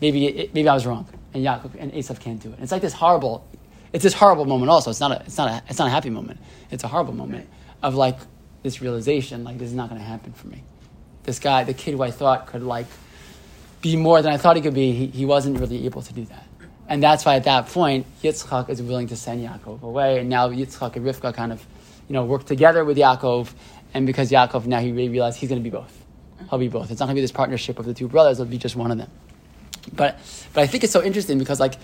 maybe, 0.00 0.50
maybe 0.52 0.68
I 0.68 0.74
was 0.74 0.86
wrong. 0.86 1.06
And 1.34 1.44
Yaakov 1.44 1.72
and 1.78 1.92
Esav 1.92 2.20
can't 2.20 2.42
do 2.42 2.50
it. 2.52 2.58
It's 2.60 2.72
like 2.72 2.82
this 2.82 2.92
horrible, 2.92 3.46
it's 3.92 4.04
this 4.04 4.14
horrible 4.14 4.44
moment. 4.44 4.70
Also, 4.70 4.90
it's 4.90 5.00
not 5.00 5.12
a, 5.12 5.22
it's 5.26 5.36
not 5.36 5.48
a, 5.48 5.62
it's 5.68 5.78
not 5.78 5.88
a 5.88 5.90
happy 5.90 6.10
moment. 6.10 6.40
It's 6.70 6.84
a 6.84 6.88
horrible 6.88 7.14
moment 7.14 7.48
of 7.82 7.94
like 7.94 8.18
this 8.62 8.80
realization, 8.80 9.44
like 9.44 9.58
this 9.58 9.68
is 9.68 9.74
not 9.74 9.88
going 9.88 10.00
to 10.00 10.06
happen 10.06 10.32
for 10.32 10.46
me. 10.48 10.62
This 11.24 11.38
guy, 11.38 11.64
the 11.64 11.74
kid 11.74 11.94
who 11.94 12.02
I 12.02 12.10
thought 12.10 12.46
could 12.46 12.62
like 12.62 12.86
be 13.80 13.96
more 13.96 14.22
than 14.22 14.32
I 14.32 14.36
thought 14.36 14.56
he 14.56 14.62
could 14.62 14.74
be, 14.74 14.92
he, 14.92 15.06
he 15.08 15.26
wasn't 15.26 15.58
really 15.58 15.84
able 15.84 16.02
to 16.02 16.12
do 16.12 16.24
that. 16.26 16.46
And 16.88 17.02
that's 17.02 17.24
why 17.24 17.36
at 17.36 17.44
that 17.44 17.68
point, 17.68 18.06
Yitzchak 18.22 18.68
is 18.68 18.82
willing 18.82 19.08
to 19.08 19.16
send 19.16 19.46
Yaakov 19.46 19.82
away. 19.82 20.18
And 20.18 20.28
now 20.28 20.48
Yitzchak 20.48 20.96
and 20.96 21.06
Rivka 21.06 21.34
kind 21.34 21.52
of, 21.52 21.64
you 22.08 22.12
know, 22.12 22.24
work 22.24 22.44
together 22.44 22.84
with 22.84 22.96
Yaakov. 22.96 23.52
And 23.94 24.06
because 24.06 24.30
Yaakov, 24.30 24.66
now 24.66 24.80
he 24.80 24.92
really 24.92 25.08
realized 25.08 25.38
he's 25.38 25.48
going 25.48 25.62
to 25.62 25.64
be 25.68 25.74
both. 25.74 26.04
He'll 26.50 26.58
be 26.58 26.68
both. 26.68 26.90
It's 26.90 27.00
not 27.00 27.06
going 27.06 27.14
to 27.14 27.18
be 27.18 27.22
this 27.22 27.32
partnership 27.32 27.78
of 27.78 27.86
the 27.86 27.94
two 27.94 28.08
brothers. 28.08 28.40
It'll 28.40 28.50
be 28.50 28.58
just 28.58 28.76
one 28.76 28.90
of 28.90 28.98
them. 28.98 29.10
But, 29.92 30.18
but 30.52 30.62
I 30.62 30.66
think 30.66 30.84
it's 30.84 30.92
so 30.92 31.02
interesting 31.02 31.38
because, 31.38 31.60
like, 31.60 31.74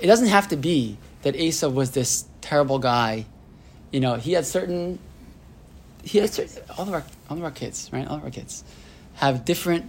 it 0.00 0.06
doesn't 0.06 0.28
have 0.28 0.48
to 0.48 0.56
be 0.56 0.96
that 1.24 1.36
Asa 1.38 1.68
was 1.68 1.90
this 1.90 2.24
terrible 2.40 2.78
guy. 2.78 3.26
You 3.90 4.00
know, 4.00 4.14
he 4.14 4.32
had 4.32 4.46
certain, 4.46 4.98
he 6.02 6.18
had 6.18 6.30
certain, 6.32 6.62
all 6.78 6.86
of 6.86 6.92
our, 6.94 7.04
all 7.28 7.36
of 7.36 7.44
our 7.44 7.50
kids, 7.50 7.90
right? 7.92 8.06
All 8.06 8.16
of 8.16 8.24
our 8.24 8.30
kids 8.30 8.62
have 9.14 9.44
different 9.44 9.88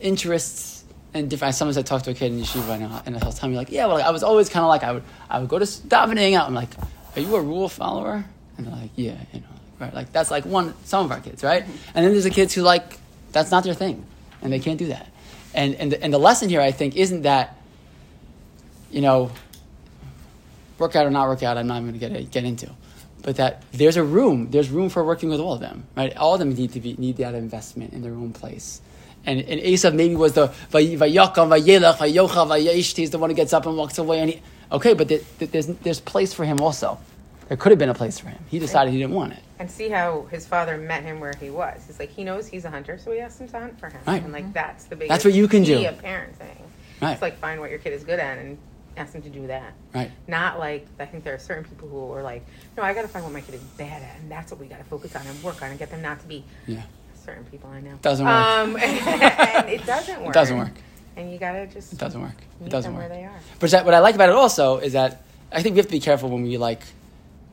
interests 0.00 0.84
and 1.12 1.30
different. 1.30 1.54
Sometimes 1.54 1.78
I 1.78 1.82
talk 1.82 2.02
to 2.02 2.10
a 2.10 2.14
kid 2.14 2.32
in 2.32 2.40
yeshiva 2.40 2.70
and, 2.70 2.82
he'll- 2.88 3.02
and 3.06 3.22
he'll 3.22 3.32
tell 3.32 3.48
me 3.48 3.56
like, 3.56 3.70
yeah, 3.70 3.86
well, 3.86 4.02
I 4.02 4.10
was 4.10 4.22
always 4.22 4.48
kind 4.48 4.62
of 4.64 4.68
like 4.68 4.82
I 4.82 4.92
would 4.92 5.02
I 5.30 5.38
would 5.40 5.48
go 5.48 5.58
to 5.58 5.64
davening 5.64 6.34
out. 6.34 6.46
I'm 6.46 6.54
like, 6.54 6.70
are 7.16 7.20
you 7.20 7.34
a 7.36 7.40
rule 7.40 7.68
follower? 7.68 8.24
And 8.56 8.66
they're 8.66 8.74
like, 8.74 8.90
yeah, 8.96 9.16
you 9.32 9.40
know, 9.40 9.46
right? 9.78 9.94
Like 9.94 10.12
that's 10.12 10.30
like 10.30 10.44
one 10.44 10.74
some 10.84 11.04
of 11.04 11.12
our 11.12 11.20
kids, 11.20 11.42
right? 11.44 11.62
And 11.94 12.04
then 12.04 12.12
there's 12.12 12.24
the 12.24 12.30
kids 12.30 12.52
who 12.54 12.62
like 12.62 12.98
that's 13.32 13.50
not 13.50 13.64
their 13.64 13.74
thing, 13.74 14.04
and 14.42 14.52
they 14.52 14.60
can't 14.60 14.78
do 14.78 14.86
that. 14.88 15.08
And 15.54 15.74
and 15.76 15.92
the, 15.92 16.02
and 16.02 16.12
the 16.12 16.18
lesson 16.18 16.48
here, 16.48 16.60
I 16.60 16.72
think, 16.72 16.96
isn't 16.96 17.22
that 17.22 17.56
you 18.90 19.00
know 19.00 19.30
work 20.78 20.96
out 20.96 21.06
or 21.06 21.10
not 21.10 21.28
work 21.28 21.42
out. 21.42 21.56
I'm 21.56 21.66
not 21.66 21.82
even 21.82 21.98
going 21.98 22.12
to 22.12 22.20
get 22.20 22.30
get 22.30 22.44
into, 22.44 22.70
but 23.22 23.36
that 23.36 23.62
there's 23.72 23.96
a 23.96 24.04
room. 24.04 24.50
There's 24.50 24.70
room 24.70 24.88
for 24.88 25.04
working 25.04 25.28
with 25.28 25.40
all 25.40 25.54
of 25.54 25.60
them, 25.60 25.86
right? 25.96 26.16
All 26.16 26.34
of 26.34 26.38
them 26.38 26.54
need 26.54 26.72
to 26.72 26.80
be 26.80 26.94
need 26.94 27.16
that 27.18 27.34
investment 27.34 27.92
in 27.92 28.02
their 28.02 28.12
own 28.12 28.32
place. 28.32 28.80
And, 29.26 29.40
and 29.40 29.60
Esav 29.60 29.94
maybe 29.94 30.14
was 30.16 30.34
the 30.34 30.48
vayakam 30.70 31.48
vayelach 31.48 31.96
vayocha 31.96 32.46
vayesh. 32.46 32.94
He's 32.94 33.10
the 33.10 33.18
one 33.18 33.30
who 33.30 33.36
gets 33.36 33.52
up 33.52 33.66
and 33.66 33.76
walks 33.76 33.98
away. 33.98 34.20
And 34.20 34.30
he, 34.30 34.42
okay, 34.70 34.94
but 34.94 35.08
there, 35.08 35.20
there's 35.38 35.66
there's 35.66 36.00
place 36.00 36.34
for 36.34 36.44
him 36.44 36.60
also. 36.60 36.98
There 37.48 37.56
could 37.56 37.72
have 37.72 37.78
been 37.78 37.90
a 37.90 37.94
place 37.94 38.18
for 38.18 38.28
him. 38.28 38.42
He 38.48 38.58
decided 38.58 38.92
he 38.92 38.98
didn't 38.98 39.14
want 39.14 39.34
it. 39.34 39.40
And 39.58 39.70
see 39.70 39.88
how 39.88 40.26
his 40.30 40.46
father 40.46 40.78
met 40.78 41.02
him 41.02 41.20
where 41.20 41.34
he 41.38 41.50
was. 41.50 41.84
He's 41.86 41.98
like 41.98 42.10
he 42.10 42.24
knows 42.24 42.46
he's 42.46 42.64
a 42.64 42.70
hunter, 42.70 42.98
so 42.98 43.12
he 43.12 43.20
asked 43.20 43.40
him 43.40 43.48
to 43.48 43.60
hunt 43.60 43.78
for 43.78 43.88
him. 43.88 44.00
Right. 44.06 44.22
And 44.22 44.32
like 44.32 44.44
mm-hmm. 44.44 44.52
that's 44.52 44.84
the 44.84 44.96
biggest. 44.96 45.10
That's 45.10 45.24
what 45.24 45.34
you 45.34 45.48
can 45.48 45.64
key 45.64 45.82
do. 45.82 45.88
Of 45.88 46.02
parenting. 46.02 46.62
Right. 47.00 47.12
It's 47.12 47.22
like 47.22 47.38
find 47.38 47.60
what 47.60 47.70
your 47.70 47.78
kid 47.78 47.92
is 47.92 48.04
good 48.04 48.18
at 48.18 48.38
and 48.38 48.58
ask 48.96 49.12
them 49.12 49.22
to 49.22 49.28
do 49.30 49.46
that. 49.48 49.72
Right. 49.94 50.10
Not 50.28 50.58
like 50.58 50.86
I 50.98 51.06
think 51.06 51.24
there 51.24 51.34
are 51.34 51.38
certain 51.38 51.64
people 51.64 51.88
who 51.88 52.12
are 52.12 52.22
like, 52.22 52.44
no, 52.76 52.82
I 52.82 52.94
got 52.94 53.02
to 53.02 53.08
find 53.08 53.24
what 53.24 53.32
my 53.32 53.40
kid 53.40 53.54
is 53.54 53.62
bad 53.62 54.02
at, 54.02 54.16
and 54.20 54.30
that's 54.30 54.50
what 54.50 54.60
we 54.60 54.66
got 54.66 54.78
to 54.78 54.84
focus 54.84 55.14
on 55.16 55.26
and 55.26 55.42
work 55.42 55.62
on 55.62 55.70
and 55.70 55.78
get 55.78 55.90
them 55.90 56.02
not 56.02 56.20
to 56.20 56.26
be. 56.26 56.44
Yeah. 56.66 56.82
Certain 57.24 57.44
people 57.44 57.70
I 57.70 57.80
know 57.80 57.94
Doesn't 58.02 58.26
work. 58.26 58.34
Um, 58.34 58.76
and 58.82 59.68
it 59.68 59.86
doesn't 59.86 60.20
work. 60.20 60.28
It 60.28 60.34
doesn't 60.34 60.58
work. 60.58 60.72
And 61.16 61.32
you 61.32 61.38
gotta 61.38 61.66
just 61.66 61.92
It 61.92 61.98
doesn't 61.98 62.20
work. 62.20 62.36
It 62.64 62.68
doesn't 62.68 62.92
them 62.92 63.00
work. 63.00 63.08
where 63.08 63.18
they 63.18 63.24
are. 63.24 63.38
But 63.60 63.70
that, 63.70 63.84
what 63.84 63.94
I 63.94 64.00
like 64.00 64.14
about 64.14 64.28
it 64.28 64.34
also 64.34 64.78
is 64.78 64.92
that 64.92 65.22
I 65.50 65.62
think 65.62 65.74
we 65.74 65.78
have 65.78 65.86
to 65.86 65.92
be 65.92 66.00
careful 66.00 66.28
when 66.28 66.42
we 66.42 66.58
like 66.58 66.82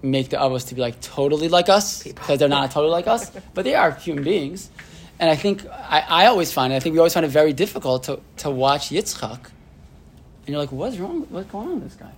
make 0.02 0.30
the 0.30 0.42
others 0.42 0.66
to 0.66 0.76
be 0.76 0.82
like 0.82 1.00
totally 1.00 1.48
like 1.48 1.70
us 1.70 2.04
because 2.04 2.40
they're 2.40 2.50
not 2.50 2.72
totally 2.76 2.92
like 2.92 3.08
us, 3.08 3.32
but 3.54 3.64
they 3.64 3.76
are 3.76 3.92
human 3.92 4.24
beings. 4.24 4.70
And 5.20 5.30
I 5.30 5.36
think 5.36 5.66
I, 5.68 6.04
I 6.10 6.26
always 6.26 6.52
find, 6.52 6.74
I 6.74 6.80
think 6.80 6.94
we 6.94 7.00
always 7.00 7.14
find 7.14 7.26
it 7.26 7.30
very 7.30 7.54
difficult 7.54 8.04
to, 8.06 8.20
to 8.38 8.50
watch 8.50 8.90
Yitzchak, 8.90 9.40
and 10.42 10.50
you're 10.50 10.58
like, 10.60 10.72
what's 10.72 10.98
wrong? 10.98 11.26
What's 11.30 11.50
going 11.52 11.68
on 11.68 11.74
with 11.76 11.84
this 11.90 11.96
guy? 11.96 12.12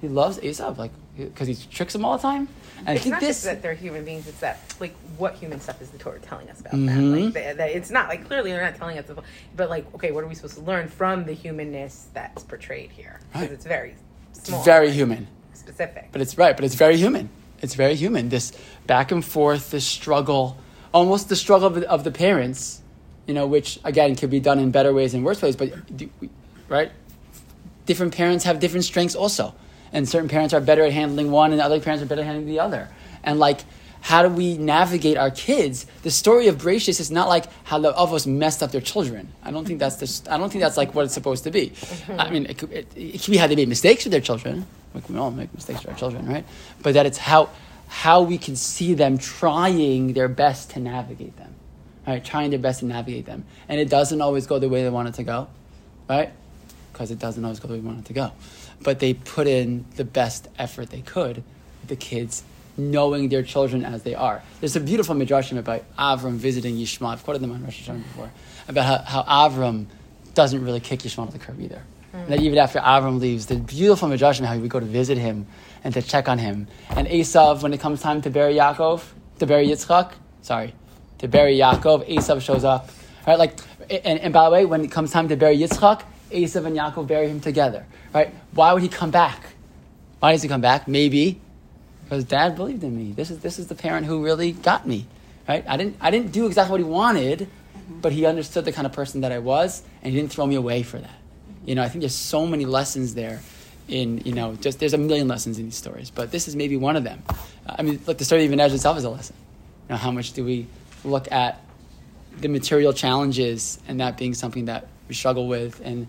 He 0.00 0.08
loves 0.08 0.38
Esav, 0.38 0.78
like 0.78 0.92
because 1.16 1.46
he 1.48 1.54
tricks 1.70 1.94
him 1.94 2.04
all 2.04 2.16
the 2.16 2.22
time. 2.22 2.48
And 2.78 2.88
I 2.88 2.92
it's 2.94 3.02
think 3.02 3.12
not 3.12 3.20
this, 3.20 3.28
just 3.36 3.44
that 3.44 3.60
they're 3.60 3.74
human 3.74 4.04
beings; 4.06 4.26
it's 4.26 4.40
that 4.40 4.58
like 4.80 4.94
what 5.18 5.34
human 5.34 5.60
stuff 5.60 5.82
is 5.82 5.90
the 5.90 5.98
Torah 5.98 6.18
telling 6.20 6.48
us 6.48 6.60
about 6.60 6.72
Mhm. 6.72 6.86
them. 6.86 7.24
Like 7.26 7.34
they, 7.34 7.52
they, 7.52 7.74
it's 7.74 7.90
not 7.90 8.08
like 8.08 8.26
clearly 8.26 8.50
they're 8.52 8.62
not 8.64 8.76
telling 8.76 8.96
us, 8.98 9.04
but 9.54 9.68
like 9.68 9.84
okay, 9.96 10.10
what 10.12 10.24
are 10.24 10.26
we 10.26 10.34
supposed 10.34 10.54
to 10.54 10.62
learn 10.62 10.88
from 10.88 11.26
the 11.26 11.34
humanness 11.34 12.06
that's 12.14 12.42
portrayed 12.44 12.90
here? 12.90 13.20
Because 13.28 13.42
Right. 13.48 13.52
it's 13.52 13.66
very 13.66 13.94
small, 14.32 14.58
it's 14.60 14.64
very 14.66 14.90
human. 14.90 15.26
specific. 15.52 16.08
But 16.12 16.22
it's 16.22 16.38
right, 16.38 16.56
but 16.56 16.64
it's 16.64 16.74
very 16.76 16.96
human. 16.96 17.28
It's 17.60 17.74
very 17.74 17.94
human. 17.94 18.30
This 18.30 18.52
back 18.86 19.12
and 19.12 19.22
forth, 19.22 19.70
this 19.70 19.84
struggle, 19.84 20.56
almost 20.94 21.28
the 21.28 21.36
struggle 21.36 21.66
of 21.68 21.74
the, 21.74 21.90
of 21.90 22.04
the 22.04 22.10
parents, 22.10 22.80
you 23.26 23.34
know, 23.34 23.46
which 23.46 23.78
again 23.84 24.16
could 24.16 24.30
be 24.30 24.40
done 24.40 24.58
in 24.58 24.70
better 24.70 24.94
ways 24.94 25.12
and 25.12 25.22
worse 25.26 25.42
ways, 25.42 25.56
but 25.56 25.94
do 25.94 26.08
we- 26.20 26.30
right? 26.70 26.90
Different 27.90 28.14
parents 28.14 28.44
have 28.44 28.60
different 28.60 28.84
strengths 28.84 29.16
also. 29.16 29.52
And 29.92 30.08
certain 30.08 30.28
parents 30.28 30.54
are 30.54 30.60
better 30.60 30.84
at 30.84 30.92
handling 30.92 31.32
one 31.32 31.50
and 31.50 31.60
other 31.60 31.80
parents 31.80 32.04
are 32.04 32.06
better 32.06 32.20
at 32.20 32.26
handling 32.26 32.46
the 32.46 32.60
other. 32.60 32.88
And 33.24 33.40
like 33.40 33.64
how 34.00 34.22
do 34.22 34.28
we 34.28 34.56
navigate 34.56 35.16
our 35.16 35.32
kids? 35.32 35.86
The 36.04 36.10
story 36.12 36.46
of 36.46 36.58
Bereishis 36.58 37.00
is 37.00 37.10
not 37.10 37.26
like 37.26 37.46
how 37.64 37.80
the 37.80 37.92
Avos 37.92 38.28
messed 38.28 38.62
up 38.62 38.70
their 38.70 38.80
children. 38.80 39.32
I 39.42 39.50
don't 39.50 39.66
think 39.66 39.80
that's 39.80 39.96
the, 39.96 40.32
I 40.32 40.38
don't 40.38 40.50
think 40.50 40.62
that's 40.62 40.76
like 40.76 40.94
what 40.94 41.04
it's 41.04 41.14
supposed 41.14 41.42
to 41.42 41.50
be. 41.50 41.72
I 42.16 42.30
mean, 42.30 42.46
it 42.46 42.58
could, 42.58 42.70
it, 42.70 42.86
it 42.94 43.22
could 43.22 43.32
be 43.32 43.38
how 43.38 43.48
they 43.48 43.56
made 43.56 43.68
mistakes 43.68 44.04
with 44.04 44.12
their 44.12 44.20
children. 44.20 44.68
Like 44.94 45.08
we 45.08 45.16
all 45.18 45.32
make 45.32 45.52
mistakes 45.52 45.80
with 45.80 45.90
our 45.90 45.98
children, 45.98 46.28
right? 46.28 46.44
But 46.80 46.94
that 46.94 47.06
it's 47.06 47.18
how 47.18 47.50
how 47.88 48.22
we 48.22 48.38
can 48.38 48.54
see 48.54 48.94
them 48.94 49.18
trying 49.18 50.12
their 50.12 50.28
best 50.28 50.70
to 50.70 50.78
navigate 50.78 51.36
them, 51.36 51.56
right? 52.06 52.24
Trying 52.24 52.50
their 52.50 52.60
best 52.60 52.78
to 52.80 52.86
navigate 52.86 53.26
them, 53.26 53.46
and 53.68 53.80
it 53.80 53.90
doesn't 53.90 54.20
always 54.20 54.46
go 54.46 54.60
the 54.60 54.68
way 54.68 54.84
they 54.84 54.90
want 54.90 55.08
it 55.08 55.14
to 55.14 55.24
go, 55.24 55.48
right? 56.08 56.30
Because 57.00 57.12
it 57.12 57.18
doesn't 57.18 57.42
always 57.42 57.58
go 57.58 57.66
the 57.66 57.72
way 57.72 57.80
we 57.80 57.86
want 57.86 58.00
it 58.00 58.04
to 58.04 58.12
go. 58.12 58.30
But 58.82 58.98
they 58.98 59.14
put 59.14 59.46
in 59.46 59.86
the 59.96 60.04
best 60.04 60.48
effort 60.58 60.90
they 60.90 61.00
could 61.00 61.36
with 61.36 61.88
the 61.88 61.96
kids, 61.96 62.42
knowing 62.76 63.30
their 63.30 63.42
children 63.42 63.86
as 63.86 64.02
they 64.02 64.14
are. 64.14 64.42
There's 64.60 64.76
a 64.76 64.80
beautiful 64.80 65.14
midrashim 65.14 65.56
about 65.56 65.82
Avram 65.96 66.34
visiting 66.34 66.76
Yishmael. 66.76 67.06
I've 67.06 67.24
quoted 67.24 67.40
them 67.40 67.52
on 67.52 67.64
Rosh 67.64 67.88
Hashanah 67.88 68.02
before 68.02 68.30
about 68.68 69.06
how, 69.06 69.22
how 69.22 69.48
Avram 69.48 69.86
doesn't 70.34 70.62
really 70.62 70.80
kick 70.80 71.00
Yishmael 71.00 71.24
to 71.28 71.32
the 71.32 71.38
curb 71.38 71.58
either. 71.58 71.82
And 72.12 72.28
that 72.28 72.40
even 72.40 72.58
after 72.58 72.80
Avram 72.80 73.18
leaves, 73.18 73.46
the 73.46 73.56
beautiful 73.56 74.06
midrashim 74.06 74.44
how 74.44 74.52
he 74.52 74.60
would 74.60 74.68
go 74.68 74.78
to 74.78 74.84
visit 74.84 75.16
him 75.16 75.46
and 75.82 75.94
to 75.94 76.02
check 76.02 76.28
on 76.28 76.36
him. 76.36 76.68
And 76.90 77.08
Esav, 77.08 77.62
when 77.62 77.72
it 77.72 77.80
comes 77.80 78.02
time 78.02 78.20
to 78.20 78.28
bury 78.28 78.56
Yaakov, 78.56 79.02
to 79.38 79.46
bury 79.46 79.68
Yitzchak, 79.68 80.12
sorry, 80.42 80.74
to 81.16 81.28
bury 81.28 81.56
Yaakov, 81.56 82.14
Esav 82.14 82.42
shows 82.42 82.62
up. 82.62 82.90
Right, 83.26 83.38
like, 83.38 83.58
and, 83.88 84.18
and 84.18 84.34
by 84.34 84.44
the 84.44 84.50
way, 84.50 84.66
when 84.66 84.84
it 84.84 84.90
comes 84.90 85.12
time 85.12 85.28
to 85.28 85.36
bury 85.36 85.56
Yitzchak, 85.56 86.02
Esav 86.30 86.66
and 86.66 86.76
Yaakov 86.76 87.06
bury 87.06 87.28
him 87.28 87.40
together. 87.40 87.86
Right? 88.14 88.34
Why 88.52 88.72
would 88.72 88.82
he 88.82 88.88
come 88.88 89.10
back? 89.10 89.42
Why 90.20 90.32
does 90.32 90.42
he 90.42 90.48
come 90.48 90.60
back? 90.60 90.86
Maybe 90.86 91.40
because 92.10 92.24
Dad 92.24 92.56
believed 92.56 92.82
in 92.82 92.96
me. 92.96 93.12
This 93.12 93.30
is 93.30 93.38
this 93.38 93.58
is 93.60 93.68
the 93.68 93.76
parent 93.76 94.04
who 94.04 94.24
really 94.24 94.50
got 94.50 94.86
me. 94.86 95.06
Right? 95.48 95.64
I 95.66 95.76
didn't 95.76 95.96
I 96.00 96.10
didn't 96.10 96.32
do 96.32 96.46
exactly 96.46 96.72
what 96.72 96.80
he 96.80 96.84
wanted, 96.84 97.48
but 97.88 98.12
he 98.12 98.26
understood 98.26 98.64
the 98.64 98.72
kind 98.72 98.84
of 98.84 98.92
person 98.92 99.20
that 99.20 99.30
I 99.30 99.38
was, 99.38 99.82
and 100.02 100.12
he 100.12 100.18
didn't 100.18 100.32
throw 100.32 100.44
me 100.46 100.56
away 100.56 100.82
for 100.82 100.98
that. 100.98 101.18
You 101.64 101.76
know, 101.76 101.82
I 101.82 101.88
think 101.88 102.00
there's 102.00 102.14
so 102.14 102.46
many 102.46 102.64
lessons 102.64 103.14
there. 103.14 103.40
In 103.86 104.18
you 104.18 104.32
know, 104.32 104.54
just 104.56 104.78
there's 104.78 104.94
a 104.94 104.98
million 104.98 105.26
lessons 105.26 105.58
in 105.58 105.64
these 105.64 105.76
stories, 105.76 106.10
but 106.10 106.30
this 106.30 106.46
is 106.46 106.54
maybe 106.54 106.76
one 106.76 106.96
of 106.96 107.04
them. 107.04 107.22
Uh, 107.28 107.34
I 107.78 107.82
mean, 107.82 108.00
look, 108.06 108.18
the 108.18 108.24
story 108.24 108.44
of 108.44 108.52
Ivanez 108.52 108.72
itself 108.72 108.98
is 108.98 109.04
a 109.04 109.10
lesson. 109.10 109.34
You 109.88 109.94
know, 109.94 109.96
how 109.96 110.12
much 110.12 110.32
do 110.32 110.44
we 110.44 110.66
look 111.04 111.30
at 111.32 111.60
the 112.40 112.48
material 112.48 112.92
challenges 112.92 113.80
and 113.88 114.00
that 114.00 114.16
being 114.16 114.34
something 114.34 114.66
that 114.66 114.86
we 115.08 115.14
struggle 115.14 115.48
with, 115.48 115.80
and 115.84 116.06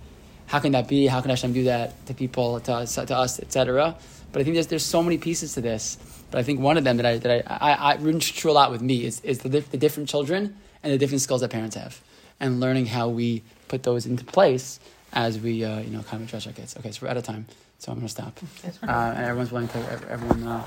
how 0.51 0.59
can 0.59 0.73
that 0.73 0.89
be? 0.89 1.07
How 1.07 1.21
can 1.21 1.29
Hashem 1.29 1.53
do 1.53 1.63
that 1.63 2.05
to 2.07 2.13
people, 2.13 2.59
to 2.59 2.73
us, 2.73 2.95
to 2.95 3.15
us 3.15 3.39
etc. 3.39 3.95
But 4.33 4.41
I 4.41 4.43
think 4.43 4.55
there's 4.55 4.67
there's 4.67 4.85
so 4.85 5.01
many 5.01 5.17
pieces 5.17 5.53
to 5.53 5.61
this. 5.61 5.97
But 6.29 6.39
I 6.39 6.43
think 6.43 6.59
one 6.59 6.77
of 6.77 6.83
them 6.83 6.97
that 6.97 7.05
I 7.05 7.17
that 7.19 7.31
I 7.47 7.71
I, 7.71 7.93
I 7.93 7.95
rings 7.95 8.29
true 8.29 8.51
a 8.51 8.57
lot 8.61 8.69
with 8.69 8.81
me 8.81 9.05
is 9.05 9.21
is 9.21 9.39
the, 9.39 9.49
the 9.49 9.77
different 9.77 10.09
children 10.09 10.57
and 10.83 10.93
the 10.93 10.97
different 10.97 11.21
skills 11.21 11.39
that 11.39 11.51
parents 11.51 11.77
have, 11.77 12.01
and 12.41 12.59
learning 12.59 12.87
how 12.87 13.07
we 13.07 13.43
put 13.69 13.83
those 13.83 14.05
into 14.05 14.25
place 14.25 14.81
as 15.13 15.39
we 15.39 15.63
uh, 15.63 15.79
you 15.79 15.91
know 15.91 16.03
kind 16.03 16.21
of 16.21 16.27
address 16.27 16.45
our 16.47 16.53
kids. 16.53 16.75
Okay, 16.77 16.91
so 16.91 17.05
we're 17.05 17.11
out 17.11 17.17
of 17.17 17.23
time, 17.23 17.45
so 17.79 17.93
I'm 17.93 17.99
going 17.99 18.07
to 18.07 18.11
stop. 18.11 18.37
Uh, 18.83 19.13
and 19.15 19.25
everyone's 19.25 19.53
willing 19.53 19.69
to 19.69 19.79
everyone 20.09 20.43
uh, 20.43 20.65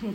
go. 0.00 0.14